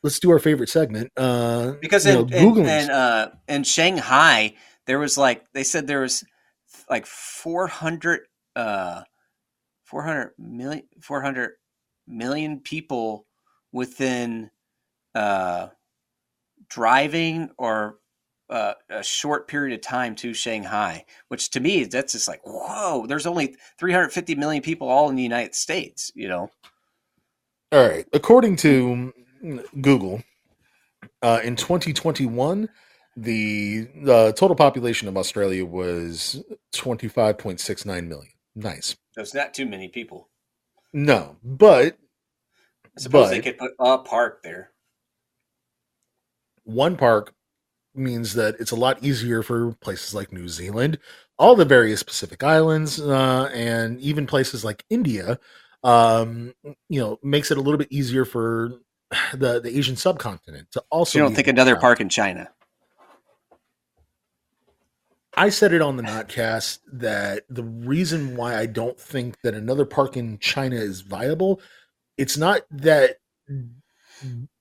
let's 0.03 0.19
do 0.19 0.29
our 0.31 0.39
favorite 0.39 0.69
segment. 0.69 1.11
Uh, 1.17 1.73
because 1.81 2.05
in, 2.05 2.27
know, 2.27 2.37
in, 2.37 2.57
in, 2.59 2.89
uh, 2.91 3.31
in 3.47 3.63
Shanghai, 3.63 4.53
there 4.85 4.99
was 4.99 5.17
like 5.17 5.51
they 5.53 5.63
said 5.63 5.87
there 5.87 6.01
was 6.01 6.23
like 6.89 7.05
400, 7.07 8.21
uh, 8.55 9.01
400 9.85 10.33
million, 10.37 10.83
400 11.01 11.53
million 12.07 12.59
people 12.61 13.25
within 13.71 14.51
uh, 15.15 15.67
driving 16.69 17.49
or 17.57 17.99
uh, 18.49 18.73
a 18.89 19.03
short 19.03 19.47
period 19.47 19.75
of 19.75 19.81
time 19.81 20.15
to 20.15 20.33
Shanghai, 20.33 21.05
which 21.29 21.51
to 21.51 21.59
me 21.59 21.85
that's 21.85 22.13
just 22.13 22.27
like 22.27 22.41
whoa. 22.45 23.05
There's 23.07 23.27
only 23.27 23.55
350 23.79 24.35
million 24.35 24.63
people 24.63 24.89
all 24.89 25.09
in 25.09 25.15
the 25.15 25.23
United 25.23 25.55
States. 25.55 26.11
You 26.15 26.29
know, 26.29 26.49
All 27.71 27.87
right. 27.87 28.07
According 28.13 28.57
to 28.57 29.13
mm, 29.43 29.65
Google, 29.81 30.23
uh, 31.21 31.41
in 31.43 31.55
2021, 31.55 32.69
the 33.17 33.87
the 34.03 34.33
total 34.37 34.55
population 34.55 35.07
of 35.07 35.17
Australia 35.17 35.65
was 35.65 36.43
25.69 36.75 38.07
million. 38.07 38.31
Nice. 38.55 38.97
That's 39.15 39.33
not 39.35 39.53
too 39.53 39.67
many 39.67 39.89
people. 39.89 40.29
No, 40.97 41.35
but 41.43 41.95
I 42.83 42.99
suppose 42.99 43.29
they 43.29 43.39
could 43.39 43.59
put 43.59 43.73
a 43.77 43.99
park 43.99 44.41
there. 44.41 44.71
one 46.63 46.97
park 46.97 47.35
means 47.93 48.33
that 48.33 48.55
it's 48.59 48.71
a 48.71 48.75
lot 48.75 49.03
easier 49.03 49.43
for 49.43 49.73
places 49.73 50.15
like 50.15 50.33
New 50.33 50.49
Zealand, 50.49 50.97
all 51.37 51.55
the 51.55 51.65
various 51.65 52.01
Pacific 52.01 52.43
islands, 52.43 52.99
uh, 52.99 53.47
and 53.53 54.01
even 54.01 54.25
places 54.25 54.65
like 54.65 54.83
India. 54.89 55.37
Um, 55.83 56.55
you 56.89 56.99
know, 56.99 57.19
makes 57.21 57.51
it 57.51 57.59
a 57.59 57.61
little 57.61 57.77
bit 57.77 57.91
easier 57.91 58.25
for 58.25 58.71
the 59.35 59.61
the 59.61 59.77
Asian 59.77 59.97
subcontinent 59.97 60.71
to 60.71 60.83
also. 60.89 61.19
you 61.19 61.23
don't 61.23 61.35
think 61.35 61.47
another 61.47 61.73
travel. 61.73 61.81
park 61.81 62.01
in 62.01 62.09
China? 62.09 62.49
I 65.37 65.49
said 65.49 65.71
it 65.71 65.81
on 65.81 65.97
the 65.97 66.03
Notcast 66.03 66.79
that 66.93 67.43
the 67.47 67.63
reason 67.63 68.35
why 68.35 68.57
I 68.57 68.65
don't 68.65 68.99
think 68.99 69.39
that 69.43 69.53
another 69.53 69.85
park 69.85 70.17
in 70.17 70.39
China 70.39 70.75
is 70.75 71.01
viable, 71.01 71.61
it's 72.17 72.37
not 72.37 72.61
that 72.71 73.17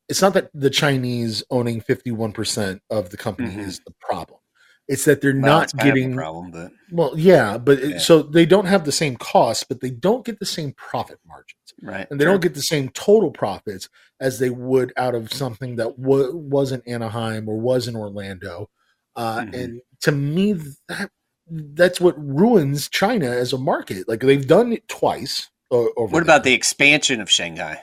it's 0.09 0.23
not 0.23 0.35
that 0.35 0.51
the 0.55 0.71
Chinese 0.71 1.43
owning 1.51 1.81
51% 1.81 2.81
of 2.91 3.11
the 3.11 3.17
company 3.17 3.55
Mhm. 3.57 3.67
is 3.67 3.81
the 3.87 3.95
problem. 4.01 4.39
It's 4.87 5.05
that 5.07 5.21
they're 5.21 5.33
Well, 5.33 5.41
not 5.41 5.62
it's 5.65 5.73
kind 5.73 5.89
of 5.89 5.95
a 5.95 5.99
getting 5.99 6.15
problem, 6.15 6.51
but 6.53 6.71
well, 6.93 7.19
yeah, 7.19 7.59
but 7.59 7.81
it- 7.81 8.01
so 8.01 8.23
they 8.23 8.47
don't 8.47 8.67
have 8.67 8.85
the 8.85 8.93
same 8.93 9.17
costs, 9.17 9.65
but 9.69 9.81
they 9.81 9.91
don't 9.91 10.25
get 10.25 10.39
the 10.39 10.47
same 10.47 10.75
profit 10.75 11.19
margins 11.27 11.75
right, 11.83 12.07
and 12.09 12.21
they 12.21 12.25
sure. 12.25 12.33
don't 12.35 12.43
get 12.43 12.55
the 12.55 12.61
same 12.62 12.91
total 12.91 13.33
profits 13.33 13.89
as 14.21 14.39
they 14.39 14.51
would 14.51 14.93
out 14.97 15.17
of 15.17 15.33
something 15.33 15.75
that 15.77 15.99
wa 15.99 16.31
was 16.31 16.71
in 16.71 16.83
Anaheim 16.87 17.49
or 17.49 17.59
was 17.59 17.89
in 17.89 17.97
Orlando. 17.97 18.69
Uh, 19.17 19.41
Mhm. 19.41 19.55
And 19.55 19.81
to 20.02 20.12
me, 20.12 20.54
that 20.88 21.11
that's 21.48 22.00
what 22.00 22.14
ruins 22.18 22.88
China 22.88 23.26
as 23.28 23.52
a 23.52 23.59
market. 23.59 24.09
Like 24.09 24.20
they've 24.20 24.46
done 24.46 24.72
it 24.72 24.87
twice. 24.88 25.48
over 25.70 26.06
What 26.12 26.22
about 26.22 26.44
the 26.44 26.52
expansion 26.54 27.20
of 27.20 27.30
Shanghai? 27.30 27.80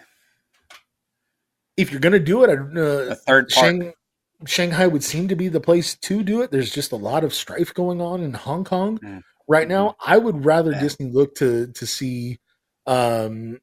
If 1.78 1.92
you're 1.92 2.02
going 2.02 2.14
to 2.14 2.20
do 2.20 2.44
it, 2.44 2.50
I- 2.50 2.80
A 2.80 3.12
uh, 3.12 3.16
third. 3.16 3.52
Shang, 3.52 3.94
Shanghai 4.46 4.88
would 4.88 5.04
seem 5.04 5.28
to 5.30 5.36
be 5.36 5.48
the 5.48 5.60
place 5.62 5.96
to 5.96 6.24
do 6.24 6.42
it. 6.42 6.52
There's 6.52 6.72
just 6.74 6.92
a 6.92 6.96
lot 6.98 7.24
of 7.24 7.34
strife 7.34 7.74
going 7.74 8.02
on 8.02 8.22
in 8.22 8.34
Hong 8.34 8.64
Kong 8.64 9.00
Mm. 9.00 9.22
right 9.48 9.68
now. 9.68 9.96
I 10.06 10.18
would 10.18 10.46
rather 10.46 10.72
Yeah. 10.72 10.82
Disney 10.82 11.10
look 11.12 11.36
to 11.36 11.68
to 11.68 11.86
see, 11.88 12.40
um, 12.86 13.60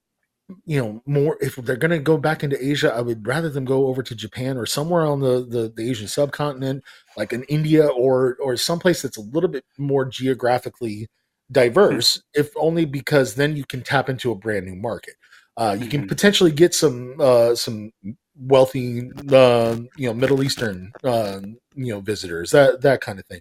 you 0.67 0.81
know, 0.81 1.03
more. 1.07 1.37
If 1.41 1.57
they're 1.57 1.77
going 1.77 1.91
to 1.91 1.99
go 1.99 2.17
back 2.19 2.43
into 2.45 2.63
Asia, 2.65 2.93
I 2.95 3.01
would 3.01 3.27
rather 3.27 3.49
them 3.49 3.65
go 3.65 3.87
over 3.89 4.03
to 4.03 4.15
Japan 4.15 4.57
or 4.57 4.67
somewhere 4.67 5.05
on 5.07 5.21
the 5.21 5.45
the, 5.45 5.73
the 5.75 5.91
Asian 5.91 6.09
subcontinent, 6.09 6.83
like 7.17 7.33
in 7.33 7.45
India 7.45 7.87
or 7.87 8.37
or 8.41 8.57
someplace 8.57 9.03
that's 9.03 9.17
a 9.17 9.21
little 9.23 9.49
bit 9.51 9.65
more 9.79 10.05
geographically 10.05 11.09
diverse. 11.53 12.23
if 12.35 12.51
only 12.57 12.85
because 12.85 13.35
then 13.35 13.57
you 13.57 13.65
can 13.65 13.83
tap 13.83 14.09
into 14.09 14.31
a 14.31 14.37
brand 14.37 14.67
new 14.67 14.77
market. 14.77 15.15
Uh, 15.57 15.77
you 15.79 15.89
can 15.89 16.05
Mhm. 16.05 16.09
potentially 16.09 16.53
get 16.53 16.75
some 16.75 17.17
uh, 17.21 17.55
some 17.55 17.93
wealthy, 18.37 19.11
uh, 19.33 19.77
you 19.97 20.07
know, 20.07 20.15
Middle 20.15 20.43
Eastern, 20.43 20.93
uh, 21.05 21.41
you 21.75 21.93
know, 21.93 22.01
visitors 22.01 22.53
that 22.53 22.81
that 22.83 23.01
kind 23.01 23.19
of 23.19 23.27
thing 23.27 23.41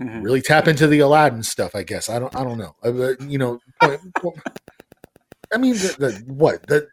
Mhm. 0.00 0.22
really 0.24 0.40
tap 0.40 0.66
into 0.68 0.86
the 0.86 1.00
Aladdin 1.00 1.42
stuff. 1.42 1.74
I 1.74 1.82
guess 1.82 2.08
I 2.08 2.18
don't. 2.18 2.34
I 2.34 2.42
don't 2.44 2.58
know. 2.58 2.74
Uh, 2.82 3.14
you 3.26 3.38
know, 3.38 3.58
point- 3.80 4.14
point- 4.14 4.36
I 5.52 5.58
mean, 5.58 5.74
the, 5.74 5.94
the 5.98 6.32
what? 6.32 6.66
The, 6.66 6.88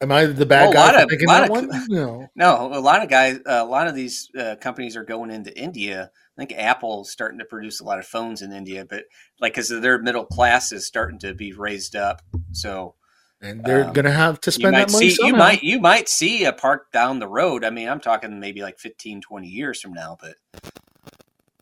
am 0.00 0.12
I 0.12 0.26
the 0.26 0.46
bad 0.46 0.62
Well, 0.64 0.70
a 0.70 0.74
guy 0.74 1.02
of- 1.02 1.08
that 1.08 1.44
of- 1.44 1.50
one? 1.50 1.70
Know, 1.88 2.28
No, 2.36 2.70
a 2.72 2.80
lot 2.80 3.02
of 3.02 3.08
guys, 3.08 3.36
uh, 3.46 3.62
a 3.62 3.64
lot 3.64 3.86
of 3.88 3.94
these 3.94 4.30
uh, 4.38 4.56
companies 4.60 4.96
are 4.96 5.04
going 5.04 5.30
into 5.30 5.56
India. 5.58 6.10
I 6.36 6.40
think 6.40 6.52
Apple's 6.58 7.10
starting 7.10 7.38
to 7.40 7.44
produce 7.44 7.80
a 7.80 7.84
lot 7.84 7.98
of 7.98 8.06
phones 8.06 8.42
in 8.42 8.52
India, 8.52 8.84
but 8.88 9.04
like 9.40 9.52
because 9.54 9.68
their 9.68 9.98
middle 9.98 10.24
class 10.24 10.70
is 10.72 10.86
starting 10.86 11.18
to 11.20 11.34
be 11.34 11.52
raised 11.52 11.96
up, 11.96 12.22
so 12.52 12.94
and 13.40 13.64
they're 13.64 13.84
Um, 13.86 13.92
going 13.92 14.04
to 14.04 14.12
have 14.12 14.40
to 14.42 14.50
spend 14.52 14.74
that 14.76 14.90
money 14.92 15.10
see 15.10 15.26
you 15.26 15.34
might 15.34 15.62
you 15.64 15.80
might 15.80 16.08
see 16.08 16.44
a 16.44 16.52
park 16.52 16.92
down 16.92 17.18
the 17.18 17.26
road. 17.28 17.64
I 17.64 17.70
mean, 17.70 17.88
I'm 17.88 17.98
talking 18.00 18.38
maybe 18.40 18.62
like 18.62 18.78
15, 18.78 19.20
20 19.20 19.48
years 19.48 19.80
from 19.80 19.92
now, 19.94 20.16
but 20.20 20.34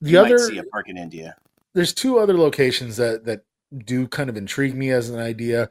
the 0.00 0.10
you 0.10 0.18
other 0.20 0.36
might 0.36 0.40
see 0.46 0.58
a 0.58 0.64
park 0.64 0.88
in 0.88 0.96
India. 0.98 1.36
there's 1.74 1.94
two 1.94 2.18
other 2.18 2.34
locations 2.36 2.96
that 2.98 3.24
that 3.24 3.44
do 3.84 4.06
kind 4.08 4.28
of 4.28 4.36
intrigue 4.36 4.74
me 4.74 4.90
as 4.90 5.08
an 5.10 5.18
idea. 5.18 5.70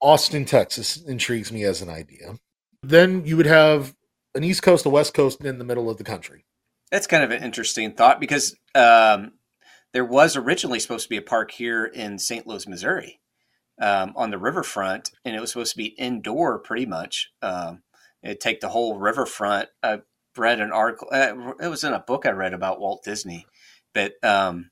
Austin, 0.00 0.44
Texas 0.44 0.96
intrigues 0.96 1.50
me 1.50 1.64
as 1.64 1.82
an 1.82 1.88
idea. 1.88 2.38
Then 2.82 3.24
you 3.24 3.36
would 3.36 3.46
have 3.46 3.94
an 4.34 4.44
East 4.44 4.62
Coast, 4.62 4.86
a 4.86 4.90
West 4.90 5.14
Coast, 5.14 5.40
and 5.40 5.48
in 5.48 5.58
the 5.58 5.64
middle 5.64 5.90
of 5.90 5.96
the 5.96 6.04
country. 6.04 6.44
That's 6.90 7.06
kind 7.06 7.24
of 7.24 7.30
an 7.30 7.42
interesting 7.42 7.92
thought 7.92 8.20
because 8.20 8.56
um, 8.74 9.32
there 9.92 10.04
was 10.04 10.36
originally 10.36 10.78
supposed 10.78 11.04
to 11.04 11.08
be 11.08 11.16
a 11.16 11.22
park 11.22 11.50
here 11.50 11.84
in 11.84 12.18
St. 12.18 12.46
Louis, 12.46 12.68
Missouri, 12.68 13.20
um, 13.80 14.12
on 14.14 14.30
the 14.30 14.38
riverfront, 14.38 15.10
and 15.24 15.34
it 15.34 15.40
was 15.40 15.50
supposed 15.50 15.72
to 15.72 15.78
be 15.78 15.86
indoor 15.86 16.58
pretty 16.58 16.86
much. 16.86 17.30
Um, 17.42 17.82
it'd 18.22 18.40
take 18.40 18.60
the 18.60 18.68
whole 18.68 18.98
riverfront. 18.98 19.68
I 19.82 20.00
read 20.36 20.60
an 20.60 20.70
article, 20.70 21.08
uh, 21.10 21.54
it 21.60 21.68
was 21.68 21.82
in 21.82 21.92
a 21.92 22.00
book 22.00 22.26
I 22.26 22.30
read 22.30 22.52
about 22.52 22.78
Walt 22.80 23.02
Disney, 23.04 23.46
but 23.94 24.12
um, 24.22 24.70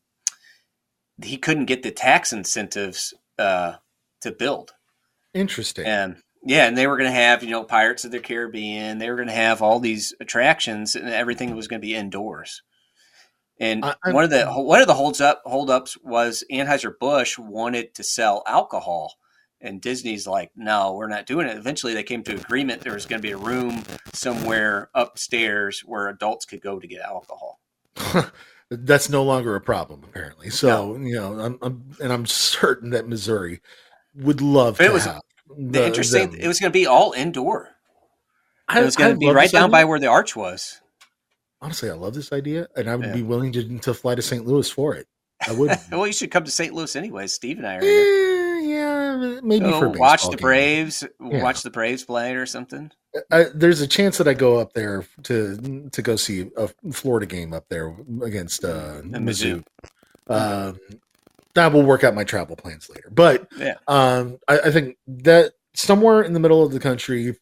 he 1.22 1.36
couldn't 1.36 1.66
get 1.66 1.82
the 1.82 1.90
tax 1.90 2.32
incentives 2.32 3.14
uh, 3.38 3.74
to 4.20 4.30
build. 4.30 4.72
Interesting. 5.34 5.84
And 5.86 6.16
yeah, 6.46 6.66
and 6.66 6.76
they 6.76 6.86
were 6.86 6.96
going 6.96 7.10
to 7.10 7.16
have, 7.16 7.42
you 7.42 7.50
know, 7.50 7.64
Pirates 7.64 8.04
of 8.04 8.10
the 8.10 8.20
Caribbean. 8.20 8.98
They 8.98 9.08
were 9.10 9.16
going 9.16 9.28
to 9.28 9.34
have 9.34 9.62
all 9.62 9.80
these 9.80 10.14
attractions, 10.20 10.94
and 10.94 11.08
everything 11.08 11.56
was 11.56 11.68
going 11.68 11.80
to 11.80 11.86
be 11.86 11.94
indoors. 11.94 12.62
And 13.58 13.84
I- 13.84 13.94
one 14.10 14.24
of 14.24 14.30
the 14.30 14.46
one 14.46 14.80
of 14.80 14.86
the 14.86 14.94
holds 14.94 15.20
up 15.20 15.42
holdups 15.44 15.96
was 16.02 16.44
Anheuser 16.52 16.92
Busch 16.98 17.38
wanted 17.38 17.94
to 17.94 18.02
sell 18.02 18.42
alcohol, 18.46 19.14
and 19.60 19.80
Disney's 19.80 20.26
like, 20.26 20.50
no, 20.54 20.92
we're 20.94 21.08
not 21.08 21.26
doing 21.26 21.46
it. 21.46 21.56
Eventually, 21.56 21.94
they 21.94 22.02
came 22.02 22.22
to 22.24 22.34
agreement 22.34 22.82
there 22.82 22.94
was 22.94 23.06
going 23.06 23.22
to 23.22 23.26
be 23.26 23.32
a 23.32 23.38
room 23.38 23.82
somewhere 24.12 24.90
upstairs 24.94 25.80
where 25.80 26.08
adults 26.08 26.44
could 26.44 26.60
go 26.60 26.78
to 26.78 26.86
get 26.86 27.00
alcohol. 27.00 27.60
that's 28.70 29.08
no 29.08 29.22
longer 29.22 29.54
a 29.54 29.60
problem 29.60 30.02
apparently 30.02 30.50
so 30.50 30.96
you 30.96 31.14
know 31.14 31.38
I'm, 31.38 31.58
I'm 31.62 31.90
and 32.00 32.12
i'm 32.12 32.26
certain 32.26 32.90
that 32.90 33.06
missouri 33.06 33.60
would 34.16 34.40
love 34.40 34.78
But 34.78 34.84
to 34.84 34.90
it 34.90 34.92
was- 34.94 35.04
have. 35.04 35.20
The 35.56 35.80
the- 35.80 35.86
interesting, 35.86 36.30
them. 36.32 36.40
it 36.40 36.48
was 36.48 36.58
going 36.58 36.72
to 36.72 36.76
be 36.78 36.86
all 36.86 37.12
indoor. 37.12 37.68
I- 38.68 38.80
It 38.80 38.84
was 38.84 38.96
going 38.96 39.12
to 39.12 39.18
be 39.18 39.28
right 39.30 39.50
down 39.50 39.70
by 39.70 39.84
where 39.84 39.98
the 40.00 40.06
arch 40.08 40.34
was. 40.34 40.80
Honestly, 41.60 41.88
I 41.90 41.94
love 41.94 42.14
this 42.14 42.32
idea, 42.32 42.66
and 42.76 42.88
I 42.90 42.96
would 42.96 43.06
Yeah. 43.06 43.12
be 43.14 43.22
willing 43.22 43.52
to, 43.52 43.78
to 43.80 43.94
fly 43.94 44.14
to 44.14 44.22
St. 44.22 44.44
Louis 44.46 44.68
for 44.70 44.94
it. 44.94 45.06
I 45.46 45.52
would. 45.52 45.70
well, 45.92 46.06
you 46.06 46.12
should 46.12 46.30
come 46.30 46.44
to 46.44 46.50
St. 46.50 46.74
Louis 46.74 46.94
anyways. 46.96 47.32
Steve 47.32 47.58
and 47.58 47.66
I 47.66 47.76
are 47.76 47.80
here. 47.82 48.56
Eh, 48.56 48.60
yeah, 48.66 49.40
maybe 49.42 49.66
Go 49.66 49.78
for 49.78 49.86
a 49.86 49.90
watch 49.90 50.24
the 50.24 50.30
game. 50.30 50.38
Braves. 50.42 51.04
Yeah. 51.20 51.42
Watch 51.42 51.62
the 51.62 51.70
Braves 51.70 52.04
play 52.04 52.34
or 52.34 52.46
something. 52.46 52.90
I, 53.30 53.46
there's 53.54 53.80
a 53.80 53.86
chance 53.86 54.18
that 54.18 54.26
I 54.26 54.34
go 54.34 54.58
up 54.58 54.72
there 54.72 55.06
to 55.24 55.88
to 55.92 56.02
go 56.02 56.16
see 56.16 56.50
a 56.56 56.68
Florida 56.92 57.26
game 57.26 57.52
up 57.52 57.66
there 57.68 57.94
against 58.22 58.64
uh, 58.64 59.02
Mizzou. 59.02 59.62
Um, 60.28 60.78
that 61.54 61.72
will 61.72 61.82
work 61.82 62.04
out 62.04 62.14
my 62.14 62.24
travel 62.24 62.56
plans 62.56 62.88
later. 62.90 63.08
But 63.10 63.48
Yeah. 63.56 63.76
um, 63.86 64.38
I, 64.48 64.58
I 64.60 64.70
think 64.70 64.96
that 65.06 65.52
somewhere 65.74 66.22
in 66.22 66.32
the 66.32 66.40
middle 66.40 66.64
of 66.64 66.72
the 66.72 66.80
country 66.80 67.36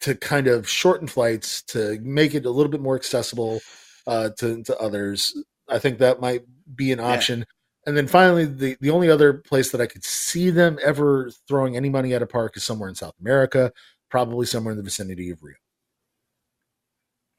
to 0.00 0.14
kind 0.14 0.46
of 0.46 0.68
shorten 0.68 1.06
flights 1.06 1.62
to 1.62 1.98
make 2.02 2.34
it 2.34 2.46
a 2.46 2.50
little 2.50 2.70
bit 2.72 2.80
more 2.80 2.96
accessible 2.96 3.60
uh, 4.06 4.30
to 4.38 4.62
to 4.64 4.76
others. 4.78 5.34
I 5.68 5.78
think 5.78 5.98
that 5.98 6.20
might 6.20 6.42
be 6.74 6.92
an 6.92 6.98
Yeah. 6.98 7.12
option. 7.12 7.46
And 7.86 7.96
then 7.96 8.08
finally, 8.08 8.46
the, 8.46 8.76
the 8.80 8.90
only 8.90 9.08
other 9.10 9.32
place 9.34 9.70
that 9.70 9.80
I 9.80 9.86
could 9.86 10.02
see 10.02 10.50
them 10.50 10.78
ever 10.82 11.30
throwing 11.46 11.76
any 11.76 11.88
money 11.88 12.14
at 12.14 12.22
a 12.22 12.26
park 12.26 12.56
is 12.56 12.64
somewhere 12.64 12.88
in 12.88 12.96
South 12.96 13.14
America, 13.20 13.72
probably 14.10 14.44
somewhere 14.46 14.72
in 14.72 14.76
the 14.78 14.82
vicinity 14.82 15.30
of 15.30 15.40
Rio. 15.42 15.54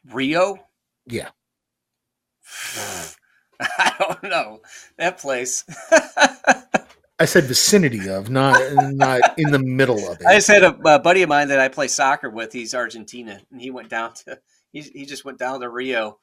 Rio. 0.10 0.58
Yeah. 1.06 1.30
I 3.60 3.94
don't 4.00 4.24
know 4.24 4.62
that 4.98 5.18
place. 5.20 5.64
I 7.20 7.26
said 7.26 7.46
vicinity 7.46 8.08
of, 8.10 8.30
not 8.30 8.60
not 8.94 9.22
in 9.40 9.52
the 9.52 9.60
middle 9.60 10.08
of 10.10 10.20
it. 10.22 10.26
I 10.28 10.36
just 10.36 10.48
had 10.48 10.64
a, 10.64 10.76
a 10.86 11.00
buddy 11.00 11.24
of 11.24 11.30
mine 11.30 11.48
that 11.48 11.60
I 11.60 11.68
play 11.68 11.88
soccer 11.88 12.30
with. 12.30 12.54
He's 12.54 12.76
Argentina, 12.76 13.42
and 13.52 13.60
he 13.60 13.72
went 13.72 13.90
down 13.90 14.14
to 14.26 14.40
he, 14.72 14.82
he 14.82 15.06
just 15.06 15.26
went 15.26 15.40
down 15.40 15.62
to 15.62 15.70
Rio. 15.70 16.20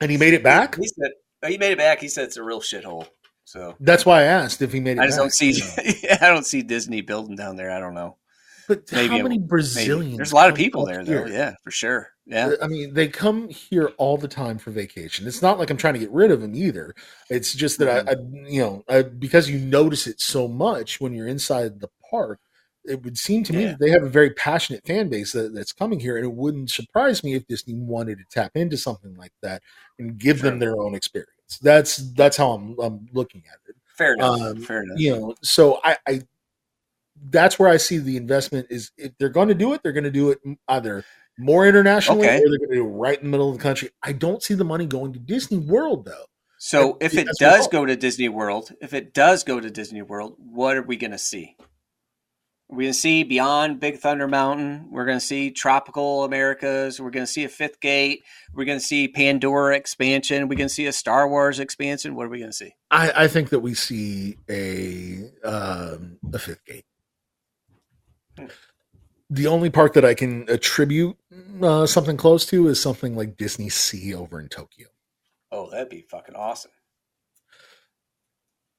And 0.00 0.10
he 0.10 0.16
made 0.18 0.34
it 0.34 0.42
back. 0.42 0.76
He 0.76 0.86
said 0.88 1.12
he 1.48 1.56
made 1.58 1.72
it 1.72 1.78
back. 1.78 2.00
He 2.00 2.08
said 2.08 2.24
it's 2.24 2.36
a 2.36 2.42
real 2.42 2.60
shithole. 2.60 3.06
So 3.44 3.74
That's 3.80 4.04
why 4.06 4.20
I 4.20 4.24
asked 4.24 4.60
if 4.62 4.72
he 4.72 4.80
made 4.80 4.98
it. 4.98 5.00
I 5.00 5.06
just 5.06 5.16
back, 5.18 5.24
don't 5.24 5.32
see. 5.32 6.08
I 6.20 6.28
don't 6.28 6.46
see 6.46 6.62
Disney 6.62 7.00
building 7.00 7.36
down 7.36 7.56
there. 7.56 7.70
I 7.70 7.80
don't 7.80 7.94
know. 7.94 8.16
But 8.68 8.90
maybe 8.92 9.08
how 9.08 9.16
it- 9.16 9.22
many 9.24 9.38
Maybe. 9.38 9.48
Brazilians? 9.48 10.16
There's 10.16 10.32
a 10.32 10.34
lot 10.36 10.50
of 10.50 10.56
people 10.56 10.84
there 10.86 11.04
though. 11.04 11.26
Yeah, 11.26 11.54
for 11.62 11.70
sure. 11.70 12.10
Yeah. 12.32 12.54
I 12.62 12.66
mean, 12.66 12.94
they 12.94 13.08
come 13.08 13.48
here 13.48 13.88
all 13.98 14.16
the 14.16 14.28
time 14.28 14.58
for 14.58 14.70
vacation. 14.70 15.26
It's 15.26 15.42
not 15.42 15.58
like 15.58 15.70
I'm 15.70 15.76
trying 15.76 15.94
to 15.94 16.00
get 16.00 16.10
rid 16.10 16.30
of 16.30 16.40
them 16.40 16.54
either. 16.54 16.94
It's 17.28 17.52
just 17.52 17.78
that 17.78 18.08
I, 18.08 18.12
I, 18.12 18.14
you 18.48 18.62
know, 18.62 18.84
I, 18.88 19.02
because 19.02 19.50
you 19.50 19.58
notice 19.58 20.06
it 20.06 20.20
so 20.20 20.48
much 20.48 21.00
when 21.00 21.12
you're 21.12 21.28
inside 21.28 21.80
the 21.80 21.90
park. 22.10 22.40
It 22.84 23.04
would 23.04 23.16
seem 23.16 23.44
to 23.44 23.52
me 23.52 23.66
that 23.66 23.78
they 23.78 23.90
have 23.90 24.02
a 24.02 24.08
very 24.08 24.30
passionate 24.30 24.84
fan 24.84 25.08
base 25.08 25.32
that, 25.32 25.54
that's 25.54 25.72
coming 25.72 26.00
here, 26.00 26.16
and 26.16 26.24
it 26.24 26.32
wouldn't 26.32 26.70
surprise 26.70 27.22
me 27.22 27.34
if 27.34 27.46
Disney 27.46 27.74
wanted 27.74 28.18
to 28.18 28.24
tap 28.28 28.52
into 28.56 28.76
something 28.76 29.14
like 29.16 29.32
that 29.40 29.62
and 30.00 30.18
give 30.18 30.42
them 30.42 30.58
their 30.58 30.76
own 30.76 30.96
experience. 30.96 31.58
That's 31.62 31.98
that's 32.14 32.36
how 32.36 32.50
I'm, 32.52 32.76
I'm 32.80 33.08
looking 33.12 33.44
at 33.46 33.58
it. 33.68 33.76
Fair 33.96 34.14
enough. 34.14 34.40
Um, 34.40 34.56
fair 34.62 34.82
enough. 34.82 34.98
you 34.98 35.14
know 35.14 35.34
so 35.42 35.80
I, 35.84 35.96
I 36.08 36.22
that's 37.30 37.58
where 37.58 37.68
i 37.68 37.76
see 37.76 37.98
the 37.98 38.16
investment 38.16 38.66
is 38.70 38.90
if 38.96 39.12
they're 39.18 39.28
going 39.28 39.48
to 39.48 39.54
do 39.54 39.74
it 39.74 39.82
they're 39.82 39.92
going 39.92 40.02
to 40.02 40.10
do 40.10 40.30
it 40.30 40.40
either 40.68 41.04
more 41.38 41.66
internationally 41.66 42.26
Okay. 42.26 42.36
or 42.38 42.48
they're 42.50 42.58
going 42.58 42.70
to 42.70 42.76
do 42.76 42.84
right 42.84 43.18
in 43.18 43.24
the 43.24 43.30
middle 43.30 43.50
of 43.50 43.56
the 43.56 43.62
country 43.62 43.90
i 44.02 44.12
don't 44.12 44.42
see 44.42 44.54
the 44.54 44.64
money 44.64 44.86
going 44.86 45.12
to 45.12 45.18
disney 45.18 45.58
world 45.58 46.04
though 46.04 46.24
So 46.58 46.96
if 47.00 47.14
it 47.16 47.26
does 47.40 47.66
go 47.68 47.84
to 47.86 47.96
Disney 47.96 48.28
World, 48.28 48.70
if 48.80 48.92
it 48.94 49.12
does 49.14 49.42
go 49.42 49.58
to 49.58 49.68
Disney 49.68 50.02
World, 50.02 50.36
what 50.38 50.76
are 50.76 50.82
we 50.82 50.96
going 50.96 51.10
to 51.10 51.18
see? 51.18 51.56
We're 52.68 52.82
going 52.82 52.92
to 52.92 52.94
see 53.06 53.24
beyond 53.24 53.80
Big 53.80 53.98
Thunder 53.98 54.28
Mountain. 54.28 54.86
We're 54.92 55.04
going 55.04 55.18
to 55.18 55.26
see 55.26 55.50
tropical 55.50 56.22
Americas. 56.22 57.00
We're 57.00 57.10
going 57.10 57.26
to 57.26 57.32
see 57.32 57.42
a 57.42 57.48
fifth 57.48 57.80
gate. 57.80 58.22
We're 58.54 58.64
going 58.64 58.78
to 58.78 58.84
see 58.84 59.08
Pandora 59.08 59.74
expansion. 59.76 60.46
We're 60.46 60.54
going 60.54 60.68
to 60.68 60.74
see 60.74 60.86
a 60.86 60.92
Star 60.92 61.28
Wars 61.28 61.58
expansion. 61.58 62.14
What 62.14 62.26
are 62.26 62.30
we 62.30 62.38
going 62.38 62.52
to 62.52 62.56
see? 62.56 62.72
i 62.92 63.24
i 63.24 63.26
think 63.28 63.50
that 63.50 63.58
we 63.58 63.74
see 63.74 64.36
a 64.48 65.32
um 65.44 66.18
a 66.32 66.38
fifth 66.38 66.64
gate 66.64 66.84
Hmm. 68.38 68.46
The 69.32 69.46
only 69.46 69.70
park 69.70 69.94
that 69.94 70.04
i 70.04 70.14
can 70.14 70.44
attribute 70.48 71.16
uh, 71.62 71.86
something 71.86 72.16
close 72.16 72.44
to 72.46 72.68
is 72.68 72.80
something 72.80 73.16
like 73.16 73.36
disney 73.36 73.68
sea 73.68 74.14
over 74.14 74.38
in 74.40 74.48
tokyo 74.48 74.86
Oh, 75.52 75.68
that'd 75.70 75.90
be 75.90 76.00
fucking 76.00 76.34
awesome. 76.34 76.70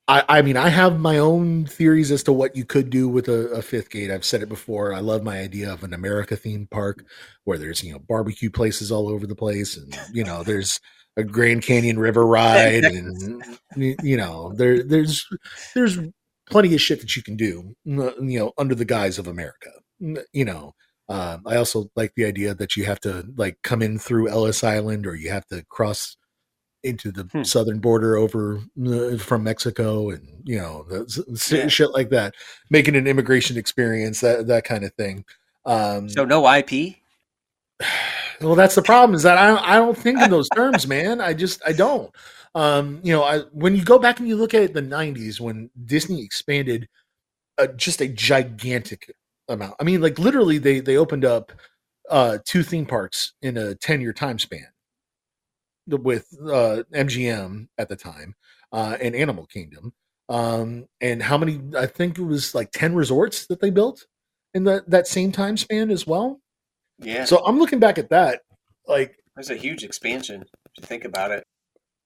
I, 0.08 0.24
I 0.28 0.42
mean, 0.42 0.58
I 0.58 0.68
have 0.70 1.00
my 1.00 1.20
own 1.20 1.66
theories 1.66 2.12
as 2.12 2.24
to 2.24 2.34
what 2.34 2.58
you 2.58 2.66
could 2.66 2.90
do 2.90 3.08
with 3.08 3.30
a, 3.30 3.50
a 3.50 3.62
fifth 3.62 3.90
gate. 3.90 4.12
I've 4.12 4.26
said 4.26 4.42
it 4.42 4.50
before. 4.50 4.92
I 4.92 5.00
love 5.00 5.24
my 5.24 5.40
idea 5.40 5.72
of 5.72 5.84
an 5.84 5.94
America 5.94 6.36
themed 6.36 6.72
park 6.72 7.06
where 7.46 7.58
there's, 7.58 7.84
you 7.84 7.94
know, 7.94 8.00
barbecue 8.00 8.50
places 8.50 8.92
all 8.92 9.08
over 9.08 9.28
the 9.28 9.36
place 9.36 9.78
and, 9.78 9.98
you 10.12 10.24
know, 10.26 10.44
there's 10.44 10.82
a 11.16 11.24
Grand 11.24 11.62
Canyon 11.62 12.00
River 12.00 12.26
ride 12.26 12.84
and, 12.84 13.44
you 13.78 14.18
know, 14.18 14.52
there, 14.56 14.84
there's, 14.84 15.26
there's 15.76 16.00
plenty 16.50 16.74
of 16.74 16.82
shit 16.82 17.00
that 17.00 17.16
you 17.16 17.22
can 17.24 17.38
do, 17.38 17.74
you 17.86 18.40
know, 18.40 18.52
under 18.58 18.76
the 18.76 18.84
guise 18.84 19.20
of 19.20 19.28
America, 19.28 19.70
you 20.00 20.46
know. 20.46 20.74
Um, 21.10 21.44
I 21.46 21.58
also 21.58 21.92
like 21.96 22.14
the 22.16 22.26
idea 22.26 22.54
that 22.56 22.78
you 22.78 22.86
have 22.86 23.00
to 23.02 23.26
like 23.36 23.58
come 23.62 23.82
in 23.82 24.00
through 24.00 24.30
Ellis 24.30 24.64
Island 24.64 25.06
or 25.06 25.16
you 25.16 25.32
have 25.32 25.46
to 25.48 25.64
cross 25.66 26.16
into 26.84 27.12
the 27.12 27.30
Hmm. 27.32 27.44
southern 27.44 27.80
border 27.80 28.18
over 28.18 28.60
uh, 28.86 29.18
from 29.18 29.44
Mexico 29.44 30.10
and 30.10 30.28
you 30.46 30.58
know 30.60 30.86
Yeah. 31.50 31.68
shit 31.68 31.92
like 31.92 32.10
that, 32.10 32.36
making 32.70 32.96
an 32.96 33.08
immigration 33.08 33.58
experience 33.58 34.22
that 34.22 34.48
that 34.48 34.64
kind 34.66 34.84
of 34.84 34.94
thing. 34.94 35.26
Um, 35.66 36.08
So 36.10 36.26
no 36.26 36.46
IP. 36.46 36.98
well, 38.42 38.56
that's 38.56 38.76
the 38.76 38.82
problem 38.82 39.16
is 39.16 39.24
that 39.24 39.38
I 39.38 39.76
I 39.76 39.76
don't 39.78 39.98
think 39.98 40.22
in 40.22 40.30
those 40.30 40.50
terms, 40.50 40.88
man. 40.88 41.22
I 41.22 41.34
just 41.34 41.62
I 41.66 41.74
don't. 41.74 42.12
Um, 42.56 43.00
you 43.04 43.12
know, 43.14 43.24
I 43.24 43.40
when 43.52 43.76
you 43.76 43.84
go 43.84 43.98
back 44.00 44.20
and 44.20 44.28
you 44.28 44.36
look 44.36 44.54
at 44.54 44.74
the 44.74 44.82
'90s 44.82 45.40
when 45.42 45.70
Disney 45.86 46.24
expanded 46.24 46.88
uh, 47.58 47.68
just 47.68 48.02
a 48.02 48.08
gigantic 48.08 49.12
amount. 49.54 49.76
I 49.80 49.84
mean, 49.84 50.02
like 50.02 50.20
literally, 50.20 50.58
they 50.58 50.80
they 50.80 50.98
opened 50.98 51.26
up 51.26 51.52
uh, 52.10 52.40
two 52.46 52.64
theme 52.64 52.86
parks 52.86 53.34
in 53.42 53.58
a 53.58 53.76
ten 53.76 54.02
year 54.02 54.14
time 54.14 54.40
span 54.40 54.68
with 55.88 56.28
uh, 56.44 56.84
MGM 56.94 57.68
at 57.78 57.90
the 57.90 57.96
time 57.96 58.36
uh, 58.72 58.98
and 59.02 59.16
Animal 59.16 59.46
Kingdom. 59.46 59.94
Um, 60.30 60.86
and 61.02 61.22
how 61.22 61.38
many? 61.38 61.60
I 61.78 61.86
think 61.86 62.18
it 62.18 62.24
was 62.24 62.56
like 62.56 62.72
ten 62.72 62.96
resorts 62.96 63.46
that 63.48 63.60
they 63.62 63.70
built 63.70 64.06
in 64.54 64.64
that 64.66 64.90
that 64.90 65.08
same 65.08 65.32
time 65.32 65.58
span 65.58 65.92
as 65.92 66.08
well. 66.08 66.40
Yeah. 67.00 67.26
So 67.26 67.44
I'm 67.46 67.60
looking 67.60 67.80
back 67.80 67.98
at 67.98 68.10
that, 68.12 68.42
like, 68.88 69.18
There's 69.36 69.50
a 69.50 69.56
huge 69.56 69.84
expansion. 69.84 70.42
If 70.44 70.72
you 70.78 70.86
think 70.88 71.04
about 71.06 71.32
it. 71.32 71.44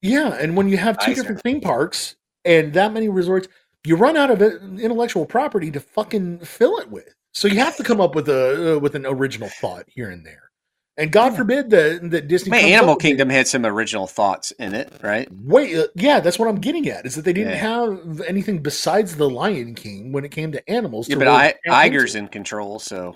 yeah. 0.02 0.34
And 0.40 0.56
when 0.58 0.70
you 0.70 0.78
have 0.78 0.98
two 0.98 1.12
Nicer. 1.12 1.22
different 1.22 1.42
theme 1.44 1.62
parks 1.62 2.16
and 2.46 2.74
that 2.74 2.94
many 2.94 3.10
resorts, 3.10 3.48
you 3.86 3.96
run 3.96 4.18
out 4.18 4.32
of 4.32 4.42
intellectual 4.42 5.26
property 5.26 5.70
to 5.72 5.80
fucking 5.80 6.40
fill 6.40 6.78
it 6.80 6.90
with. 6.90 7.14
So 7.38 7.48
you 7.48 7.60
have 7.60 7.78
to 7.78 7.84
come 7.84 8.02
up 8.02 8.16
with 8.16 8.30
a 8.30 8.78
uh, 8.78 8.80
with 8.80 8.96
an 8.96 9.06
original 9.06 9.48
thought 9.48 9.86
here 9.88 10.10
and 10.10 10.26
there. 10.26 10.50
And 10.98 11.12
God 11.12 11.36
forbid 11.36 11.70
that 11.70 12.10
that 12.10 12.28
Disney. 12.28 12.50
Man, 12.50 12.62
comes 12.62 12.74
Animal 12.74 12.96
Kingdom 12.96 13.30
had 13.30 13.48
some 13.48 13.64
original 13.64 14.08
thoughts 14.08 14.50
in 14.52 14.74
it, 14.74 14.92
right? 15.04 15.28
Wait, 15.32 15.78
uh, 15.78 15.86
yeah, 15.94 16.20
that's 16.20 16.40
what 16.40 16.50
I'm 16.50 16.60
getting 16.60 16.90
at. 16.90 17.06
Is 17.06 17.14
that 17.14 17.26
they 17.26 17.34
didn't 17.34 17.54
Yeah. 17.54 17.58
have 17.58 18.22
anything 18.22 18.64
besides 18.64 19.18
the 19.18 19.30
Lion 19.30 19.76
King 19.76 20.12
when 20.12 20.26
it 20.26 20.32
came 20.32 20.52
to 20.52 20.68
animals. 20.68 21.08
Yeah, 21.08 21.16
to 21.16 21.20
but 21.20 21.28
I. 21.28 21.54
Iger's 21.68 22.16
in 22.16 22.28
control, 22.28 22.80
so 22.80 23.16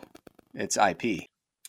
it's 0.54 0.78
IP. 0.78 1.26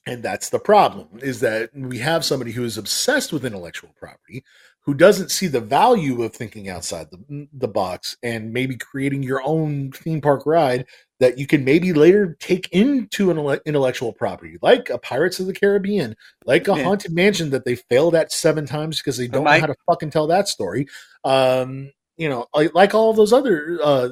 And 0.07 0.23
that's 0.23 0.51
the 0.51 0.59
problem 0.59 1.09
is 1.21 1.41
that 1.41 1.71
we 1.75 1.99
have 2.01 2.23
somebody 2.23 2.53
who 2.53 2.65
is 2.65 2.77
obsessed 2.77 3.33
with 3.33 3.47
intellectual 3.47 3.95
property 3.99 4.45
who 4.85 4.95
doesn't 4.95 5.31
see 5.31 5.47
the 5.47 5.61
value 5.61 6.23
of 6.23 6.35
thinking 6.35 6.69
outside 6.69 7.09
the, 7.11 7.47
the 7.53 7.69
box 7.69 8.17
and 8.23 8.53
maybe 8.53 8.77
creating 8.77 9.23
your 9.23 9.41
own 9.45 9.93
theme 9.93 10.21
park 10.21 10.45
ride 10.45 10.87
that 11.23 11.39
you 11.39 11.47
can 11.47 11.65
maybe 11.65 11.93
later 11.93 12.37
take 12.41 12.69
into 12.73 13.31
an 13.31 13.61
intellectual 13.65 14.13
property 14.13 14.59
like 14.61 14.91
a 14.91 14.99
Pirates 14.99 15.39
of 15.39 15.47
the 15.47 15.53
Caribbean, 15.53 16.17
like 16.45 16.67
a 16.67 16.77
Yeah. 16.77 16.83
Haunted 16.83 17.13
Mansion 17.13 17.51
that 17.51 17.65
they 17.65 17.77
failed 17.77 18.17
at 18.17 18.33
seven 18.33 18.67
times 18.67 18.99
because 18.99 19.19
they 19.19 19.29
don't 19.29 19.45
know 19.45 19.61
how 19.61 19.67
to 19.67 19.77
fucking 19.89 20.11
tell 20.11 20.27
that 20.27 20.49
story. 20.49 20.89
Um, 21.23 21.93
you 22.17 22.29
know, 22.29 22.47
like, 22.53 22.75
like 22.75 22.95
all 22.95 23.15
those 23.15 23.33
other 23.33 23.79
uh, 23.83 24.09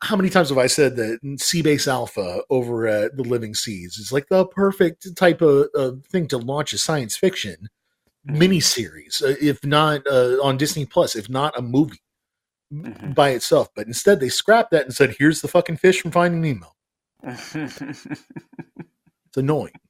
how 0.00 0.16
many 0.16 0.30
times 0.30 0.48
have 0.48 0.58
I 0.58 0.66
said 0.66 0.96
that 0.96 1.20
Seabase 1.22 1.86
Alpha 1.86 2.42
over 2.50 2.88
at 2.88 3.16
the 3.16 3.22
Living 3.22 3.54
Seas 3.54 3.98
is 3.98 4.12
like 4.12 4.28
the 4.28 4.46
perfect 4.46 5.14
type 5.16 5.42
of, 5.42 5.68
of 5.74 6.04
thing 6.06 6.26
to 6.28 6.38
launch 6.38 6.72
a 6.72 6.78
science 6.78 7.16
fiction 7.16 7.68
miniseries, 8.28 9.22
uh, 9.22 9.36
if 9.40 9.64
not 9.64 10.06
uh, 10.06 10.38
on 10.42 10.56
Disney 10.56 10.86
Plus, 10.86 11.14
if 11.14 11.28
not 11.28 11.56
a 11.56 11.62
movie 11.62 12.00
Mhm. 12.72 13.14
by 13.14 13.30
itself. 13.30 13.68
But 13.74 13.86
instead, 13.86 14.18
they 14.20 14.28
scrapped 14.30 14.70
that 14.70 14.84
and 14.86 14.94
said, 14.94 15.16
"Here's 15.18 15.42
the 15.42 15.48
fucking 15.48 15.76
fish 15.76 16.00
from 16.00 16.10
Finding 16.10 16.40
Nemo." 16.40 16.74
It's 19.28 19.36
annoying. 19.38 19.80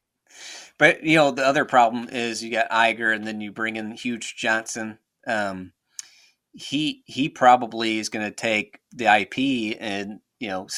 but 0.78 1.02
you 1.02 1.16
know, 1.16 1.30
the 1.32 1.44
other 1.44 1.64
problem 1.64 2.08
is 2.10 2.42
you 2.44 2.50
got 2.52 2.70
Iger, 2.70 3.14
and 3.14 3.26
then 3.26 3.40
you 3.40 3.50
bring 3.52 3.76
in 3.76 3.90
Hugh 3.92 4.18
Johnston. 4.18 4.98
Um, 5.26 5.72
he 6.52 7.02
he 7.06 7.28
probably 7.28 7.98
is 7.98 8.08
going 8.08 8.24
to 8.24 8.34
take 8.34 8.78
the 8.92 9.06
IP 9.06 9.76
and 9.80 10.20
you 10.38 10.48
know 10.48 10.68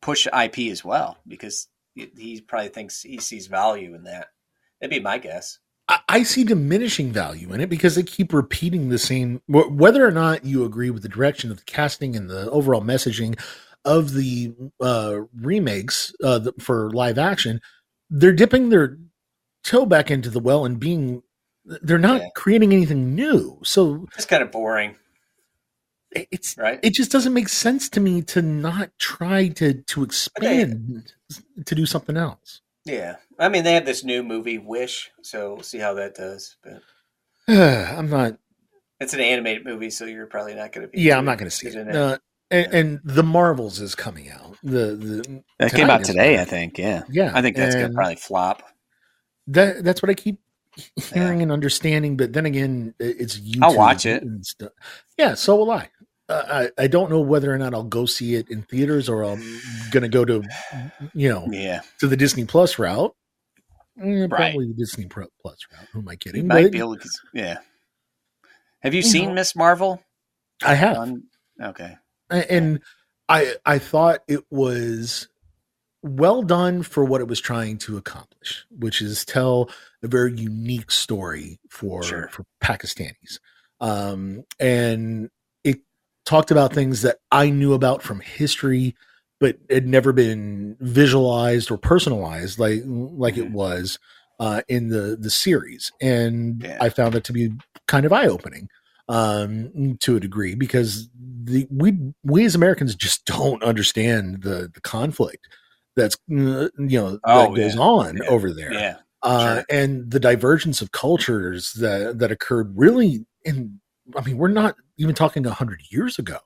push 0.00 0.26
IP 0.26 0.70
as 0.70 0.84
well 0.84 1.16
because 1.26 1.68
he, 1.94 2.10
he 2.16 2.40
probably 2.40 2.68
thinks 2.68 3.00
he 3.02 3.18
sees 3.20 3.46
value 3.46 3.94
in 3.94 4.04
that. 4.04 4.28
That'd 4.80 4.90
be 4.90 5.00
my 5.00 5.18
guess. 5.18 5.58
I, 6.08 6.22
see 6.22 6.44
diminishing 6.44 7.12
value 7.12 7.52
in 7.52 7.60
it 7.60 7.68
because 7.68 7.96
they 7.96 8.02
keep 8.02 8.32
repeating 8.32 8.88
the 8.88 8.98
same. 8.98 9.42
Whether 9.48 10.06
or 10.06 10.10
not 10.12 10.44
you 10.44 10.64
agree 10.64 10.90
with 10.90 11.02
the 11.02 11.08
direction 11.08 11.50
of 11.50 11.58
the 11.58 11.64
casting 11.64 12.16
and 12.16 12.30
the 12.30 12.50
overall 12.50 12.80
messaging 12.82 13.38
of 13.84 14.12
the 14.14 14.54
uh, 14.80 15.20
remakes 15.38 16.14
uh, 16.22 16.50
for 16.58 16.90
live 16.92 17.18
action, 17.18 17.60
they're 18.10 18.32
dipping 18.32 18.68
their 18.68 18.96
toe 19.64 19.84
back 19.84 20.10
into 20.10 20.30
the 20.30 20.40
well 20.40 20.64
and 20.64 20.78
being. 20.80 21.22
They're 21.64 21.98
not 21.98 22.20
Yeah. 22.22 22.28
creating 22.34 22.72
anything 22.72 23.14
new, 23.14 23.58
so 23.62 24.06
It's 24.16 24.26
kind 24.26 24.42
of 24.42 24.50
boring, 24.50 24.96
it's 26.10 26.56
right? 26.58 26.80
it 26.82 26.92
just 26.92 27.10
doesn't 27.12 27.32
make 27.32 27.48
sense 27.48 27.88
to 27.90 28.00
me 28.00 28.22
to 28.22 28.42
not 28.42 28.90
try 28.98 29.48
to 29.48 29.74
to 29.74 30.02
expand 30.02 31.12
to 31.66 31.74
do 31.74 31.86
something 31.86 32.16
else. 32.16 32.60
Yeah, 32.84 33.16
I 33.38 33.48
mean 33.48 33.64
they 33.64 33.74
have 33.74 33.86
this 33.86 34.04
new 34.04 34.22
movie 34.22 34.58
Wish, 34.58 35.10
so 35.22 35.54
we'll 35.54 35.62
see 35.62 35.78
how 35.78 35.94
that 35.94 36.14
does. 36.14 36.56
But 36.62 36.82
I'm 37.48 38.10
not 38.10 38.38
it's 39.02 39.14
an 39.14 39.20
animated 39.20 39.64
movie, 39.64 39.90
so 39.90 40.04
you're 40.04 40.26
probably 40.26 40.54
not 40.54 40.72
going 40.72 40.86
to 40.86 40.90
be. 40.90 41.00
Yeah, 41.02 41.18
I'm 41.18 41.24
not 41.24 41.36
going 41.36 41.50
to 41.50 41.56
see 41.56 41.66
interested 41.66 41.94
it. 41.94 41.96
Uh, 41.96 42.18
and, 42.52 42.74
and 42.74 43.00
the 43.02 43.24
Marvels 43.24 43.80
is 43.80 43.94
coming 43.94 44.30
out. 44.30 44.56
The 44.62 44.94
the 44.94 45.42
That 45.58 45.72
came 45.72 45.90
out 45.90 46.04
today, 46.04 46.40
I 46.40 46.44
think. 46.44 46.78
Yeah, 46.78 47.02
Yeah, 47.10 47.32
I 47.34 47.42
think 47.42 47.56
that's 47.56 47.74
going 47.74 47.88
to 47.88 47.94
probably 47.94 48.16
flop. 48.16 48.62
That 49.48 49.82
that's 49.82 50.02
what 50.02 50.10
I 50.10 50.14
keep 50.14 50.38
hearing 50.96 51.42
and 51.42 51.50
understanding. 51.50 52.16
But 52.16 52.32
then 52.32 52.46
again, 52.46 52.94
it's 53.00 53.38
YouTube. 53.38 53.62
I'll 53.62 53.76
watch 53.76 54.06
it. 54.06 54.22
and 54.22 54.46
stuff. 54.46 54.70
Yeah, 55.18 55.34
so 55.34 55.56
will 55.56 55.70
I. 55.72 55.88
I 56.28 56.70
I 56.78 56.86
don't 56.86 57.10
know 57.10 57.20
whether 57.20 57.52
or 57.52 57.58
not 57.58 57.74
I'll 57.74 57.82
go 57.82 58.06
see 58.06 58.34
it 58.34 58.48
in 58.50 58.62
theaters 58.62 59.08
or 59.08 59.22
I'm 59.24 59.42
going 59.90 60.02
to 60.02 60.08
go 60.08 60.24
to 60.24 60.42
you 61.14 61.28
know 61.28 61.46
Yeah, 61.50 61.80
to 62.00 62.06
the 62.06 62.16
Disney 62.16 62.44
Plus 62.44 62.78
route. 62.78 63.14
Eh, 64.00 64.20
Right. 64.22 64.30
Probably 64.30 64.68
the 64.68 64.74
Disney 64.74 65.06
Plus 65.06 65.26
route. 65.42 65.88
Who 65.92 65.98
am 66.00 66.08
I 66.08 66.12
you 66.12 66.18
kidding? 66.18 66.46
might 66.46 66.62
But 66.64 66.72
be 66.72 66.78
able 66.78 66.96
to. 66.96 67.08
Yeah. 67.34 67.58
Have 68.80 68.94
you 68.94 68.98
You 68.98 69.02
seen. 69.08 69.34
Miss 69.34 69.54
Marvel? 69.54 70.02
I 70.64 70.74
have. 70.74 70.96
On, 70.96 71.22
okay. 71.60 71.96
And 72.30 72.80
I 73.28 73.54
I 73.66 73.78
thought 73.78 74.20
it 74.28 74.44
was 74.50 75.28
well 76.02 76.42
done 76.42 76.82
for 76.82 77.04
what 77.04 77.20
it 77.20 77.28
was 77.28 77.40
trying 77.40 77.78
to 77.78 77.96
accomplish, 77.96 78.64
which 78.70 79.00
is 79.02 79.24
tell 79.24 79.70
a 80.02 80.08
very 80.08 80.32
unique 80.36 80.90
story 80.90 81.60
for 81.68 82.02
Sure. 82.02 82.28
for 82.32 82.44
Pakistanis. 82.62 83.38
Um, 83.80 84.44
and 84.58 85.30
talked 86.24 86.50
about 86.50 86.72
things 86.72 87.02
that 87.02 87.18
I 87.30 87.50
knew 87.50 87.72
about 87.74 88.02
from 88.02 88.20
history, 88.20 88.94
but 89.40 89.58
had 89.70 89.86
never 89.86 90.12
been 90.12 90.76
visualized 90.80 91.70
or 91.70 91.78
personalized 91.78 92.58
like 92.58 92.82
like 92.86 93.36
it 93.36 93.46
Mhm. 93.48 93.52
was 93.52 93.98
uh, 94.40 94.62
in 94.68 94.88
the 94.88 95.16
the 95.20 95.30
series. 95.30 95.90
And 96.00 96.62
Yeah. 96.62 96.78
I 96.80 96.88
found 96.88 97.14
that 97.14 97.24
to 97.24 97.32
be 97.32 97.50
kind 97.88 98.06
of 98.06 98.12
eye 98.12 98.26
opening 98.26 98.68
um, 99.08 99.96
to 100.00 100.16
a 100.16 100.20
degree 100.20 100.54
because 100.54 101.08
the 101.44 101.66
we 101.70 101.98
we 102.24 102.44
as 102.44 102.54
Americans 102.54 102.94
just 102.94 103.24
don't 103.26 103.62
understand 103.62 104.42
the 104.42 104.70
the 104.72 104.80
conflict 104.80 105.48
that's 105.96 106.14
uh, 106.30 106.68
you 106.78 106.98
know 107.00 107.18
Oh, 107.24 107.52
that 107.54 107.60
goes 107.60 107.74
yeah. 107.74 107.80
on 107.80 108.16
Yeah. 108.18 108.28
over 108.28 108.52
there 108.52 108.72
Yeah. 108.72 108.96
uh, 109.22 109.56
Sure. 109.56 109.64
and 109.70 110.10
the 110.10 110.20
divergence 110.20 110.80
of 110.80 110.92
cultures 110.92 111.72
that 111.74 112.18
that 112.20 112.30
occurred 112.32 112.72
really 112.76 113.26
in 113.44 113.80
I 114.16 114.22
mean 114.22 114.36
we're 114.38 114.48
not 114.48 114.76
even 114.96 115.14
talking 115.14 115.46
a 115.46 115.52
hundred 115.52 115.82
years 115.90 116.18
ago 116.18 116.38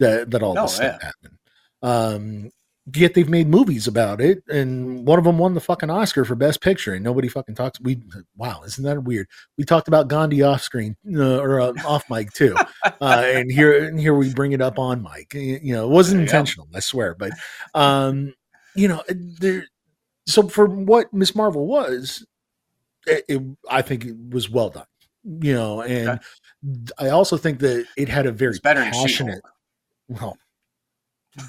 that 0.00 0.30
that 0.30 0.42
all 0.42 0.58
Oh, 0.58 0.62
this 0.62 0.76
stuff 0.76 1.02
happened. 1.02 1.38
Um, 1.82 2.50
yet 2.94 3.14
they've 3.14 3.28
made 3.28 3.48
movies 3.48 3.86
about 3.86 4.20
it, 4.20 4.42
and 4.48 5.06
one 5.06 5.18
of 5.18 5.24
them 5.24 5.38
won 5.38 5.54
the 5.54 5.60
fucking 5.60 5.90
Oscar 5.90 6.24
for 6.24 6.34
Best 6.34 6.60
Picture, 6.60 6.94
and 6.94 7.04
nobody 7.04 7.28
fucking 7.28 7.54
talks. 7.54 7.80
We 7.80 8.02
wow, 8.36 8.62
isn't 8.64 8.84
that 8.84 9.02
weird? 9.04 9.28
We 9.56 9.64
talked 9.64 9.88
about 9.88 10.08
Gandhi 10.08 10.42
off 10.42 10.62
screen 10.62 10.96
uh, 11.14 11.38
or 11.38 11.60
uh, 11.60 11.72
off 11.84 12.08
mic 12.10 12.32
too, 12.32 12.54
uh, 12.84 12.90
and 13.00 13.50
here 13.50 13.84
and 13.84 13.98
here 13.98 14.14
we 14.14 14.32
bring 14.34 14.52
it 14.52 14.60
up 14.60 14.78
on 14.78 15.02
mic. 15.02 15.34
You 15.34 15.74
know, 15.74 15.84
it 15.84 15.90
wasn't 15.90 16.20
you 16.20 16.26
go. 16.26 16.30
intentional, 16.30 16.68
I 16.74 16.80
swear, 16.80 17.14
but 17.14 17.32
um, 17.74 18.34
you 18.74 18.88
know, 18.88 19.02
there. 19.08 19.66
So 20.26 20.48
for 20.48 20.66
what 20.66 21.12
Miss 21.12 21.34
Marvel 21.34 21.66
was, 21.66 22.26
it, 23.06 23.24
it, 23.28 23.42
I 23.70 23.82
think 23.82 24.06
it 24.06 24.16
was 24.30 24.48
well 24.48 24.70
done. 24.70 24.86
You 25.22 25.54
know, 25.54 25.82
and 25.82 26.08
Okay. 26.08 26.18
I 26.98 27.08
also 27.10 27.36
think 27.36 27.60
that 27.60 27.86
it 27.96 28.08
had 28.08 28.26
a 28.26 28.32
very 28.32 28.58
passionate. 28.92 29.42
Well, 30.08 30.36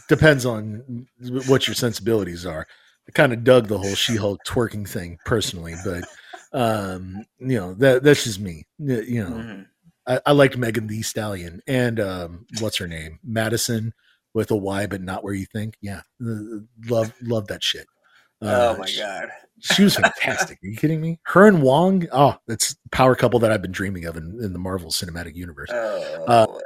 depends 0.10 0.46
on 0.46 1.08
what 1.48 1.68
your 1.68 1.76
sensibilities 1.76 2.46
are. 2.46 2.68
I 3.08 3.12
kind 3.12 3.34
of 3.34 3.44
dug 3.44 3.68
the 3.68 3.78
whole 3.78 3.94
She-Hulk 3.96 4.42
twerking 4.46 4.88
thing 4.90 5.20
personally, 5.26 5.76
but 5.84 6.04
um, 6.54 7.24
you 7.40 7.58
know 7.60 7.74
that 7.76 8.02
that's 8.04 8.24
just 8.24 8.40
me. 8.40 8.66
You 8.80 9.24
know, 9.24 9.30
Mhm. 9.36 9.66
I, 10.08 10.22
I 10.26 10.32
liked 10.32 10.58
Megan 10.58 10.88
Thee 10.88 11.02
Stallion 11.02 11.62
and 11.68 12.00
um, 12.00 12.46
what's 12.60 12.78
her 12.78 12.88
name, 12.88 13.20
Madison 13.24 13.94
with 14.34 14.52
a 14.52 14.56
Y, 14.56 14.86
but 14.88 15.02
not 15.02 15.24
where 15.24 15.34
you 15.34 15.46
think. 15.46 15.76
Yeah, 15.82 16.02
love 16.20 17.14
love 17.22 17.48
that 17.48 17.64
shit. 17.64 17.88
Uh, 18.42 18.76
oh 18.76 18.78
my 18.78 18.90
god. 18.98 19.30
she 19.60 19.84
was 19.84 19.96
fantastic. 19.96 20.60
Are 20.64 20.68
you 20.68 20.76
kidding 20.78 21.02
me? 21.02 21.20
Her 21.24 21.48
and 21.48 21.62
Wong, 21.62 22.08
oh, 22.12 22.38
that's 22.48 22.74
the 22.74 22.90
power 22.92 23.16
couple 23.16 23.40
that 23.40 23.52
I've 23.52 23.62
been 23.62 23.72
dreaming 23.72 24.06
of 24.06 24.18
in, 24.18 24.40
in 24.42 24.54
the 24.54 24.60
Marvel 24.60 24.92
Cinematic 24.92 25.36
Universe. 25.36 25.70
Oh 25.72 26.26
Uh, 26.28 26.46
boy. 26.48 26.62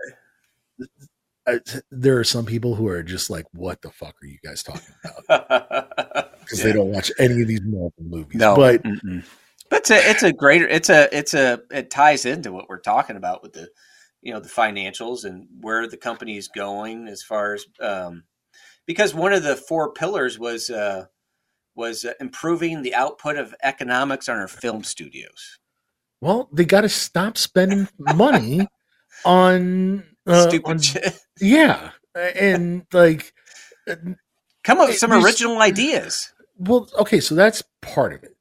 I, 1.47 1.59
there 1.91 2.17
are 2.19 2.23
some 2.23 2.45
people 2.45 2.75
who 2.75 2.87
are 2.87 3.01
just 3.01 3.29
like, 3.29 3.45
"What 3.53 3.81
the 3.81 3.89
fuck 3.91 4.15
are 4.21 4.27
you 4.27 4.37
guys 4.43 4.63
talking 4.63 4.93
about?" 5.27 6.35
Because 6.39 6.63
they 6.63 6.73
don't 6.73 6.91
watch 6.91 7.11
any 7.19 7.41
of 7.43 7.47
these 7.47 7.61
Marvel 7.61 7.93
movies. 7.99 8.35
No, 8.39 8.55
but 8.55 8.81
mm-mm. 8.83 9.23
but 9.69 9.79
it's 9.81 9.91
a 9.91 10.09
it's 10.09 10.23
a 10.23 10.33
greater 10.33 10.67
it's 10.67 10.89
a 10.89 11.15
it's 11.15 11.35
a 11.35 11.61
it 11.69 11.91
ties 11.91 12.25
into 12.25 12.51
what 12.51 12.67
we're 12.67 12.79
talking 12.79 13.15
about 13.17 13.43
with 13.43 13.53
the 13.53 13.69
you 14.21 14.33
know 14.33 14.39
the 14.39 14.49
financials 14.49 15.25
and 15.25 15.47
where 15.61 15.87
the 15.87 15.97
company 15.97 16.37
is 16.37 16.47
going 16.47 17.07
as 17.07 17.21
far 17.21 17.53
as 17.53 17.65
um, 17.79 18.23
because 18.87 19.13
one 19.13 19.31
of 19.31 19.43
the 19.43 19.55
four 19.55 19.93
pillars 19.93 20.39
was 20.39 20.71
uh, 20.71 21.05
was 21.79 22.05
uh, 22.05 22.13
improving 22.19 22.83
the 22.83 22.93
output 22.93 23.37
of 23.37 23.55
economics 23.63 24.29
on 24.29 24.37
our 24.37 24.47
film 24.47 24.83
studios. 24.83 25.57
well, 26.21 26.47
they 26.53 26.65
got 26.65 26.81
to 26.81 26.89
stop 26.89 27.37
spending 27.37 27.87
money 27.97 28.67
on 29.25 30.03
uh, 30.27 30.47
Stupid 30.47 30.69
on- 30.69 30.79
shit. 30.79 31.17
yeah, 31.41 31.91
and 32.13 32.85
like, 32.93 33.33
Come 33.87 34.77
up 34.79 34.89
with 34.89 34.97
some 34.97 35.11
original 35.13 35.59
ideas. 35.61 36.31
well, 36.57 36.87
okay, 36.99 37.19
so 37.19 37.33
that's 37.33 37.63
part 37.81 38.13
of 38.13 38.23
it. 38.23 38.35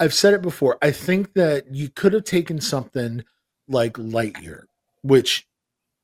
I've 0.00 0.14
said 0.14 0.32
it 0.34 0.40
before. 0.42 0.78
I 0.80 0.90
think 0.92 1.34
that 1.34 1.72
you 1.74 1.88
could 1.88 2.12
have 2.14 2.24
taken 2.24 2.60
something 2.60 3.24
like 3.68 3.94
Lightyear, 3.94 4.64
which 5.02 5.46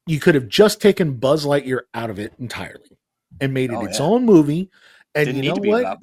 you 0.06 0.20
could 0.20 0.34
have 0.34 0.48
just 0.48 0.80
taken 0.80 1.14
Buzz 1.14 1.44
Lightyear 1.46 1.80
out 1.94 2.10
of 2.10 2.18
it 2.18 2.32
entirely 2.38 2.98
and 3.40 3.54
made 3.54 3.70
it 3.70 3.76
Oh, 3.76 3.84
its 3.86 3.98
yeah. 3.98 4.04
own 4.06 4.24
movie. 4.26 4.70
And 5.14 5.26
Didn't 5.26 5.36
you 5.36 5.42
need 5.42 5.48
know 5.48 5.54
to 5.56 5.60
be 5.60 5.68
what? 5.70 5.98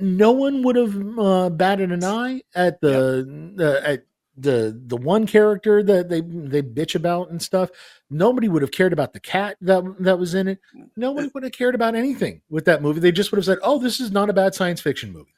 No 0.00 0.32
one 0.32 0.62
would 0.62 0.76
have 0.76 1.18
uh, 1.18 1.50
batted 1.50 1.92
an 1.92 2.04
eye 2.04 2.42
at 2.54 2.80
the 2.80 3.54
uh, 3.58 3.86
at 3.86 4.04
the 4.36 4.80
the 4.86 4.96
one 4.96 5.26
character 5.26 5.82
that 5.82 6.08
they 6.08 6.20
they 6.20 6.62
bitch 6.62 6.94
about 6.94 7.30
and 7.30 7.42
stuff. 7.42 7.70
Nobody 8.08 8.48
would 8.48 8.62
have 8.62 8.70
cared 8.70 8.92
about 8.92 9.12
the 9.12 9.20
cat 9.20 9.56
that 9.60 9.82
that 10.00 10.18
was 10.18 10.34
in 10.34 10.48
it. 10.48 10.60
Nobody 10.96 11.30
would 11.34 11.42
have 11.42 11.52
cared 11.52 11.74
about 11.74 11.94
anything 11.94 12.42
with 12.48 12.64
that 12.64 12.82
movie. 12.82 13.00
They 13.00 13.12
just 13.12 13.30
would 13.30 13.38
have 13.38 13.44
said, 13.44 13.58
"Oh, 13.62 13.78
this 13.78 14.00
is 14.00 14.10
not 14.10 14.30
a 14.30 14.32
bad 14.32 14.54
science 14.54 14.80
fiction 14.80 15.12
movie," 15.12 15.34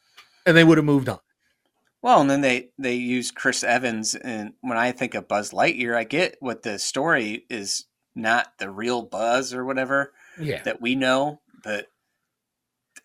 and 0.46 0.56
they 0.56 0.64
would 0.64 0.78
have 0.78 0.84
moved 0.84 1.08
on. 1.08 1.18
Well, 2.00 2.20
and 2.20 2.28
then 2.28 2.40
they 2.40 2.70
they 2.78 2.94
use 2.94 3.30
Chris 3.30 3.62
Evans, 3.62 4.14
and 4.14 4.54
when 4.60 4.76
I 4.76 4.92
think 4.92 5.14
of 5.14 5.28
Buzz 5.28 5.52
Lightyear, 5.52 5.96
I 5.96 6.04
get 6.04 6.36
what 6.40 6.62
the 6.62 6.78
story 6.78 7.46
is 7.48 7.84
not 8.14 8.58
the 8.58 8.70
real 8.70 9.02
Buzz 9.02 9.54
or 9.54 9.64
whatever 9.64 10.12
Yeah, 10.38 10.62
that 10.64 10.80
we 10.80 10.94
know, 10.96 11.40
but 11.62 11.86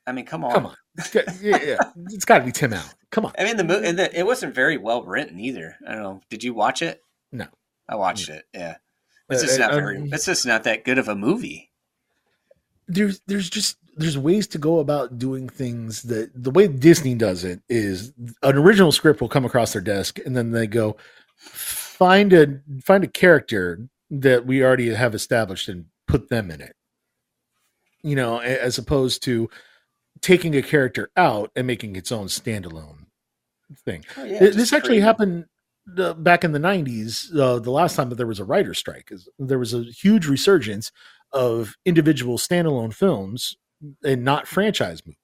I 0.06 0.12
mean, 0.14 0.26
come 0.26 0.44
on. 0.44 0.52
come 0.52 0.66
on. 0.68 0.76
Yeah, 1.14 1.64
yeah. 1.64 1.78
it's 2.12 2.26
got 2.26 2.40
to 2.40 2.46
be 2.46 2.52
Tim 2.52 2.74
Allen. 2.74 2.90
Come 3.12 3.26
on. 3.26 3.34
I 3.38 3.44
mean, 3.44 3.58
the 3.58 3.64
movie 3.64 3.88
it 3.88 4.26
wasn't 4.26 4.54
very 4.56 4.78
well 4.78 5.04
written 5.04 5.40
either. 5.40 5.76
I 5.88 5.94
don't 5.94 6.04
know. 6.04 6.22
Did 6.30 6.44
you 6.44 6.54
watch 6.54 6.82
it? 6.82 7.02
No. 7.32 7.48
I 7.88 7.96
watched 7.96 8.30
it. 8.30 8.46
Yeah, 8.54 8.76
it's 9.30 9.44
Uh, 9.44 9.46
just 9.46 9.60
not 9.60 9.72
uh, 9.72 9.76
very. 9.76 10.10
It's 10.12 10.26
just 10.26 10.46
not 10.46 10.64
that 10.64 10.84
good 10.84 10.98
of 10.98 11.08
a 11.08 11.16
movie. 11.16 11.72
there's 12.88 13.22
there's 13.28 13.50
just 13.50 13.78
there's 13.96 14.18
ways 14.18 14.48
to 14.48 14.58
go 14.58 14.80
about 14.80 15.18
doing 15.18 15.50
things 15.50 16.04
that 16.04 16.32
the 16.36 16.52
way 16.52 16.68
Disney 16.68 17.16
does 17.16 17.44
it 17.44 17.62
is 17.70 18.14
an 18.44 18.58
original 18.58 18.92
script 18.92 19.22
will 19.22 19.30
come 19.30 19.46
across 19.46 19.74
their 19.74 19.82
desk 19.82 20.20
and 20.26 20.36
then 20.36 20.52
they 20.52 20.68
go 20.68 20.96
find 21.38 22.32
a 22.34 22.60
find 22.84 23.04
a 23.04 23.08
character 23.08 23.88
that 24.12 24.46
we 24.46 24.64
already 24.64 24.94
have 24.94 25.16
established 25.16 25.68
and 25.70 25.86
put 26.08 26.30
them 26.30 26.52
in 26.52 26.62
it. 26.62 26.76
You 28.04 28.16
know, 28.16 28.40
as 28.40 28.78
opposed 28.78 29.24
to 29.24 29.50
taking 30.22 30.56
a 30.56 30.62
character 30.62 31.10
out 31.16 31.52
and 31.56 31.68
making 31.68 31.96
its 31.96 32.12
own 32.12 32.28
standalone 32.28 33.06
thing. 33.86 34.06
Oh, 34.18 34.24
yeah, 34.24 34.40
Th- 34.40 34.54
this 34.54 34.74
actually 34.74 35.00
happened 35.00 35.46
uh, 35.98 36.14
back 36.14 36.44
in 36.44 36.52
the 36.52 36.60
90s, 36.60 37.36
uh, 37.38 37.60
the 37.60 37.72
last 37.72 37.96
time 37.96 38.10
that 38.10 38.16
there 38.16 38.28
was 38.28 38.40
a 38.40 38.46
writer 38.46 38.74
strike, 38.74 39.10
is 39.12 39.30
there 39.40 39.60
was 39.60 39.74
a 39.74 39.84
huge 39.84 40.28
resurgence 40.28 40.92
of 41.32 41.76
individual 41.86 42.38
standalone 42.38 42.94
films 42.94 43.56
and 44.04 44.24
not 44.24 44.48
franchise 44.48 45.02
movies. 45.06 45.18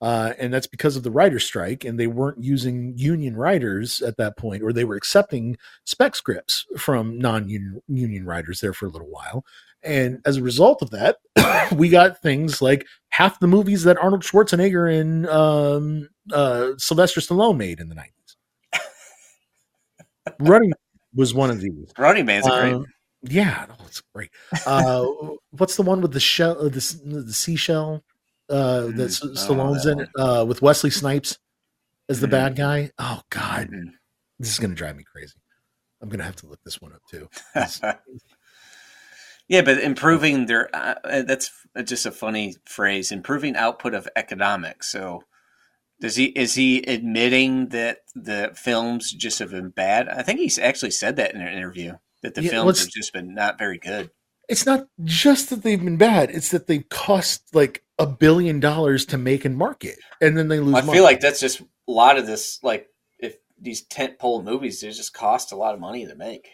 Uh, 0.00 0.32
and 0.38 0.54
that's 0.54 0.66
because 0.66 0.96
of 0.96 1.02
the 1.02 1.10
writer 1.10 1.40
strike, 1.40 1.84
and 1.84 1.98
they 1.98 2.06
weren't 2.06 2.42
using 2.42 2.92
union 2.96 3.36
writers 3.36 4.00
at 4.00 4.16
that 4.16 4.36
point, 4.36 4.62
or 4.62 4.72
they 4.72 4.84
were 4.84 4.94
accepting 4.94 5.56
spec 5.84 6.14
scripts 6.14 6.66
from 6.76 7.18
non-union 7.18 7.82
union 7.88 8.24
writers 8.24 8.60
there 8.60 8.72
for 8.72 8.86
a 8.86 8.90
little 8.90 9.10
while. 9.10 9.44
And 9.82 10.20
as 10.24 10.36
a 10.36 10.42
result 10.42 10.82
of 10.82 10.90
that, 10.90 11.16
we 11.72 11.88
got 11.88 12.22
things 12.22 12.62
like 12.62 12.86
half 13.10 13.40
the 13.40 13.46
movies 13.46 13.84
that 13.84 13.98
Arnold 13.98 14.22
Schwarzenegger 14.22 15.00
and 15.00 15.26
um, 15.28 16.08
uh, 16.32 16.72
Sylvester 16.78 17.20
Stallone 17.20 17.56
made 17.56 17.80
in 17.80 17.88
the 17.88 17.94
nineties. 17.94 18.36
Running 20.38 20.72
was 21.14 21.34
one 21.34 21.50
of 21.50 21.60
these. 21.60 21.92
Running 21.98 22.26
Man's 22.26 22.46
a 22.46 22.50
great. 22.50 22.74
Uh, 22.74 22.82
yeah, 23.22 23.66
it's 23.84 24.02
great. 24.14 24.30
Uh, 24.64 25.04
what's 25.50 25.76
the 25.76 25.82
one 25.82 26.00
with 26.00 26.12
the 26.12 26.20
shell, 26.20 26.56
uh, 26.58 26.68
the, 26.68 27.00
the 27.04 27.32
seashell 27.32 28.04
uh, 28.50 28.86
that 28.96 29.10
S- 29.10 29.20
Mm, 29.20 29.30
oh, 29.30 29.34
Stallone's 29.34 29.84
that 29.84 30.08
in 30.16 30.22
uh, 30.22 30.44
with 30.44 30.62
Wesley 30.62 30.90
Snipes 30.90 31.38
as 32.08 32.20
the 32.20 32.26
Mm. 32.26 32.30
bad 32.30 32.56
guy? 32.56 32.90
Oh 32.98 33.22
God, 33.30 33.68
Mhm. 33.70 33.92
this 34.38 34.50
is 34.50 34.58
gonna 34.58 34.74
drive 34.74 34.96
me 34.96 35.04
crazy. 35.04 35.34
I'm 36.00 36.08
gonna 36.08 36.24
have 36.24 36.36
to 36.36 36.46
look 36.46 36.60
this 36.64 36.80
one 36.80 36.92
up 36.92 37.02
too. 37.10 37.28
yeah, 39.48 39.62
but 39.62 39.78
improving 39.78 40.46
their 40.46 40.74
uh, 40.74 40.94
uh, 41.04 41.22
that's 41.22 41.50
just 41.84 42.06
a 42.06 42.10
funny 42.10 42.54
phrase. 42.66 43.10
Improving 43.12 43.56
output 43.56 43.94
of 43.94 44.08
economics. 44.16 44.90
So 44.92 45.22
does 46.00 46.16
he 46.16 46.26
is 46.26 46.54
he 46.54 46.82
admitting 46.82 47.68
that 47.70 47.98
the 48.14 48.52
films 48.54 49.12
just 49.12 49.38
have 49.40 49.50
been 49.50 49.70
bad? 49.70 50.08
I 50.08 50.22
think 50.22 50.40
he's 50.40 50.58
actually 50.58 50.92
said 50.92 51.16
that 51.16 51.34
in 51.34 51.40
an 51.40 51.52
interview 51.52 51.94
that 52.22 52.34
the 52.34 52.42
Yeah, 52.42 52.50
films 52.50 52.80
have 52.80 52.90
just 52.90 53.12
been 53.12 53.34
not 53.34 53.58
very 53.58 53.78
good. 53.78 54.10
It's 54.48 54.64
not 54.64 54.86
just 55.04 55.50
that 55.50 55.62
they've 55.62 55.82
been 55.82 55.98
bad; 55.98 56.30
it's 56.30 56.50
that 56.50 56.66
they've 56.66 56.88
cost 56.88 57.54
like 57.54 57.84
a 57.98 58.06
billion 58.06 58.60
dollars 58.60 59.04
to 59.06 59.18
make 59.18 59.44
and 59.44 59.56
market, 59.56 59.98
and 60.22 60.36
then 60.38 60.48
they 60.48 60.58
lose. 60.58 60.74
I 60.74 60.80
money. 60.80 60.92
feel 60.98 61.04
like 61.04 61.20
that's 61.20 61.40
just 61.40 61.60
a 61.60 61.64
lot 61.86 62.16
of 62.18 62.26
this. 62.26 62.58
Like 62.62 62.88
if 63.18 63.36
these 63.60 63.82
tent 63.82 64.18
pole 64.18 64.42
movies, 64.42 64.80
they 64.80 64.88
just 64.90 65.12
cost 65.12 65.52
a 65.52 65.56
lot 65.56 65.74
of 65.74 65.80
money 65.80 66.06
to 66.06 66.14
make. 66.14 66.48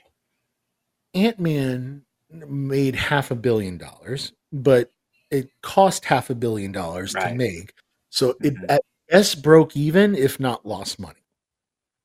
Ant 1.14 1.38
Man 1.38 2.02
made 2.30 2.96
half 2.96 3.30
a 3.30 3.36
billion 3.36 3.78
dollars, 3.78 4.32
but 4.52 4.90
it 5.30 5.48
cost 5.62 6.04
half 6.04 6.30
a 6.30 6.34
billion 6.34 6.72
dollars 6.72 7.12
to 7.12 7.30
make. 7.30 7.72
So 8.10 8.34
it 8.42 8.54
Mhm. 8.54 8.64
at 8.68 8.82
best 9.08 9.42
broke 9.42 9.76
even, 9.76 10.14
if 10.16 10.40
not 10.40 10.66
lost 10.66 10.98
money. 10.98 11.20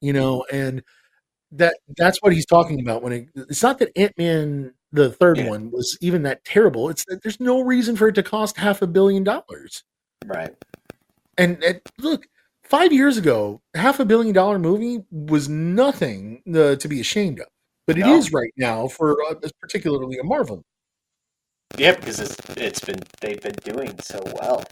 You 0.02 0.14
know, 0.14 0.46
and 0.52 0.84
that 1.52 1.78
that's 1.98 2.22
what 2.22 2.34
he's 2.34 2.46
talking 2.48 2.82
about 2.82 3.04
when 3.04 3.14
it, 3.14 3.30
it's 3.36 3.64
not 3.64 3.80
that 3.80 3.92
Ant 3.98 4.18
Man 4.18 4.74
the 4.92 5.12
third 5.12 5.38
Yeah. 5.38 5.50
one 5.50 5.72
was 5.72 5.98
even 6.02 6.24
that 6.24 6.44
terrible. 6.46 6.90
It's 6.90 7.06
that 7.06 7.22
there's 7.24 7.40
no 7.40 7.62
reason 7.62 7.96
for 7.96 8.08
it 8.08 8.16
to 8.16 8.24
cost 8.24 8.58
half 8.58 8.82
a 8.82 8.88
billion 8.88 9.24
dollars. 9.24 9.84
Right. 10.26 10.56
And, 11.38 11.64
and 11.64 11.82
look, 12.00 12.28
five 12.64 12.92
years 12.92 13.18
ago, 13.18 13.62
half 13.74 14.00
a 14.00 14.06
billion 14.06 14.34
dollar 14.34 14.60
movie 14.60 15.04
was 15.12 15.48
nothing 15.48 16.42
uh, 16.54 16.76
to 16.76 16.88
be 16.88 17.00
ashamed 17.00 17.40
of. 17.40 17.48
But 17.88 17.98
it 17.98 18.06
is 18.06 18.32
No. 18.32 18.40
right 18.40 18.54
now 18.58 18.88
for 18.88 19.18
uh, 19.30 19.36
particularly 19.60 20.18
a 20.20 20.24
Marvel. 20.24 20.64
Yeah, 21.78 21.96
because 21.96 22.20
it's, 22.20 22.36
it's 22.58 22.80
been 22.80 23.00
they've 23.22 23.42
been 23.42 23.56
doing 23.64 23.98
so 24.00 24.22
well. 24.42 24.64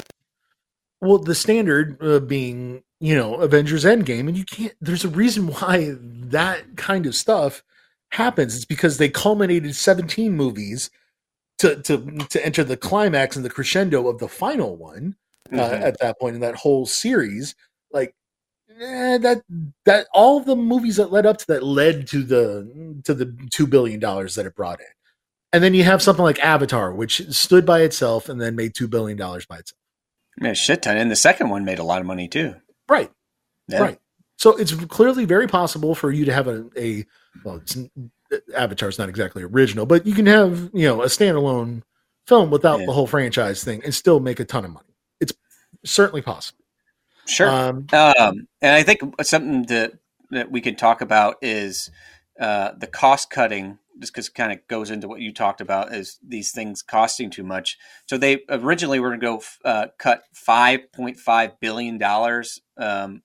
Well, 1.00 1.20
the 1.20 1.36
standard 1.36 1.98
uh, 2.02 2.20
being, 2.20 2.84
you 3.00 3.16
know, 3.16 3.36
Avengers 3.36 3.86
Endgame, 3.86 4.28
and 4.28 4.36
you 4.38 4.46
can't. 4.46 4.74
There's 4.82 5.06
a 5.06 5.10
reason 5.10 5.48
why 5.48 5.96
that 6.00 6.76
kind 6.76 7.06
of 7.06 7.16
stuff 7.16 7.64
happens. 8.12 8.56
It's 8.56 8.66
because 8.66 8.98
they 8.98 9.10
culminated 9.10 9.76
17 9.76 10.32
movies 10.34 10.90
to 11.60 11.82
to 11.84 11.98
to 12.30 12.46
enter 12.46 12.64
the 12.64 12.78
climax 12.78 13.36
and 13.36 13.44
the 13.46 13.50
crescendo 13.50 14.08
of 14.08 14.20
the 14.20 14.28
final 14.28 14.76
one. 14.76 15.16
uh, 15.50 15.56
Mhm. 15.56 15.82
at 15.82 15.98
that 16.00 16.20
point 16.20 16.36
in 16.36 16.42
that 16.42 16.56
whole 16.56 16.86
series. 16.86 17.56
Like 17.92 18.14
eh, 18.82 19.18
that 19.20 19.44
that 19.86 20.08
all 20.14 20.42
the 20.42 20.58
movies 20.58 20.98
that 20.98 21.10
led 21.12 21.26
up 21.26 21.38
to 21.38 21.48
that 21.48 21.64
led 21.64 22.06
to 22.08 22.22
the 22.22 23.00
to 23.06 23.14
the 23.14 23.34
two 23.50 23.66
billion 23.66 24.00
dollars 24.00 24.36
that 24.36 24.46
it 24.46 24.56
brought 24.56 24.82
in. 24.82 24.88
And 25.54 25.64
then 25.64 25.74
you 25.74 25.86
have 25.86 26.02
something 26.02 26.24
like 26.26 26.40
Avatar, 26.40 26.94
which 26.94 27.26
stood 27.34 27.66
by 27.66 27.80
itself 27.82 28.28
and 28.28 28.42
then 28.42 28.56
made 28.58 28.76
two 28.76 28.90
billion 28.90 29.18
dollars 29.18 29.46
by 29.46 29.60
itself. 29.60 29.80
Yeah, 30.42 30.52
shit 30.52 30.82
ton. 30.82 30.98
And 30.98 31.10
the 31.10 31.16
second 31.16 31.50
one 31.50 31.64
made 31.64 31.80
a 31.80 31.84
lot 31.84 32.02
of 32.02 32.06
money 32.08 32.28
too. 32.28 32.56
Right. 32.90 33.10
Yeah. 33.70 33.80
Right. 33.80 34.00
So 34.38 34.58
it's 34.58 34.74
clearly 34.74 35.24
very 35.24 35.48
possible 35.48 35.96
for 35.96 36.12
you 36.12 36.26
to 36.26 36.34
have 36.34 36.48
a, 36.50 36.66
a 36.78 37.06
well, 37.44 37.58
it's, 37.58 37.78
Avatar's 38.56 39.00
not 39.00 39.10
exactly 39.10 39.44
original, 39.44 39.86
but 39.86 40.06
you 40.06 40.14
can 40.14 40.26
have 40.26 40.70
you 40.74 40.88
know 40.88 41.02
a 41.02 41.06
standalone 41.06 41.84
film 42.26 42.50
without 42.50 42.80
Yeah. 42.80 42.88
the 42.88 42.92
whole 42.92 43.08
franchise 43.08 43.64
thing 43.64 43.82
and 43.84 43.94
still 43.94 44.20
make 44.20 44.40
a 44.40 44.46
ton 44.46 44.66
of 44.66 44.72
money. 44.72 44.96
It's 45.22 45.34
certainly 45.86 46.22
possible. 46.22 46.64
Sure. 47.26 47.50
Um, 47.50 47.88
Um, 47.94 48.48
and 48.62 48.74
I 48.76 48.84
think 48.84 49.02
something 49.22 49.64
that 49.64 49.94
that 50.32 50.52
we 50.52 50.60
can 50.62 50.76
talk 50.76 51.02
about 51.02 51.38
is 51.42 51.90
uh, 52.40 52.72
the 52.78 52.88
cost 52.88 53.30
cutting, 53.30 53.80
just 54.00 54.14
because 54.14 54.28
it 54.28 54.36
kind 54.36 54.52
of 54.52 54.60
goes 54.68 54.92
into 54.92 55.08
what 55.08 55.22
you 55.22 55.34
talked 55.34 55.62
about, 55.62 55.94
is 55.94 56.20
these 56.22 56.52
things 56.52 56.82
costing 56.82 57.30
too 57.30 57.44
much. 57.44 57.78
So 58.08 58.18
they 58.18 58.44
originally 58.50 59.00
were 59.00 59.10
going 59.10 59.22
to 59.22 59.26
go 59.26 59.44
uh, 59.64 59.88
cut 59.98 60.24
five 60.34 60.92
point 60.92 61.18
five 61.18 61.60
billion 61.62 61.98
dollars 61.98 62.60
um, 62.78 63.22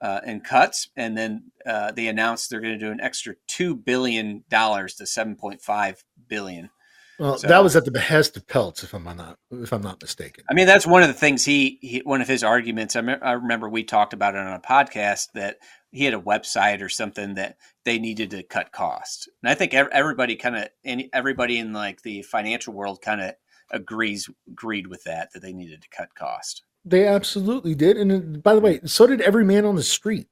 uh, 0.00 0.20
in 0.26 0.40
cuts, 0.40 0.88
and 0.96 1.16
then 1.16 1.50
uh, 1.66 1.92
they 1.92 2.08
announced 2.08 2.50
they're 2.50 2.60
going 2.60 2.78
to 2.78 2.84
do 2.86 2.92
an 2.92 3.00
extra 3.00 3.34
two 3.46 3.74
billion 3.74 4.44
dollars 4.48 4.94
to 4.96 5.06
seven 5.06 5.36
point 5.36 5.60
five 5.62 6.04
billion. 6.28 6.70
Well, 7.18 7.36
So- 7.36 7.48
that 7.48 7.62
was 7.62 7.76
at 7.76 7.84
the 7.84 7.90
behest 7.90 8.34
of 8.38 8.46
Peltz, 8.46 8.82
if 8.82 8.94
I'm 8.94 9.04
not 9.04 9.38
if 9.50 9.72
I'm 9.74 9.82
not 9.82 10.00
mistaken. 10.00 10.44
I 10.50 10.54
mean, 10.54 10.66
that's 10.66 10.86
one 10.86 11.02
of 11.02 11.08
the 11.08 11.14
things 11.14 11.44
he, 11.44 11.78
he 11.82 11.98
one 11.98 12.22
of 12.22 12.28
his 12.28 12.42
arguments. 12.42 12.96
I, 12.96 13.02
me- 13.02 13.14
I 13.20 13.32
remember 13.32 13.68
we 13.68 13.84
talked 13.84 14.14
about 14.14 14.34
it 14.34 14.38
on 14.38 14.54
a 14.54 14.60
podcast 14.60 15.32
that 15.34 15.58
he 15.92 16.04
had 16.04 16.14
a 16.14 16.18
website 16.20 16.80
or 16.80 16.88
something 16.88 17.34
that 17.34 17.56
they 17.84 17.98
needed 17.98 18.30
to 18.30 18.42
cut 18.42 18.72
costs, 18.72 19.28
and 19.42 19.50
I 19.50 19.54
think 19.54 19.74
everybody 19.74 20.36
kind 20.36 20.56
of 20.56 20.68
everybody 21.12 21.58
in 21.58 21.74
like 21.74 22.00
the 22.02 22.22
financial 22.22 22.72
world 22.72 23.02
kind 23.02 23.20
of 23.20 23.34
agrees 23.70 24.30
agreed 24.48 24.86
with 24.86 25.04
that 25.04 25.32
that 25.34 25.42
they 25.42 25.52
needed 25.52 25.82
to 25.82 25.88
cut 25.90 26.14
cost. 26.14 26.62
They 26.84 27.06
absolutely 27.06 27.74
did, 27.74 27.96
and 27.96 28.42
by 28.42 28.54
the 28.54 28.60
way, 28.60 28.80
so 28.84 29.06
did 29.06 29.20
every 29.20 29.44
man 29.44 29.64
on 29.64 29.76
the 29.76 29.82
street. 29.82 30.28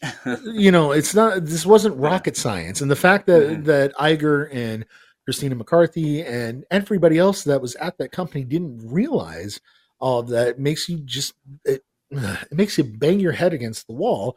you 0.44 0.70
know, 0.70 0.92
it's 0.92 1.14
not 1.14 1.44
this 1.44 1.66
wasn't 1.66 1.96
rocket 1.96 2.36
science, 2.36 2.80
and 2.80 2.90
the 2.90 2.96
fact 2.96 3.26
that 3.26 3.42
Mhm. 3.42 3.64
that 3.64 3.94
Iger 3.96 4.48
and 4.52 4.86
Christina 5.24 5.54
McCarthy 5.54 6.22
and 6.22 6.64
everybody 6.70 7.18
else 7.18 7.44
that 7.44 7.60
was 7.60 7.74
at 7.76 7.98
that 7.98 8.12
company 8.12 8.44
didn't 8.44 8.80
realize 8.88 9.60
all 9.98 10.20
of 10.20 10.28
that 10.28 10.58
makes 10.58 10.88
you 10.88 10.98
just 11.04 11.34
it, 11.64 11.84
it 12.10 12.52
makes 12.52 12.78
you 12.78 12.84
bang 12.84 13.20
your 13.20 13.32
head 13.32 13.52
against 13.52 13.86
the 13.86 13.92
wall 13.92 14.36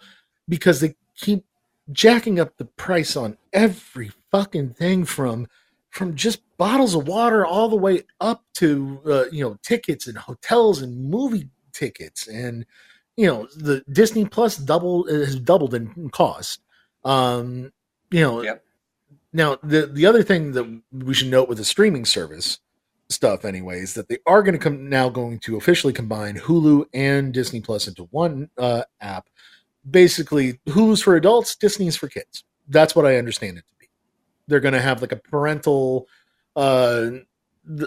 because 0.50 0.82
they 0.82 0.96
keep 1.16 1.46
jacking 1.92 2.40
up 2.40 2.58
the 2.58 2.66
price 2.66 3.16
on 3.16 3.38
every 3.54 4.12
fucking 4.32 4.74
thing 4.74 5.06
from 5.06 5.48
from 5.94 6.16
just 6.16 6.42
bottles 6.58 6.96
of 6.96 7.08
water 7.08 7.46
all 7.46 7.70
the 7.70 7.76
way 7.76 8.02
up 8.20 8.44
to 8.56 9.00
uh, 9.06 9.26
you 9.32 9.44
know 9.44 9.58
tickets 9.62 10.08
and 10.08 10.18
hotels 10.18 10.82
and 10.82 11.10
movie 11.10 11.48
tickets 11.72 12.28
and 12.28 12.66
you 13.16 13.28
know 13.28 13.48
the 13.56 13.84
Disney 13.92 14.26
Plus 14.26 14.58
double 14.58 15.08
has 15.08 15.40
doubled 15.40 15.74
in 15.76 16.10
cost. 16.10 16.62
Um, 17.06 17.72
you 18.10 18.22
know, 18.22 18.42
Yep. 18.42 18.64
now 19.34 19.58
the 19.64 19.86
the 19.86 20.06
other 20.08 20.24
thing 20.24 20.54
that 20.54 20.82
we 20.92 21.14
should 21.14 21.30
note 21.30 21.48
with 21.48 21.60
the 21.60 21.66
streaming 21.66 22.06
service 22.06 22.60
stuff, 23.10 23.46
anyways, 23.46 23.94
that 23.94 24.08
they 24.08 24.18
are 24.26 24.42
going 24.42 24.54
to 24.54 24.60
come 24.60 24.90
now 24.90 25.10
going 25.10 25.38
to 25.42 25.58
officially 25.58 25.94
combine 25.94 26.36
Hulu 26.38 26.86
and 26.94 27.34
Disney 27.34 27.62
Plus 27.62 27.88
into 27.88 28.06
one 28.06 28.50
uh, 28.58 28.84
app. 29.00 29.28
Basically, 29.88 30.54
Hulu's 30.68 31.02
for 31.04 31.16
adults, 31.16 31.56
Disney's 31.56 31.96
for 31.98 32.08
kids. 32.08 32.44
That's 32.70 32.96
what 32.96 33.06
I 33.06 33.18
understand 33.18 33.58
it. 33.60 33.66
They're 34.48 34.60
going 34.60 34.74
to 34.74 34.82
have 34.82 35.02
like 35.02 35.12
a 35.12 35.18
parental 35.18 36.08
uh, 36.56 37.10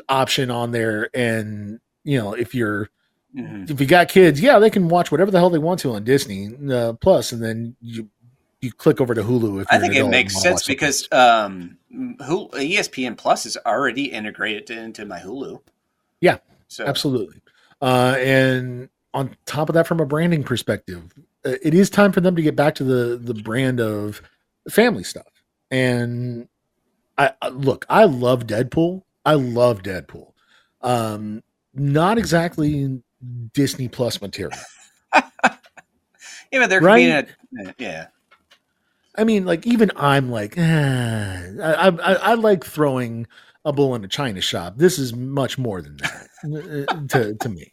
option 0.09 0.51
on 0.51 0.71
there, 0.73 1.11
and 1.15 1.81
you 2.05 2.19
know 2.19 2.33
if 2.35 2.55
you're 2.55 2.91
Mhm. 3.37 3.71
if 3.71 3.81
you 3.81 3.87
got 3.87 4.09
kids, 4.09 4.41
yeah, 4.41 4.59
they 4.59 4.71
can 4.71 4.89
watch 4.89 5.11
whatever 5.13 5.31
the 5.31 5.39
hell 5.39 5.51
they 5.51 5.59
want 5.59 5.81
to 5.81 5.93
on 5.93 6.05
Disney 6.05 6.51
uh, 6.73 6.95
Plus, 6.95 7.33
and 7.33 7.43
then 7.43 7.77
you 7.83 8.09
you 8.63 8.73
click 8.73 9.01
over 9.01 9.15
to 9.15 9.23
Hulu. 9.23 9.61
If 9.61 9.67
I 9.71 9.79
think 9.79 9.95
it 9.95 10.09
makes 10.09 10.41
sense 10.41 10.67
because 10.67 11.07
um, 11.13 11.77
who 11.91 12.49
ESPN 12.49 13.17
Plus 13.17 13.45
is 13.45 13.59
already 13.67 14.07
integrated 14.07 14.71
into 14.71 15.05
my 15.05 15.19
Hulu. 15.21 15.61
Yeah, 16.23 16.39
so 16.69 16.87
absolutely, 16.87 17.43
uh, 17.83 18.17
and 18.19 18.89
on 19.13 19.37
top 19.45 19.69
of 19.69 19.75
that, 19.75 19.87
from 19.87 20.01
a 20.01 20.07
branding 20.07 20.43
perspective, 20.43 21.03
uh, 21.45 21.57
it 21.63 21.75
is 21.75 21.91
time 21.91 22.13
for 22.13 22.23
them 22.23 22.37
to 22.37 22.43
get 22.43 22.57
back 22.57 22.75
to 22.77 22.85
the 22.85 23.19
the 23.19 23.35
brand 23.35 23.81
of 23.81 24.23
family 24.71 25.05
stuff. 25.05 25.27
And 25.71 26.49
I, 27.19 27.33
I 27.43 27.49
look, 27.49 27.87
I 27.89 28.05
love 28.05 28.47
Deadpool. 28.47 29.03
I 29.25 29.35
love 29.35 29.83
Deadpool. 29.83 30.33
Um, 30.83 31.43
not 31.75 32.19
exactly 32.19 33.03
Disney 33.53 33.89
Plus 33.89 34.21
material. 34.21 34.59
Yeah, 36.53 36.67
could 36.69 36.83
Right? 36.83 37.29
a 37.59 37.75
yeah. 37.79 38.07
I 39.17 39.25
mean, 39.25 39.45
like 39.45 39.67
even 39.67 39.91
I'm 39.97 40.31
like, 40.31 40.55
eh, 40.59 41.53
I, 41.63 41.89
I 41.89 42.13
I 42.15 42.35
like 42.35 42.65
throwing 42.65 43.27
a 43.65 43.73
bull 43.73 43.95
in 43.95 44.05
a 44.05 44.09
china 44.09 44.41
shop. 44.41 44.75
This 44.77 44.99
is 44.99 45.15
much 45.15 45.59
more 45.59 45.83
than 45.83 45.97
that 45.99 46.29
uh, 46.45 47.07
to 47.09 47.35
to 47.35 47.49
me. 47.49 47.73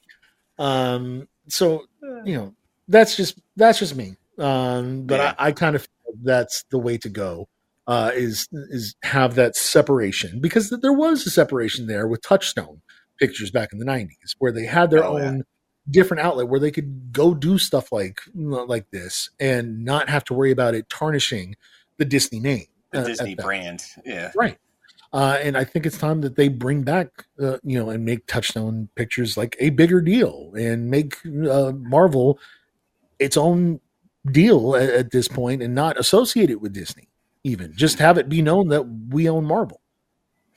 Um, 0.57 1.27
so 1.47 1.85
you 2.25 2.35
know, 2.35 2.55
that's 2.87 3.15
just 3.15 3.39
that's 3.55 3.79
just 3.79 3.95
me. 3.95 4.15
Um, 4.39 5.05
but 5.05 5.19
Yeah. 5.19 5.35
I, 5.37 5.47
I 5.47 5.51
kind 5.51 5.75
of 5.75 5.81
feel 5.83 6.15
that's 6.23 6.63
the 6.71 6.79
way 6.79 6.97
to 6.99 7.09
go. 7.09 7.47
Uh, 7.85 8.11
is 8.15 8.47
is 8.69 8.95
have 9.03 9.35
that 9.35 9.55
separation 9.57 10.39
because 10.39 10.69
there 10.69 10.93
was 10.93 11.25
a 11.27 11.29
separation 11.29 11.87
there 11.87 12.07
with 12.07 12.21
Touchstone 12.21 12.81
Pictures 13.19 13.51
back 13.51 13.73
in 13.73 13.79
the 13.79 13.85
'90s, 13.85 14.35
where 14.39 14.53
they 14.53 14.65
had 14.65 14.89
their 14.89 15.03
Oh, 15.03 15.17
yeah. 15.17 15.25
own 15.25 15.43
different 15.89 16.21
outlet 16.23 16.47
where 16.47 16.61
they 16.61 16.71
could 16.71 17.11
go 17.11 17.33
do 17.33 17.57
stuff 17.57 17.91
like 17.91 18.21
like 18.33 18.89
this 18.91 19.29
and 19.37 19.83
not 19.83 20.07
have 20.07 20.23
to 20.23 20.33
worry 20.33 20.49
about 20.51 20.73
it 20.75 20.87
tarnishing 20.87 21.55
the 21.97 22.05
Disney 22.05 22.39
name, 22.39 22.67
The 22.93 23.01
uh, 23.01 23.03
Disney 23.05 23.35
brand. 23.35 23.83
Yeah. 24.05 24.31
right 24.33 24.57
uh, 25.11 25.37
and 25.41 25.57
i 25.57 25.65
think 25.65 25.85
it's 25.85 25.97
time 25.97 26.21
that 26.21 26.37
they 26.37 26.47
bring 26.47 26.83
back 26.83 27.09
uh, 27.41 27.57
you 27.63 27.77
know 27.77 27.89
and 27.89 28.05
make 28.05 28.25
touchstone 28.27 28.87
pictures 28.95 29.35
like 29.35 29.57
a 29.59 29.71
bigger 29.71 29.99
deal 29.99 30.53
and 30.57 30.89
make 30.89 31.17
uh, 31.27 31.73
marvel 31.75 32.39
its 33.19 33.35
own 33.35 33.81
deal 34.31 34.77
at, 34.77 34.89
at 34.89 35.11
this 35.11 35.27
point 35.27 35.61
and 35.61 35.75
not 35.75 35.99
associate 35.99 36.49
it 36.49 36.61
with 36.61 36.71
disney 36.73 37.09
even 37.43 37.73
just 37.75 37.99
have 37.99 38.17
it 38.17 38.29
be 38.29 38.41
known 38.41 38.69
that 38.69 38.83
we 38.83 39.29
own 39.29 39.45
marvel. 39.45 39.81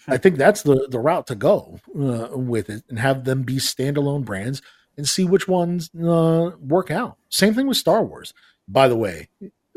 I 0.09 0.18
think 0.18 0.37
that's 0.37 0.62
the 0.62 0.87
the 0.91 1.01
route 1.01 1.26
to 1.28 1.34
go 1.34 1.80
uh, 1.99 2.28
with 2.37 2.70
it 2.70 2.84
and 2.89 2.99
have 2.99 3.24
them 3.24 3.43
be 3.43 3.57
standalone 3.57 4.24
brands 4.24 4.62
and 4.97 5.09
see 5.09 5.24
which 5.24 5.49
ones 5.49 5.91
uh, 5.95 6.53
work 6.61 6.91
out. 6.91 7.18
Same 7.28 7.55
thing 7.55 7.66
with 7.66 7.76
star 7.76 8.05
wars. 8.05 8.32
By 8.68 8.89
the 8.89 8.97
way 8.97 9.28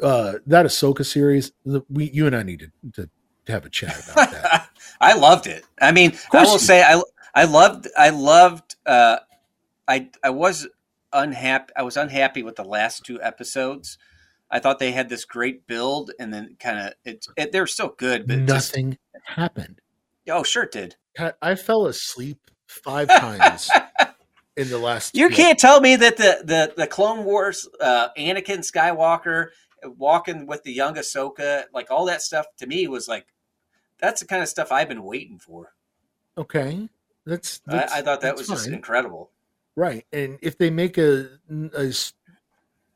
uh, 0.04 0.34
that 0.46 0.66
ahsoka 0.66 1.06
series 1.06 1.52
we 1.90 2.10
you 2.12 2.26
and 2.26 2.36
i 2.36 2.44
need 2.44 2.60
to, 2.60 2.72
to, 2.94 3.10
to 3.46 3.52
have 3.52 3.66
a 3.66 3.70
chat 3.70 4.02
about 4.04 4.32
that. 4.32 4.70
I 5.02 5.14
loved 5.14 5.48
it. 5.48 5.64
I 5.80 5.92
mean, 5.92 6.14
I 6.34 6.44
will 6.44 6.60
say 6.60 6.84
I 6.84 7.02
I 7.34 7.46
loved 7.46 7.88
I 7.98 8.10
loved 8.10 8.76
uh 8.86 9.18
I 9.88 10.10
I 10.24 10.30
was 10.30 10.68
unhappy 11.14 11.74
I 11.76 11.84
was 11.84 11.98
unhappy 11.98 12.44
with 12.44 12.56
the 12.56 12.64
last 12.64 13.06
two 13.06 13.22
episodes. 13.22 13.98
I 14.52 14.60
thought 14.60 14.80
they 14.80 14.92
had 14.92 15.10
this 15.10 15.26
great 15.26 15.68
build 15.68 16.12
and 16.20 16.34
then 16.34 16.56
kind 16.60 16.80
of 16.80 16.94
it, 17.06 17.26
it 17.38 17.52
they're 17.52 17.68
still 17.68 17.94
good 17.98 18.28
but 18.28 18.40
it 18.40 18.48
just 18.48 18.74
nothing 18.74 18.98
happened. 19.24 19.82
oh 20.30 20.44
sure 20.44 20.64
it 20.64 20.72
did. 20.72 20.96
I 21.42 21.56
fell 21.56 21.86
asleep 21.88 22.40
five 22.68 23.10
times 23.10 23.70
in 24.56 24.70
the 24.70 24.78
last. 24.78 25.16
You 25.16 25.28
like, 25.28 25.36
can't 25.36 25.60
tell 25.60 25.82
me 25.82 25.96
that 25.96 26.18
the 26.18 26.42
the 26.44 26.74
the 26.76 26.88
Clone 26.88 27.26
Wars 27.26 27.68
uh 27.82 28.10
Anakin 28.18 28.60
Skywalker 28.60 29.48
walking 29.98 30.46
with 30.46 30.64
the 30.64 30.74
young 30.74 30.96
Ahsoka 30.96 31.66
like 31.74 31.92
all 31.92 32.06
that 32.06 32.22
stuff 32.22 32.46
to 32.58 32.68
me 32.68 32.88
was 32.88 33.08
like 33.08 33.28
that's 34.00 34.22
the 34.22 34.28
kind 34.28 34.42
of 34.42 34.50
stuff 34.50 34.72
I've 34.72 34.90
been 34.90 35.04
waiting 35.04 35.40
for. 35.40 35.74
Okay, 36.38 36.90
that's. 37.26 37.60
that's 37.66 37.94
I, 37.94 38.00
I 38.00 38.02
thought 38.02 38.22
that 38.22 38.36
was 38.36 38.48
just 38.48 38.68
incredible. 38.68 39.32
right. 39.76 40.06
And 40.14 40.40
if 40.42 40.58
they 40.58 40.70
make 40.70 40.98
a, 40.98 41.28
a 41.74 41.94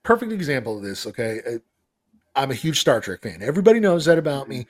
perfect 0.04 0.32
example 0.32 0.78
of 0.78 0.84
this, 0.84 1.08
okay, 1.08 1.42
uh, 1.48 1.58
I'm 2.36 2.52
a 2.52 2.56
huge 2.56 2.80
Star 2.80 3.00
Trek 3.00 3.22
fan. 3.22 3.42
Everybody 3.42 3.80
knows 3.80 4.06
that 4.06 4.18
about 4.18 4.50
me. 4.50 4.68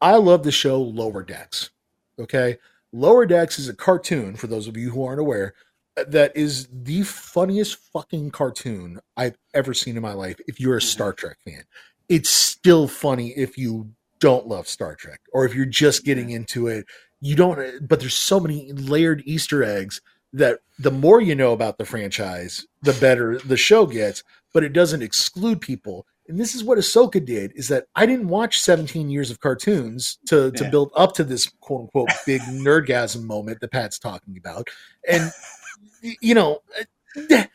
I 0.00 0.16
love 0.16 0.42
the 0.42 0.52
show 0.52 0.80
Lower 0.80 1.22
Decks. 1.22 1.70
Okay, 2.18 2.58
Lower 2.92 3.26
Decks 3.26 3.58
is 3.58 3.68
a 3.68 3.74
cartoon 3.74 4.36
for 4.36 4.46
those 4.46 4.66
of 4.68 4.76
you 4.76 4.90
who 4.90 5.04
aren't 5.04 5.20
aware. 5.20 5.54
uh, 5.96 6.04
That 6.08 6.36
is 6.36 6.68
the 6.72 7.02
funniest 7.02 7.76
fucking 7.92 8.30
cartoon 8.30 9.00
I've 9.16 9.36
ever 9.54 9.74
seen 9.74 9.96
in 9.96 10.02
my 10.02 10.12
life. 10.12 10.38
If 10.46 10.60
you're 10.60 10.76
a 10.76 10.80
Mhm. 10.80 10.84
Star 10.84 11.12
Trek 11.12 11.38
fan, 11.44 11.64
it's 12.08 12.30
still 12.30 12.86
funny 12.88 13.30
if 13.36 13.58
you 13.58 13.90
don't 14.20 14.46
love 14.46 14.68
Star 14.68 14.94
Trek 14.94 15.20
or 15.32 15.44
if 15.44 15.54
you're 15.54 15.64
just 15.66 16.04
getting 16.04 16.30
into 16.30 16.66
it. 16.68 16.86
You 17.20 17.34
don't, 17.36 17.86
but 17.86 18.00
there's 18.00 18.14
so 18.14 18.38
many 18.40 18.72
layered 18.72 19.22
Easter 19.26 19.62
eggs 19.64 20.00
that 20.32 20.60
the 20.78 20.90
more 20.90 21.20
you 21.20 21.34
know 21.34 21.52
about 21.52 21.76
the 21.78 21.84
franchise, 21.84 22.64
the 22.82 22.92
better 22.94 23.38
the 23.38 23.56
show 23.56 23.86
gets. 23.86 24.22
But 24.52 24.64
it 24.64 24.72
doesn't 24.72 25.02
exclude 25.02 25.60
people. 25.60 26.06
And 26.28 26.38
this 26.38 26.54
is 26.54 26.62
what 26.64 26.78
Ahsoka 26.78 27.24
did: 27.24 27.52
is 27.54 27.68
that 27.68 27.86
I 27.96 28.06
didn't 28.06 28.28
watch 28.28 28.60
17 28.60 29.10
years 29.10 29.30
of 29.30 29.40
cartoons 29.40 30.18
to 30.26 30.50
to 30.52 30.64
Yeah. 30.64 30.70
build 30.70 30.92
up 30.96 31.12
to 31.14 31.24
this 31.24 31.50
quote 31.60 31.82
unquote 31.82 32.10
big 32.26 32.40
nerdgasm 32.48 33.22
moment 33.24 33.60
that 33.60 33.72
Pat's 33.72 33.98
talking 33.98 34.36
about, 34.36 34.68
and 35.08 35.32
you 36.20 36.34
know, 36.34 36.62
eh, 37.30 37.46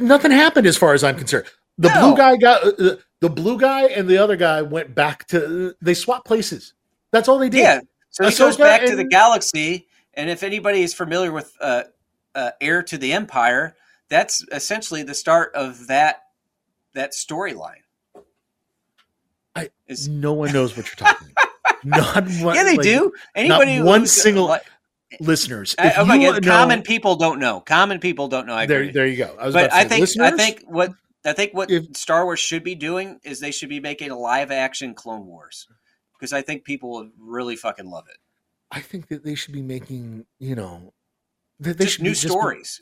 nothing 0.00 0.30
happened 0.30 0.66
as 0.66 0.76
far 0.76 0.92
as 0.94 1.02
I'm 1.04 1.16
concerned. 1.16 1.46
The 1.78 1.88
No. 1.88 2.00
blue 2.00 2.16
guy 2.16 2.36
got 2.36 2.64
uh, 2.64 2.72
uh, 2.78 2.96
the 3.20 3.30
blue 3.30 3.58
guy 3.58 3.84
and 3.86 4.08
the 4.08 4.18
other 4.18 4.36
guy 4.36 4.62
went 4.62 4.94
back 4.94 5.26
to 5.28 5.74
they 5.80 5.94
swapped 5.94 6.26
places. 6.26 6.74
That's 7.10 7.28
all 7.28 7.38
they 7.38 7.48
did. 7.48 7.60
Yeah. 7.60 7.80
So 8.10 8.24
he 8.28 8.36
goes 8.36 8.56
Ahsoka 8.56 8.60
back 8.60 8.84
to 8.86 8.96
the 8.96 9.04
galaxy, 9.04 9.86
and 10.14 10.30
if 10.30 10.42
anybody 10.42 10.82
is 10.82 10.94
familiar 10.94 11.32
with 11.32 11.52
uh, 11.60 11.84
uh, 12.34 12.50
Heir 12.60 12.82
to 12.84 12.98
the 12.98 13.12
Empire, 13.12 13.74
that's 14.14 14.44
essentially 14.52 15.02
the 15.02 15.14
start 15.14 15.52
of 15.56 15.88
that 15.88 16.22
that 16.94 17.10
storyline. 17.12 17.82
I- 19.56 19.70
Is- 19.88 20.08
No 20.08 20.32
one 20.32 20.52
knows 20.52 20.76
what 20.76 20.86
you're 20.86 20.94
talking 20.96 21.28
about. 21.32 21.84
Not 21.84 22.24
one, 22.44 22.54
yeah, 22.54 22.62
they 22.64 22.76
like, 22.76 22.82
do. 22.82 23.12
Anybody 23.34 23.80
one 23.82 24.02
uh, 24.02 24.06
single- 24.06 24.46
like- 24.46 24.62
listeners. 25.20 25.74
I- 25.78 25.88
If 25.88 25.98
oh 25.98 26.04
know- 26.04 26.40
common 26.40 26.82
people 26.82 27.16
don't 27.16 27.38
know. 27.40 27.60
Common 27.60 27.98
people 27.98 28.28
don't 28.28 28.46
know. 28.46 28.54
I 28.54 28.66
there, 28.66 28.80
agree. 28.82 28.92
there 28.92 29.06
you 29.06 29.16
go. 29.16 29.36
I 29.38 29.46
was 29.46 29.54
but 29.54 29.72
I 29.72 29.84
think 29.84 30.08
I 30.20 30.30
think 30.30 30.62
what 30.66 30.92
I 31.24 31.32
think 31.32 31.52
what 31.54 31.70
If- 31.70 31.96
Star 31.96 32.24
Wars 32.24 32.40
should 32.40 32.62
be 32.64 32.74
doing 32.76 33.18
is 33.24 33.40
they 33.40 33.50
should 33.50 33.68
be 33.68 33.80
making 33.80 34.10
a 34.12 34.18
live 34.18 34.50
action 34.52 34.94
Clone 34.94 35.26
Wars 35.26 35.66
because 36.18 36.32
I 36.32 36.42
think 36.42 36.64
people 36.64 36.90
would 36.92 37.10
really 37.18 37.56
fucking 37.56 37.86
love 37.90 38.04
it. 38.08 38.18
I 38.70 38.80
think 38.80 39.08
that 39.08 39.24
they 39.24 39.34
should 39.34 39.52
be 39.54 39.62
making, 39.62 40.26
you 40.38 40.54
know, 40.56 40.92
that 41.60 41.78
they 41.78 41.84
Just 41.84 41.96
should 41.96 42.02
new 42.04 42.10
be- 42.10 42.14
stories 42.14 42.80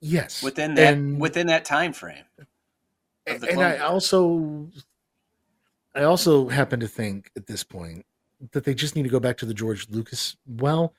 yes, 0.00 0.42
within 0.42 0.74
that 0.74 0.94
And- 0.94 1.20
within 1.20 1.46
that 1.48 1.64
time 1.64 1.92
frame. 1.92 2.24
of 3.26 3.40
the 3.40 3.50
and 3.50 3.60
I 3.60 3.78
also, 3.78 4.68
I 5.94 6.02
also 6.02 6.48
happen 6.48 6.80
to 6.80 6.88
think 6.88 7.30
at 7.36 7.46
this 7.46 7.64
point 7.64 8.06
that 8.52 8.64
they 8.64 8.74
just 8.74 8.94
need 8.94 9.02
to 9.04 9.08
go 9.08 9.20
back 9.20 9.36
to 9.38 9.46
the 9.46 9.54
George 9.54 9.88
Lucas. 9.90 10.36
Well, 10.46 10.94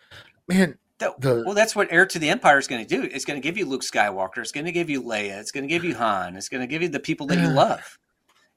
man, 0.47 0.77
That- 0.97 1.21
the- 1.21 1.43
well, 1.45 1.53
that's 1.53 1.75
what 1.75 1.91
Heir 1.91 2.05
to 2.07 2.19
the 2.19 2.29
Empire 2.29 2.57
is 2.57 2.67
going 2.67 2.85
to 2.85 2.87
do. 2.87 3.03
It's 3.03 3.23
going 3.25 3.39
to 3.39 3.47
give 3.47 3.57
you 3.57 3.65
Luke 3.65 3.83
Skywalker. 3.83 4.39
It's 4.39 4.51
going 4.51 4.65
to 4.65 4.71
give 4.71 4.89
you 4.89 5.01
Leia. 5.03 5.39
It's 5.39 5.51
going 5.51 5.63
to 5.63 5.67
give 5.67 5.83
you 5.83 5.95
Han. 5.95 6.35
It's 6.35 6.49
going 6.49 6.61
to 6.61 6.67
give 6.67 6.81
you 6.81 6.89
the 6.89 6.99
people 6.99 7.27
that 7.27 7.37
you 7.37 7.47
ah, 7.49 7.53
love. 7.53 7.99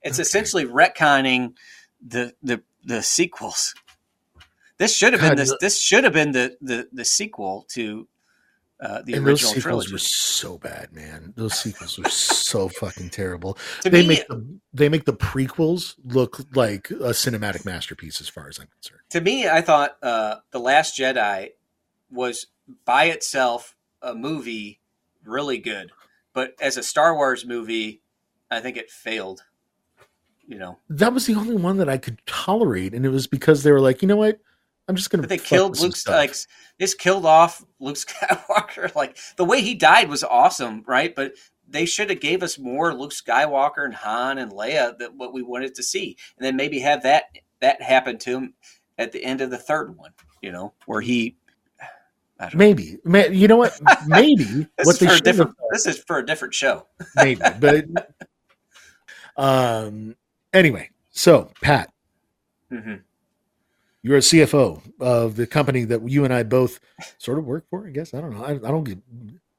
It's 0.02 0.16
Okay. 0.18 0.22
essentially 0.22 0.64
retconning 0.64 1.54
the 2.04 2.34
the 2.42 2.62
the 2.82 3.02
sequels. 3.02 3.74
This 4.78 4.96
should 4.96 5.12
have 5.12 5.20
God, 5.20 5.28
been 5.30 5.36
this. 5.36 5.54
This 5.60 5.78
should 5.78 6.04
have 6.04 6.14
been 6.14 6.32
the 6.32 6.56
the 6.62 6.88
the 6.90 7.04
sequel 7.04 7.66
to 7.72 8.08
uh, 8.80 9.02
the 9.02 9.12
and 9.14 9.26
those 9.26 9.40
sequels 9.42 9.62
trilogy. 9.62 9.92
were 9.92 9.98
so 9.98 10.56
bad, 10.58 10.92
man. 10.92 11.34
Those 11.36 11.54
sequels 11.58 11.98
were 11.98 12.08
so 12.08 12.68
fucking 12.80 13.10
terrible. 13.10 13.58
to 13.82 13.90
they 13.90 14.02
me, 14.02 14.08
make 14.08 14.28
the 14.28 14.58
they 14.72 14.88
make 14.88 15.04
the 15.04 15.12
prequels 15.12 15.94
look 16.04 16.40
like 16.54 16.90
a 16.90 17.10
cinematic 17.10 17.64
masterpiece, 17.66 18.20
as 18.20 18.28
far 18.28 18.48
as 18.48 18.58
I'm 18.58 18.68
concerned. 18.68 19.02
to 19.10 19.20
me, 19.20 19.48
I 19.48 19.60
thought 19.60 19.96
uh, 20.02 20.36
the 20.50 20.60
Last 20.60 20.98
Jedi 20.98 21.50
was 22.10 22.46
by 22.84 23.04
itself 23.06 23.76
a 24.00 24.14
movie 24.14 24.80
really 25.24 25.58
good, 25.58 25.90
but 26.32 26.54
as 26.60 26.76
a 26.78 26.82
Star 26.82 27.14
Wars 27.14 27.44
movie, 27.44 28.00
I 28.50 28.60
think 28.60 28.76
it 28.78 28.90
failed. 28.90 29.42
You 30.46 30.58
know, 30.58 30.78
That 30.88 31.12
was 31.12 31.26
the 31.26 31.34
only 31.36 31.54
one 31.54 31.76
that 31.76 31.88
I 31.88 31.96
could 31.96 32.20
tolerate, 32.26 32.92
and 32.92 33.06
it 33.06 33.10
was 33.10 33.28
because 33.28 33.62
they 33.62 33.70
were 33.70 33.80
like, 33.80 34.02
you 34.02 34.08
know 34.08 34.16
what, 34.16 34.40
I'm 34.90 34.96
just 34.96 35.10
gonna. 35.10 35.22
But 35.22 35.30
they 35.30 35.38
killed 35.38 35.78
Luke. 35.78 35.96
stuff." 35.96 36.14
Like 36.14 36.34
this 36.78 36.94
killed 36.94 37.24
off 37.24 37.64
Luke 37.78 37.96
Skywalker. 37.96 38.94
Like 38.94 39.16
the 39.36 39.44
way 39.44 39.62
he 39.62 39.74
died 39.74 40.08
was 40.08 40.24
awesome, 40.24 40.82
right? 40.86 41.14
But 41.14 41.32
they 41.68 41.86
should 41.86 42.10
have 42.10 42.20
gave 42.20 42.42
us 42.42 42.58
more 42.58 42.92
Luke 42.92 43.12
Skywalker 43.12 43.84
and 43.84 43.94
Han 43.94 44.38
and 44.38 44.50
Leia 44.50 44.98
that 44.98 45.14
what 45.14 45.32
we 45.32 45.42
wanted 45.42 45.76
to 45.76 45.82
see, 45.82 46.16
and 46.36 46.44
then 46.44 46.56
maybe 46.56 46.80
have 46.80 47.04
that 47.04 47.24
that 47.60 47.80
happen 47.80 48.18
to 48.18 48.30
him 48.38 48.54
at 48.98 49.12
the 49.12 49.24
end 49.24 49.40
of 49.40 49.50
the 49.50 49.58
third 49.58 49.96
one. 49.96 50.10
You 50.42 50.52
know, 50.52 50.74
where 50.86 51.00
he. 51.00 51.36
Know. 52.40 52.48
maybe, 52.54 52.96
Ma- 53.04 53.18
you 53.26 53.48
know 53.48 53.58
what? 53.58 53.78
Maybe 54.06 54.44
This 54.78 54.86
what 54.86 54.94
is 54.94 54.98
they 54.98 55.06
for 55.08 55.12
a 55.12 55.16
should 55.16 55.26
have. 55.26 55.54
This 55.72 55.84
is 55.84 55.98
for 55.98 56.16
a 56.16 56.24
different 56.24 56.54
show. 56.54 56.86
maybe, 57.14 57.42
but 57.60 57.84
um. 59.36 60.16
Anyway, 60.54 60.88
so 61.10 61.52
Pat, 61.60 61.92
hmm 62.70 62.94
you're 64.02 64.16
a 64.16 64.20
CFO 64.20 64.80
of 65.00 65.36
the 65.36 65.46
company 65.46 65.84
that 65.84 66.08
you 66.08 66.24
and 66.24 66.32
I 66.32 66.42
both 66.42 66.80
sort 67.18 67.38
of 67.38 67.44
work 67.44 67.66
for. 67.70 67.86
I 67.86 67.90
guess 67.90 68.14
I 68.14 68.20
don't 68.20 68.36
know. 68.36 68.44
I, 68.44 68.52
I 68.52 68.56
don't 68.70 68.84
get. 68.84 68.98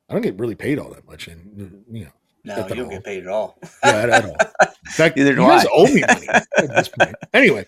I 0.10 0.14
don't 0.14 0.22
get 0.24 0.38
really 0.40 0.56
paid 0.56 0.78
all 0.80 0.90
that 0.90 1.08
much, 1.08 1.28
and 1.28 1.84
you 1.90 2.04
know, 2.06 2.10
No, 2.44 2.68
you 2.68 2.76
don't 2.76 2.86
all. 2.86 2.90
get 2.90 3.04
paid 3.04 3.24
at 3.24 3.30
all. 3.30 3.58
yeah, 3.84 3.90
at, 3.92 4.10
at 4.10 4.26
all. 4.26 4.32
In 4.62 4.68
fact, 4.92 5.16
Neither 5.18 5.32
you 5.32 5.38
guys 5.38 5.66
I. 5.66 5.70
owe 5.72 5.86
me 5.86 6.02
money 6.08 6.28
at 6.28 6.48
this 6.58 6.90
point. 7.00 7.16
Anyway, 7.34 7.66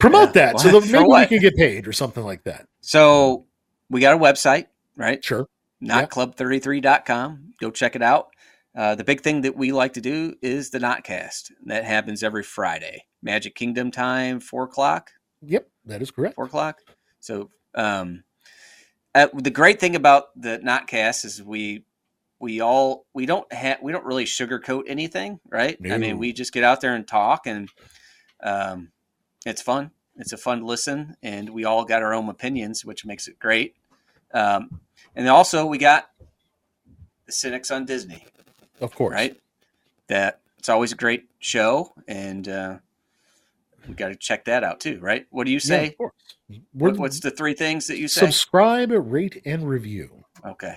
promote 0.00 0.34
Yeah. 0.34 0.52
that 0.52 0.60
so 0.60 0.80
that 0.80 0.90
maybe 0.92 1.04
we 1.06 1.26
can 1.26 1.38
get 1.40 1.54
paid 1.56 1.86
or 1.86 1.92
something 1.92 2.24
like 2.24 2.42
that. 2.44 2.66
So 2.80 3.46
we 3.90 4.00
got 4.00 4.14
a 4.14 4.18
website, 4.18 4.66
right? 4.96 5.22
Sure. 5.24 5.46
notclub33.com. 5.82 7.52
Go 7.60 7.70
check 7.70 7.96
it 7.96 8.02
out. 8.02 8.28
Uh, 8.76 8.94
the 8.96 9.04
big 9.04 9.20
thing 9.20 9.42
that 9.42 9.56
we 9.56 9.70
like 9.70 9.92
to 9.92 10.00
do 10.00 10.34
is 10.42 10.70
the 10.70 10.78
Notcast. 10.80 11.52
That 11.66 11.84
happens 11.84 12.22
every 12.24 12.42
Friday. 12.42 13.04
Magic 13.22 13.54
Kingdom 13.54 13.90
time, 13.92 14.40
four 14.40 14.64
o'clock. 14.64 15.10
Yep, 15.42 15.68
that 15.86 16.02
is 16.02 16.10
correct. 16.10 16.34
Four 16.36 16.46
o'clock. 16.46 16.80
So 17.20 17.50
um, 17.74 18.24
uh, 19.14 19.28
the 19.34 19.50
great 19.50 19.80
thing 19.80 19.96
about 19.96 20.28
the 20.40 20.58
Notcast 20.58 21.24
is 21.24 21.42
we 21.42 21.84
we 22.40 22.60
all 22.60 23.06
we 23.14 23.26
don't 23.26 23.50
have 23.52 23.78
we 23.82 23.92
don't 23.92 24.04
really 24.04 24.24
sugarcoat 24.24 24.82
anything, 24.88 25.40
right? 25.48 25.76
I 25.94 25.98
mean, 25.98 26.18
we 26.18 26.32
just 26.32 26.52
get 26.52 26.64
out 26.64 26.80
there 26.80 26.94
and 26.94 27.06
talk, 27.06 27.46
and 27.46 27.68
um, 28.42 28.90
it's 29.46 29.62
fun. 29.62 29.90
It's 30.16 30.32
a 30.32 30.36
fun 30.36 30.64
listen, 30.64 31.16
and 31.22 31.50
we 31.50 31.64
all 31.64 31.84
got 31.84 32.02
our 32.02 32.14
own 32.14 32.28
opinions, 32.28 32.84
which 32.84 33.04
makes 33.04 33.26
it 33.28 33.38
great. 33.38 33.74
Um, 34.32 34.80
and 35.16 35.28
also, 35.28 35.64
we 35.66 35.78
got 35.78 36.08
the 37.26 37.32
Cynics 37.32 37.70
on 37.70 37.84
Disney, 37.84 38.24
Of 38.80 38.94
course. 38.94 39.12
right? 39.12 39.36
That 40.08 40.40
it's 40.58 40.68
always 40.68 40.92
a 40.92 40.96
great 40.96 41.24
show, 41.38 41.94
and 42.06 42.48
uh, 42.48 42.78
we 43.88 43.94
got 43.94 44.08
to 44.08 44.16
check 44.16 44.46
that 44.46 44.64
out 44.64 44.80
too, 44.80 44.98
right? 45.00 45.26
What 45.30 45.46
do 45.46 45.52
you 45.52 45.60
Yeah, 45.62 45.82
say? 45.82 45.86
of 45.86 45.96
course. 45.98 46.14
What, 46.72 46.98
what's 46.98 47.20
the 47.20 47.30
three 47.30 47.54
things 47.54 47.88
that 47.88 47.98
you 47.98 48.08
say? 48.08 48.20
subscribe, 48.20 48.92
rate, 48.92 49.42
and 49.46 49.68
review. 49.68 50.24
okay. 50.46 50.76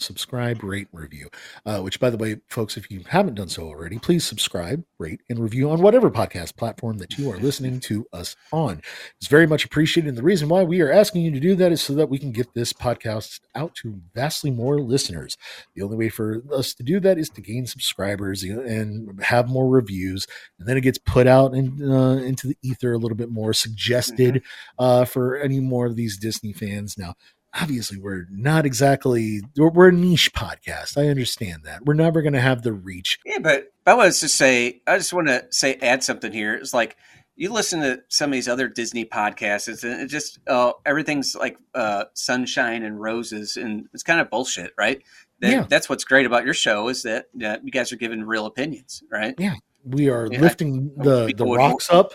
Subscribe, 0.00 0.62
rate, 0.62 0.88
review. 0.92 1.28
Uh, 1.66 1.80
which, 1.80 2.00
by 2.00 2.10
the 2.10 2.16
way, 2.16 2.36
folks, 2.48 2.76
if 2.76 2.90
you 2.90 3.02
haven't 3.08 3.34
done 3.34 3.48
so 3.48 3.64
already, 3.64 3.98
please 3.98 4.24
subscribe, 4.24 4.84
rate, 4.98 5.20
and 5.28 5.38
review 5.38 5.70
on 5.70 5.80
whatever 5.82 6.10
podcast 6.10 6.56
platform 6.56 6.98
that 6.98 7.18
you 7.18 7.30
are 7.30 7.38
listening 7.38 7.80
to 7.80 8.06
us 8.12 8.36
on. 8.52 8.82
It's 9.18 9.28
very 9.28 9.46
much 9.46 9.64
appreciated. 9.64 10.08
And 10.08 10.18
the 10.18 10.22
reason 10.22 10.48
why 10.48 10.62
we 10.62 10.80
are 10.80 10.92
asking 10.92 11.22
you 11.22 11.30
to 11.32 11.40
do 11.40 11.54
that 11.56 11.72
is 11.72 11.82
so 11.82 11.94
that 11.94 12.08
we 12.08 12.18
can 12.18 12.32
get 12.32 12.54
this 12.54 12.72
podcast 12.72 13.40
out 13.54 13.74
to 13.76 14.00
vastly 14.14 14.50
more 14.50 14.80
listeners. 14.80 15.36
The 15.74 15.82
only 15.82 15.96
way 15.96 16.08
for 16.08 16.42
us 16.52 16.74
to 16.74 16.82
do 16.82 17.00
that 17.00 17.18
is 17.18 17.28
to 17.30 17.40
gain 17.40 17.66
subscribers 17.66 18.42
and 18.42 19.22
have 19.22 19.48
more 19.48 19.68
reviews, 19.68 20.26
and 20.58 20.68
then 20.68 20.76
it 20.76 20.82
gets 20.82 20.98
put 20.98 21.26
out 21.26 21.54
in, 21.54 21.82
uh, 21.90 22.16
into 22.16 22.48
the 22.48 22.56
ether 22.62 22.92
a 22.92 22.98
little 22.98 23.16
bit 23.16 23.30
more, 23.30 23.52
suggested 23.52 24.42
uh, 24.78 25.04
for 25.04 25.36
any 25.36 25.60
more 25.60 25.86
of 25.86 25.96
these 25.96 26.16
Disney 26.16 26.52
fans. 26.52 26.96
Now, 26.96 27.14
obviously 27.54 27.98
we're 27.98 28.26
not 28.30 28.64
exactly 28.64 29.40
we're, 29.56 29.70
we're 29.70 29.88
a 29.88 29.92
niche 29.92 30.32
podcast 30.32 30.96
i 30.96 31.08
understand 31.08 31.62
that 31.64 31.84
we're 31.84 31.94
never 31.94 32.22
going 32.22 32.32
to 32.32 32.40
have 32.40 32.62
the 32.62 32.72
reach 32.72 33.18
Yeah, 33.24 33.38
but 33.38 33.72
I 33.86 33.94
was 33.94 34.20
just 34.20 34.36
say, 34.36 34.82
I 34.86 34.98
just 34.98 35.12
want 35.12 35.28
to 35.28 35.46
say, 35.50 35.74
add 35.82 36.04
something 36.04 36.32
here. 36.32 36.54
It's 36.54 36.74
like 36.74 36.96
you 37.34 37.52
listen 37.52 37.80
to 37.80 38.02
some 38.08 38.30
of 38.30 38.34
these 38.34 38.48
other 38.48 38.68
Disney 38.68 39.04
podcasts, 39.04 39.68
it's, 39.68 39.82
it 39.82 40.06
just 40.08 40.38
uh, 40.46 40.72
everything's 40.84 41.34
like 41.34 41.56
uh, 41.74 42.04
sunshine 42.14 42.84
and 42.84 43.00
roses, 43.00 43.56
and 43.56 43.88
it's 43.92 44.02
kind 44.02 44.20
of 44.20 44.30
bullshit, 44.30 44.72
right? 44.78 45.02
That, 45.40 45.50
Yeah. 45.50 45.66
That's 45.68 45.88
what's 45.88 46.04
great 46.04 46.26
about 46.26 46.44
your 46.44 46.54
show 46.54 46.88
is 46.88 47.02
that 47.04 47.26
uh, 47.42 47.56
you 47.62 47.70
guys 47.70 47.92
are 47.92 47.96
giving 47.96 48.22
real 48.22 48.46
opinions, 48.46 49.02
right? 49.10 49.34
Yeah 49.38 49.54
we 49.84 50.10
are 50.10 50.28
Yeah, 50.30 50.40
lifting 50.40 50.92
the 50.96 51.32
the 51.34 51.44
rocks 51.44 51.88
up 51.90 52.12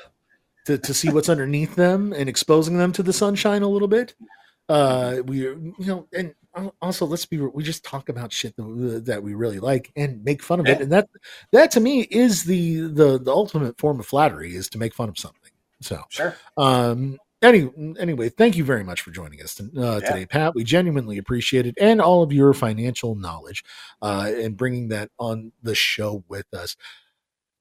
to, 0.65 0.77
to 0.77 0.93
see 0.93 1.09
what's 1.09 1.29
underneath 1.29 1.75
them 1.75 2.13
and 2.13 2.29
exposing 2.29 2.77
them 2.77 2.91
to 2.93 3.03
the 3.03 3.13
sunshine 3.13 3.63
a 3.63 3.67
little 3.67 3.87
bit 3.87 4.13
uh 4.69 5.17
we 5.25 5.39
you 5.39 5.73
know 5.79 6.07
and 6.13 6.33
also 6.81 7.05
let's 7.05 7.25
be 7.25 7.37
we 7.37 7.63
just 7.63 7.83
talk 7.83 8.09
about 8.09 8.31
shit 8.31 8.55
that, 8.55 9.03
that 9.05 9.21
we 9.21 9.33
really 9.33 9.59
like 9.59 9.91
and 9.95 10.23
make 10.23 10.41
fun 10.41 10.59
of 10.59 10.67
it 10.67 10.81
and 10.81 10.91
that 10.91 11.07
that 11.51 11.69
to 11.71 11.79
me 11.79 12.01
is 12.01 12.45
the 12.45 12.81
the 12.81 13.19
the 13.19 13.31
ultimate 13.31 13.77
form 13.77 13.99
of 13.99 14.05
flattery 14.05 14.55
is 14.55 14.69
to 14.69 14.77
make 14.77 14.93
fun 14.93 15.09
of 15.09 15.17
something 15.17 15.51
so 15.81 16.01
Sure. 16.09 16.35
Um. 16.57 17.17
Any, 17.41 17.69
anyway, 17.99 18.29
thank 18.29 18.55
you 18.55 18.63
very 18.63 18.83
much 18.83 19.01
for 19.01 19.11
joining 19.11 19.39
us 19.41 19.59
uh, 19.59 19.65
Yeah. 19.73 19.99
today, 19.99 20.25
Pat. 20.25 20.55
We 20.55 20.63
genuinely 20.63 21.19
appreciate 21.19 21.67
it 21.67 21.75
and 21.79 22.01
all 22.01 22.23
of 22.23 22.33
your 22.33 22.53
financial 22.53 23.13
knowledge 23.13 23.63
uh, 24.01 24.31
and 24.33 24.57
bringing 24.57 24.87
that 24.87 25.11
on 25.19 25.51
the 25.61 25.75
show 25.75 26.23
with 26.27 26.51
us. 26.55 26.75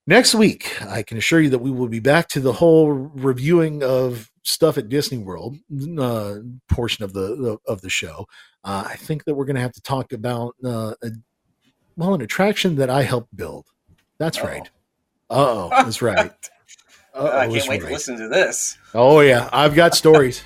Next 0.07 0.35
week, 0.35 0.83
I 0.83 1.03
can 1.03 1.17
assure 1.17 1.41
you 1.41 1.49
that 1.51 1.61
we 1.61 1.71
will 1.71 1.89
be 1.89 2.01
back 2.01 2.29
to 2.29 2.41
the 2.41 2.53
whole 2.53 2.91
reviewing 2.91 3.83
of 3.83 4.31
stuff 4.43 4.77
at 4.77 4.91
Disney 4.91 5.17
World 5.17 5.57
uh, 5.99 6.37
portion 6.69 7.05
of 7.05 7.15
the 7.15 7.57
of 7.67 7.81
the 7.81 7.89
show. 7.89 8.27
Uh, 8.63 8.85
I 8.87 8.97
think 8.97 9.25
that 9.25 9.35
we're 9.35 9.47
going 9.47 9.57
to 9.57 9.63
have 9.63 9.73
to 9.73 9.81
talk 9.81 10.13
about 10.13 10.55
uh, 10.63 10.93
a, 11.03 11.11
well 11.97 12.13
an 12.13 12.21
attraction 12.21 12.77
that 12.77 12.91
I 12.91 13.03
helped 13.03 13.35
build. 13.35 13.67
That's 14.19 14.39
Uh-oh. 14.39 14.47
right. 14.47 14.71
Oh, 15.31 15.69
that's 15.71 16.03
right. 16.03 16.33
Uh-oh, 17.15 17.39
I 17.39 17.49
can't 17.49 17.69
wait 17.69 17.81
to 17.81 17.87
listen 17.87 18.19
to 18.19 18.29
this. 18.29 18.77
Oh 18.93 19.21
yeah, 19.21 19.49
I've 19.53 19.75
got 19.75 19.95
stories. 19.95 20.43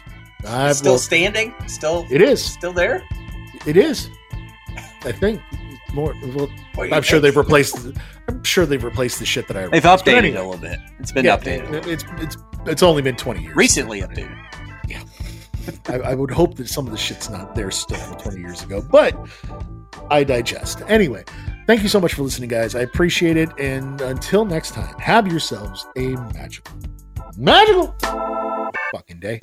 I've 0.47 0.77
Still 0.77 0.93
well, 0.93 0.99
standing? 0.99 1.53
Still? 1.67 2.07
it 2.13 2.23
is. 2.23 2.45
Still 2.45 2.73
there? 2.73 3.03
It 3.67 3.77
is. 3.77 4.09
I 5.03 5.11
think 5.11 5.41
more. 5.95 6.15
Well, 6.35 6.49
What 6.75 6.93
I'm 6.93 7.03
sure 7.03 7.21
they've 7.21 7.37
replaced. 7.37 7.77
I'm 8.29 8.45
sure 8.45 8.67
they've 8.67 8.83
replaced 8.83 9.19
the 9.19 9.27
shit 9.27 9.49
that 9.49 9.57
I. 9.57 9.63
They've 9.63 9.75
replaced. 9.85 10.05
Updated 10.05 10.17
anyway, 10.17 10.39
a 10.39 10.45
little 10.45 10.61
bit. 10.61 10.79
It's 10.99 11.13
been 11.13 11.25
yeah, 11.25 11.37
updated. 11.37 11.87
It's 11.87 12.05
it's 12.19 12.37
it's 12.67 12.83
only 12.83 13.03
been 13.03 13.17
20 13.17 13.43
years. 13.43 13.57
Recently 13.57 14.03
updated. 14.03 14.37
I, 15.89 15.95
I 15.97 16.15
would 16.15 16.31
hope 16.31 16.57
that 16.57 16.69
some 16.69 16.87
of 16.87 16.93
the 16.93 16.99
shit's 16.99 17.29
not 17.29 17.55
there 17.55 17.71
still 17.71 17.99
from 17.99 18.19
20 18.19 18.41
years 18.41 18.63
ago, 18.63 18.83
but 18.91 19.15
I 20.11 20.25
digest. 20.25 20.83
Anyway, 20.89 21.25
thank 21.67 21.83
you 21.83 21.89
so 21.89 22.01
much 22.01 22.15
for 22.15 22.23
listening, 22.23 22.49
guys. 22.49 22.75
I 22.75 22.81
appreciate 22.81 23.37
it. 23.37 23.51
And 23.59 24.01
until 24.01 24.45
next 24.45 24.73
time, 24.73 24.95
have 24.99 25.27
yourselves 25.29 25.87
a 25.97 26.09
magical, 26.35 26.73
magical 27.37 27.95
fucking 28.93 29.21
day. 29.21 29.41